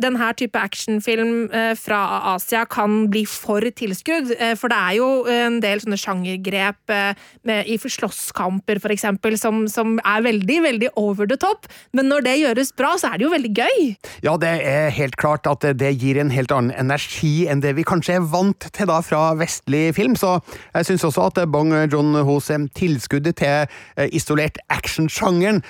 denne 0.00 0.28
type 0.38 0.56
actionfilm 0.56 1.50
eh, 1.52 1.72
fra 1.76 2.00
Asia 2.32 2.64
kan 2.64 3.08
bli 3.12 3.24
for 3.28 3.60
tilskudd. 3.76 4.32
Eh, 4.38 4.54
for 4.56 4.72
det 4.72 4.78
er 4.78 4.96
jo 4.96 5.08
en 5.28 5.58
del 5.62 5.82
sånne 5.82 5.98
sjangergrep 6.00 6.92
eh, 6.92 7.62
i 7.68 7.76
slåsskamper, 7.76 8.80
for 8.80 8.94
eksempel, 8.94 9.36
som, 9.40 9.66
som, 9.68 9.98
er 10.08 10.24
veldig, 10.24 10.58
veldig 10.64 10.90
over 10.96 11.28
the 11.28 11.36
top. 11.36 11.68
Men 11.92 12.08
når 12.08 12.24
det 12.26 12.36
gjøres 12.40 12.72
bra, 12.78 12.94
så 12.98 13.12
er 13.12 13.20
det 13.20 13.26
jo 13.26 13.32
veldig 13.34 13.52
gøy. 13.52 13.80
Ja, 14.24 14.36
det 14.40 14.52
er 14.64 14.88
helt 14.96 15.18
klart 15.20 15.48
at 15.50 15.66
det 15.78 15.92
gir 16.00 16.20
en 16.20 16.32
helt 16.32 16.52
annen 16.54 16.72
energi 16.78 17.46
enn 17.50 17.62
det 17.62 17.74
vi 17.76 17.84
kanskje 17.86 18.16
er 18.16 18.26
vant 18.32 18.68
til 18.72 18.88
da 18.88 19.00
fra 19.04 19.32
vestlig 19.38 19.90
film. 19.98 20.16
Så 20.18 20.38
jeg 20.72 20.88
syns 20.88 21.06
også 21.08 21.28
at 21.28 21.42
Bong 21.52 21.74
John 21.92 22.16
Hos 22.26 22.50
tilskuddet 22.76 23.38
til 23.42 24.08
isolert 24.14 24.58
actionsjangeren 24.72 25.60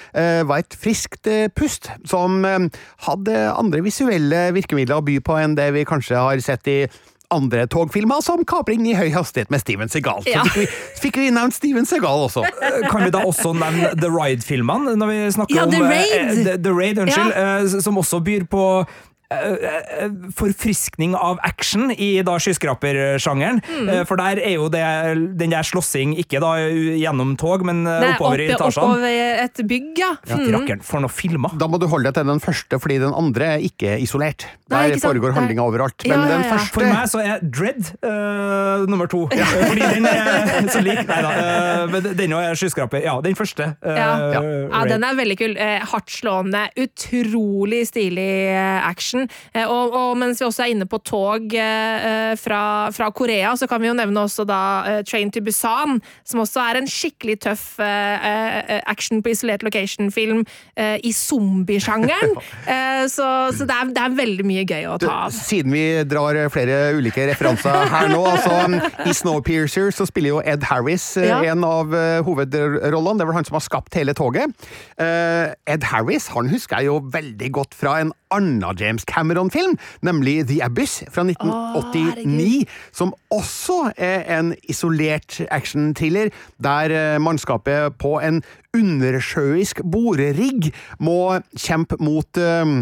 var 0.48 0.62
et 0.62 0.76
friskt 0.78 1.28
pust, 1.56 1.90
som 2.08 2.42
hadde 3.06 3.37
andre 3.52 3.82
visuelle 3.85 4.12
visuelle 4.22 4.52
virkemidler 4.54 5.00
å 5.00 5.04
by 5.04 5.20
på 5.20 5.38
enn 5.38 5.56
det 5.56 5.72
vi 5.74 5.85
kanskje 5.85 6.16
har 6.16 6.40
sett 6.40 6.66
i 6.68 6.87
andre 7.32 7.66
togfilmer, 7.66 8.20
som 8.20 8.44
'Kapring 8.44 8.87
i 8.87 8.94
høy 8.94 9.11
hastighet' 9.11 9.50
med 9.50 9.61
Steven 9.61 9.88
Segal. 9.88 10.22
Så 10.22 10.44
fikk, 10.44 10.56
vi, 10.56 10.66
fikk 11.00 11.16
vi 11.16 11.30
nevnt 11.30 11.54
Steven 11.54 11.87
Segal 11.87 12.28
også. 12.28 12.44
Eh, 12.44 12.90
kan 12.90 13.04
vi 13.04 13.11
da 13.11 13.24
også 13.24 13.54
nevne 13.56 13.94
The 13.96 14.11
Ride-filmene, 14.12 14.96
når 14.96 15.06
vi 15.06 15.30
snakker 15.32 15.56
ja, 15.56 15.64
om 15.64 15.70
The 15.70 15.80
Raid, 15.80 16.28
uh, 16.28 16.44
The, 16.44 16.58
The 16.62 16.74
Raid 16.76 16.98
unnskyld, 16.98 17.32
ja. 17.32 17.62
uh, 17.62 17.80
som 17.80 17.96
også 17.96 18.20
byr 18.20 18.44
på 18.44 18.66
eh, 18.80 18.87
forfriskning 20.36 21.14
av 21.18 21.38
action 21.46 21.90
i 21.92 22.22
da 22.26 22.36
skyskrapersjangeren. 22.42 23.60
Mm. 23.68 23.88
Eh, 23.88 24.04
For 24.08 24.16
der 24.20 24.40
er 24.42 24.54
jo 24.56 24.68
det, 24.72 24.83
den 25.40 25.50
der 25.54 25.66
slåssing 25.66 26.14
ikke 26.20 26.40
da 26.42 26.54
gjennom 26.98 27.35
tog, 27.40 27.64
men 27.68 27.83
Nei, 27.87 27.98
er 28.02 28.14
oppover 28.16 28.42
i 28.44 28.48
etasjene. 28.52 28.87
oppover 28.87 29.42
et 29.46 29.62
bygg, 29.68 29.92
ja. 29.98 30.12
Ja, 30.28 30.37
Mm. 30.42 30.52
rakkeren, 30.56 30.83
for 30.83 31.00
noen 31.00 31.10
filmer! 31.12 31.50
Da 31.58 31.66
må 31.68 31.78
du 31.78 31.87
holde 31.87 32.04
deg 32.10 32.14
til 32.14 32.26
den 32.26 32.40
første, 32.40 32.78
fordi 32.80 32.98
den 32.98 33.12
andre 33.14 33.44
er 33.56 33.58
ikke 33.60 33.98
isolert. 34.00 34.46
Nei, 34.70 34.88
Der 34.88 34.96
ikke 34.96 35.04
foregår 35.12 35.33
handlinga 35.37 35.62
overalt. 35.62 36.02
Ja, 36.06 36.16
Men 36.16 36.28
ja, 36.28 36.37
den 36.38 36.44
ja. 36.44 36.50
første 36.56 36.72
For 36.72 36.85
meg 36.88 37.08
så 37.08 37.20
er 37.20 37.38
Dread 37.42 37.90
uh, 38.02 38.87
nummer 38.88 39.06
to. 39.06 39.28
Fordi 39.28 39.80
den 39.80 40.06
er 40.06 40.68
så 40.72 40.80
lik. 40.83 41.02
Nei 41.06 41.20
da. 41.22 41.30
Uh, 41.85 41.90
men 41.92 42.16
den 42.16 42.33
er 42.33 42.54
skyskraper. 42.56 43.02
Ja, 43.04 43.20
den 43.20 43.35
første. 43.37 43.76
Uh, 43.85 43.92
Ja. 43.92 44.08
Ja. 44.33 44.40
Ja, 44.72 44.85
den 44.88 45.04
er 45.04 45.14
veldig 45.14 45.37
kul. 45.38 45.56
Eh, 45.60 45.80
Hardtslående, 45.92 46.62
utrolig 46.80 47.83
stilig 47.87 48.48
eh, 48.50 48.88
action. 48.88 49.21
Eh, 49.54 49.66
og, 49.66 49.94
og 49.96 50.16
mens 50.20 50.40
vi 50.42 50.46
også 50.46 50.64
er 50.66 50.73
inne 50.75 50.87
på 50.90 50.98
tog 51.06 51.54
eh, 51.54 52.33
fra, 52.40 52.62
fra 52.94 53.10
Korea, 53.14 53.54
så 53.58 53.68
kan 53.70 53.83
vi 53.83 53.90
jo 53.90 53.96
nevne 53.98 54.25
også 54.27 54.46
da 54.48 54.60
eh, 54.88 55.00
Train 55.08 55.31
to 55.35 55.42
Busan, 55.44 56.00
som 56.29 56.42
også 56.44 56.62
er 56.64 56.81
en 56.83 56.88
skikkelig 56.90 57.38
tøff 57.46 57.64
eh, 57.83 58.29
eh, 58.33 58.81
action 58.90 59.23
på 59.25 59.33
isolert 59.35 59.62
location-film 59.66 60.44
eh, 60.77 60.98
i 61.02 61.12
zombiesjangeren. 61.16 62.37
Eh, 62.73 63.06
så 63.10 63.25
så 63.52 63.64
det, 63.66 63.75
er, 63.75 63.88
det 63.94 64.00
er 64.02 64.12
veldig 64.16 64.44
mye 64.46 64.62
gøy 64.68 64.85
å 64.88 64.94
ta 65.02 65.10
av. 65.27 65.33
Siden 65.35 65.73
vi 65.75 65.83
drar 66.08 66.37
flere 66.52 66.92
ulike 66.96 67.25
referanser 67.29 67.88
her 67.90 68.08
nå, 68.12 68.20
altså 68.29 69.08
i 69.08 69.14
Snowpiercer 69.16 69.90
så 69.94 70.06
spiller 70.08 70.37
jo 70.37 70.40
Ed 70.46 70.64
Harris 70.68 71.04
eh, 71.20 71.27
Ja. 71.29 71.40
en 71.52 71.64
av 71.66 71.92
eh, 71.96 72.20
hovedrollene. 72.27 73.18
Det 73.18 73.25
er 73.27 73.31
vel 73.33 73.37
han 73.40 73.48
som 73.48 73.58
har 73.58 73.64
skapt 73.66 73.96
hele 73.98 74.14
toget. 74.18 74.54
Eh, 75.00 75.52
Ed 75.75 75.87
Harris 75.90 76.29
han 76.33 76.48
husker 76.52 76.81
jeg 76.83 76.90
jo 76.92 77.00
veldig 77.12 77.50
godt 77.58 77.77
fra 77.79 77.98
en 78.04 78.12
annen 78.33 78.79
James 78.81 79.04
Cameron-film, 79.13 79.77
nemlig 80.02 80.46
The 80.48 80.60
Abyss 80.65 81.02
fra 81.13 81.25
1989, 81.27 82.67
som 82.92 83.15
også 83.33 83.92
er 83.96 84.27
en 84.38 84.52
isolert 84.69 85.40
action-thriller, 85.50 86.33
der 86.63 86.96
eh, 86.96 87.21
mannskapet 87.21 87.98
på 88.00 88.19
en 88.21 88.42
undersjøisk 88.77 89.83
borerigg 89.92 90.73
må 91.00 91.38
kjempe 91.58 91.98
mot 92.00 92.40
eh, 92.40 92.77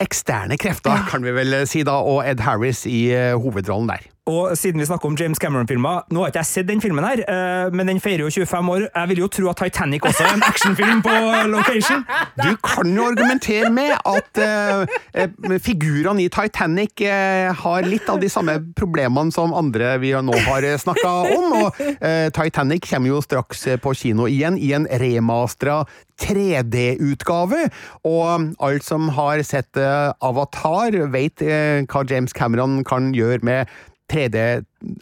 eksterne 0.00 0.58
krefter, 0.60 1.04
kan 1.10 1.24
vi 1.26 1.34
vel 1.34 1.62
si 1.68 1.82
da, 1.86 1.98
og 2.00 2.22
Ed 2.28 2.44
Harris 2.46 2.86
i 2.86 3.08
eh, 3.14 3.34
hovedrollen 3.36 3.90
der. 3.90 4.06
Og 4.28 4.52
siden 4.58 4.80
vi 4.80 4.86
snakker 4.86 5.08
om 5.08 5.16
James 5.16 5.40
Cameron-filmer, 5.40 6.02
nå 6.12 6.20
har 6.20 6.32
ikke 6.32 6.42
jeg 6.42 6.50
sett 6.50 6.68
den 6.68 6.82
filmen 6.84 7.04
her, 7.06 7.22
eh, 7.24 7.72
men 7.72 7.88
den 7.88 8.00
feirer 8.02 8.26
jo 8.26 8.44
25 8.44 8.72
år. 8.74 8.84
Jeg 8.90 9.10
vil 9.12 9.22
jo 9.22 9.28
tro 9.32 9.48
at 9.48 9.60
Titanic 9.62 10.04
også 10.04 10.26
er 10.26 10.34
en 10.36 10.44
actionfilm 10.44 11.02
på 11.04 11.14
location. 11.48 12.04
Du 12.38 12.54
kan 12.62 12.90
jo 12.94 13.06
argumentere 13.08 13.70
med 13.72 13.94
at 14.06 14.40
eh, 14.42 15.58
figurene 15.64 16.22
i 16.22 16.28
Titanic 16.32 17.00
uh, 17.02 17.50
har 17.56 17.86
litt 17.86 18.06
av 18.10 18.20
de 18.22 18.28
samme 18.30 18.54
problemene 18.78 19.32
som 19.34 19.54
andre 19.56 19.96
vi 20.02 20.12
nå 20.12 20.36
har 20.46 20.66
snakka 20.78 21.14
om, 21.34 21.56
og 21.58 21.80
uh, 21.80 22.28
Titanic 22.34 22.86
kommer 22.86 23.10
jo 23.10 23.22
straks 23.24 23.66
på 23.82 23.94
kino 23.98 24.28
igjen 24.30 24.58
i 24.60 24.70
en 24.76 24.86
remastra 25.02 25.80
3D-utgave, 26.22 27.68
og 28.06 28.48
alt 28.64 28.86
som 28.86 29.10
har 29.14 29.42
sett 29.46 29.78
Avatar, 29.78 30.96
vet 31.12 31.44
hva 31.86 32.02
James 32.10 32.34
Cameron 32.34 32.80
kan 32.86 33.12
gjøre 33.14 33.46
med 33.46 33.76
3D, 34.12 34.44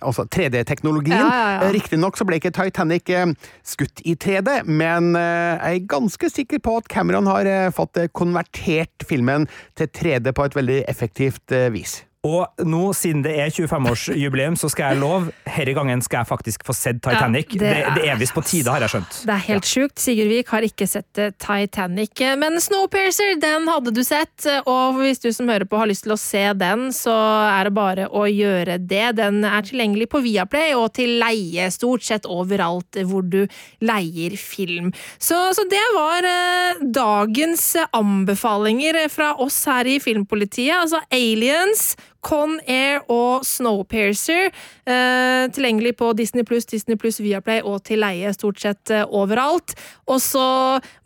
altså 0.03 0.27
3D-teknologien. 0.33 1.19
Ja, 1.19 1.29
ja, 1.31 1.51
ja. 1.67 1.71
Riktignok 1.75 2.19
ble 2.27 2.41
ikke 2.41 2.55
Titanic 2.55 3.11
eh, 3.13 3.29
skutt 3.67 4.03
i 4.05 4.17
3D, 4.19 4.63
men 4.67 5.15
eh, 5.19 5.55
jeg 5.55 5.83
er 5.83 5.89
ganske 5.91 6.31
sikker 6.33 6.63
på 6.65 6.79
at 6.81 6.91
Cameron 6.93 7.31
har 7.31 7.49
eh, 7.51 7.69
fått 7.75 8.01
konvertert 8.17 9.07
filmen 9.07 9.49
til 9.79 9.91
3D 9.91 10.35
på 10.37 10.49
et 10.49 10.59
veldig 10.59 10.83
effektivt 10.91 11.55
vis. 11.75 12.01
Og 12.27 12.65
nå, 12.67 12.89
siden 12.97 13.21
det 13.23 13.37
er 13.39 13.51
25-årsjubileum, 13.55 14.57
så 14.59 14.67
skal 14.73 14.95
jeg 14.95 14.99
love, 15.03 15.29
herre 15.47 15.75
gangen 15.77 16.01
skal 16.03 16.23
jeg 16.25 16.29
faktisk 16.31 16.65
få 16.67 16.75
sett 16.75 16.99
Titanic. 17.05 17.53
Ja, 17.55 17.59
det, 17.61 17.69
det 17.69 17.95
det, 17.95 18.03
er- 18.03 18.15
er 18.17 18.19
visst 18.19 18.35
på 18.35 18.43
tide, 18.43 18.73
har 18.73 18.83
jeg 18.83 18.91
skjønt. 18.97 19.19
Det 19.29 19.35
er 19.37 19.45
helt 19.47 19.69
sjukt. 19.69 19.99
Sigurd 20.03 20.33
Vik 20.33 20.51
har 20.51 20.67
ikke 20.67 20.89
sett 20.91 21.21
eh, 21.23 21.31
Titanic. 21.39 22.23
Men 22.41 22.59
Snowpiercer, 22.61 23.37
den 23.43 23.69
hadde 23.71 23.93
du 23.95 24.03
sett. 24.07 24.47
Og 24.67 24.99
hvis 25.03 25.23
du 25.23 25.29
som 25.37 25.47
hører 25.53 25.69
på 25.71 25.79
har 25.79 25.87
lyst 25.87 26.03
til 26.07 26.17
å 26.17 26.19
se 26.19 26.43
den, 26.59 26.89
så 26.97 27.15
er 27.53 27.69
det 27.71 27.75
bare 27.77 28.09
å 28.11 28.25
gjøre 28.27 28.79
det. 28.83 29.05
Den 29.21 29.45
er 29.47 29.63
tilgjengelig 29.69 30.09
på 30.17 30.25
Viaplay 30.25 30.75
og 30.75 30.89
til 30.99 31.19
leie 31.23 31.69
stort 31.75 32.03
sett 32.09 32.27
overalt 32.27 32.99
hvor 33.07 33.23
du 33.23 33.45
leier 33.87 34.35
film. 34.41 34.91
Så, 35.23 35.39
så 35.55 35.63
det 35.71 35.85
var 35.95 36.27
eh, 36.27 36.83
dagens 36.97 37.69
anbefalinger 37.95 38.99
fra 39.13 39.35
oss 39.43 39.63
her 39.71 39.87
i 39.87 39.99
Filmpolitiet. 40.03 40.75
Altså 40.81 41.01
Aliens, 41.15 41.95
Con 42.27 42.57
Air 42.67 43.05
og 43.13 43.45
Snowpiercer. 43.47 44.51
Eh, 44.87 45.45
tilgjengelig 45.55 45.95
på 46.01 46.11
Disney 46.19 46.43
pluss, 46.47 46.67
Disney 46.67 46.99
pluss 46.99 47.21
Viaplay 47.23 47.63
og 47.63 47.85
til 47.87 48.03
leie 48.03 48.33
stort 48.35 48.59
sett 48.63 48.91
eh, 48.91 49.07
overalt. 49.07 49.77
Og 50.11 50.19
så 50.23 50.47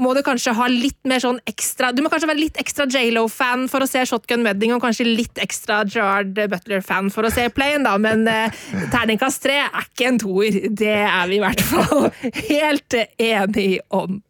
må 0.01 0.15
du 0.17 0.23
kanskje 0.25 0.57
ha 0.57 0.69
litt 0.73 0.99
mer 1.09 1.21
sånn 1.21 1.41
ekstra 1.49 1.93
Du 1.93 2.01
må 2.05 2.11
kanskje 2.13 2.31
være 2.31 2.41
litt 2.41 2.61
ekstra 2.61 2.87
J.Lo-fan 2.89 3.67
for 3.73 3.85
å 3.85 3.89
se 3.91 4.07
Shotgun 4.09 4.47
Wedding, 4.47 4.73
og 4.73 4.83
kanskje 4.85 5.09
litt 5.09 5.41
ekstra 5.43 5.83
Gerard 5.85 6.33
Butler-fan 6.37 7.13
for 7.13 7.29
å 7.29 7.33
se 7.33 7.49
Playen, 7.53 7.85
da, 7.85 7.97
men 8.01 8.25
eh, 8.31 8.61
terningkast 8.93 9.45
tre 9.45 9.61
er 9.67 9.89
ikke 9.91 10.09
en 10.09 10.21
toer. 10.23 10.61
Det 10.71 10.99
er 11.05 11.29
vi 11.29 11.41
i 11.41 11.45
hvert 11.45 11.65
fall 11.69 12.09
helt 12.49 13.01
enige 13.21 13.85
om. 13.93 14.21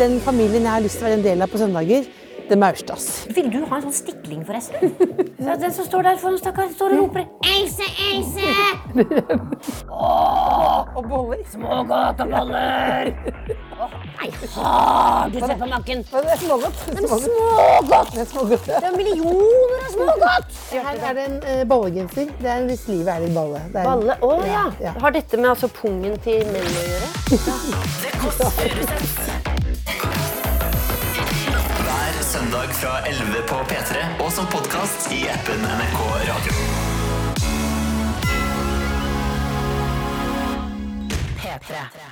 Den 0.00 0.18
familien 0.24 0.64
jeg 0.66 0.72
har 0.72 0.82
lyst 0.82 0.98
til 0.98 1.06
å 1.06 1.08
være 1.08 1.18
en 1.20 1.24
del 1.24 1.44
av 1.44 1.50
på 1.52 1.60
søndager, 1.60 2.08
det 2.52 2.58
er 2.58 2.60
Maurstads. 2.60 3.04
Vil 3.32 3.46
du 3.48 3.62
ha 3.64 3.78
en 3.78 3.84
sånn 3.86 3.94
stikling, 3.96 4.42
forresten? 4.44 4.92
Ja, 5.42 5.56
Den 5.58 5.72
som 5.74 5.82
står 5.88 6.04
der 6.06 6.18
foran, 6.20 6.36
stakkar, 6.38 6.68
står 6.70 6.92
og 6.94 6.98
roper 7.00 7.24
'Else, 7.42 7.82
Else!' 8.12 8.52
Og 10.96 11.02
boller. 11.08 11.40
Små 11.50 11.68
og 11.80 11.86
boller! 11.88 13.08
Åh, 13.80 13.90
Nei, 14.20 14.28
har 14.54 15.28
du 15.32 15.38
sett 15.40 15.58
på 15.58 15.66
makken? 15.72 15.98
Det 16.12 16.30
er 16.34 16.38
smågodt. 16.44 16.76
Smågodt! 16.84 18.12
Det 18.12 18.20
er 18.20 18.24
smågodt. 18.34 18.64
Det 18.68 18.76
er 18.84 18.92
millioner 19.00 19.78
av 19.80 19.88
smågodt! 19.96 20.48
Her 20.76 20.96
er 21.08 21.12
det 21.18 21.24
en 21.30 21.36
uh, 21.48 21.64
bollegenser. 21.72 22.26
Det 22.38 22.48
er 22.54 22.60
hvis 22.68 22.84
livet 22.92 23.10
er 23.16 23.20
litt 23.24 23.34
balle. 23.34 23.60
Det 23.72 23.78
er, 23.80 23.84
Balle? 23.88 24.12
Å 24.20 24.22
ja. 24.46 24.64
Ja. 24.84 24.92
Har 25.00 25.10
dette 25.16 25.34
med 25.40 25.48
altså 25.56 25.68
pungen 25.72 26.20
til 26.22 26.44
menn 26.52 26.68
å 26.68 26.82
gjøre? 26.92 27.08
Ja. 27.48 27.56
Kåss 28.20 28.38
Furuseths. 28.60 30.11
Søndag 32.52 32.74
fra 32.74 33.06
11 33.06 33.24
på 33.48 33.54
P3 33.54 34.24
og 34.24 34.32
som 34.32 34.46
podkast 34.46 35.12
i 35.12 35.22
appen 35.28 35.60
NRK 35.60 36.00
Radio. 36.28 36.52
P3. 41.40 42.11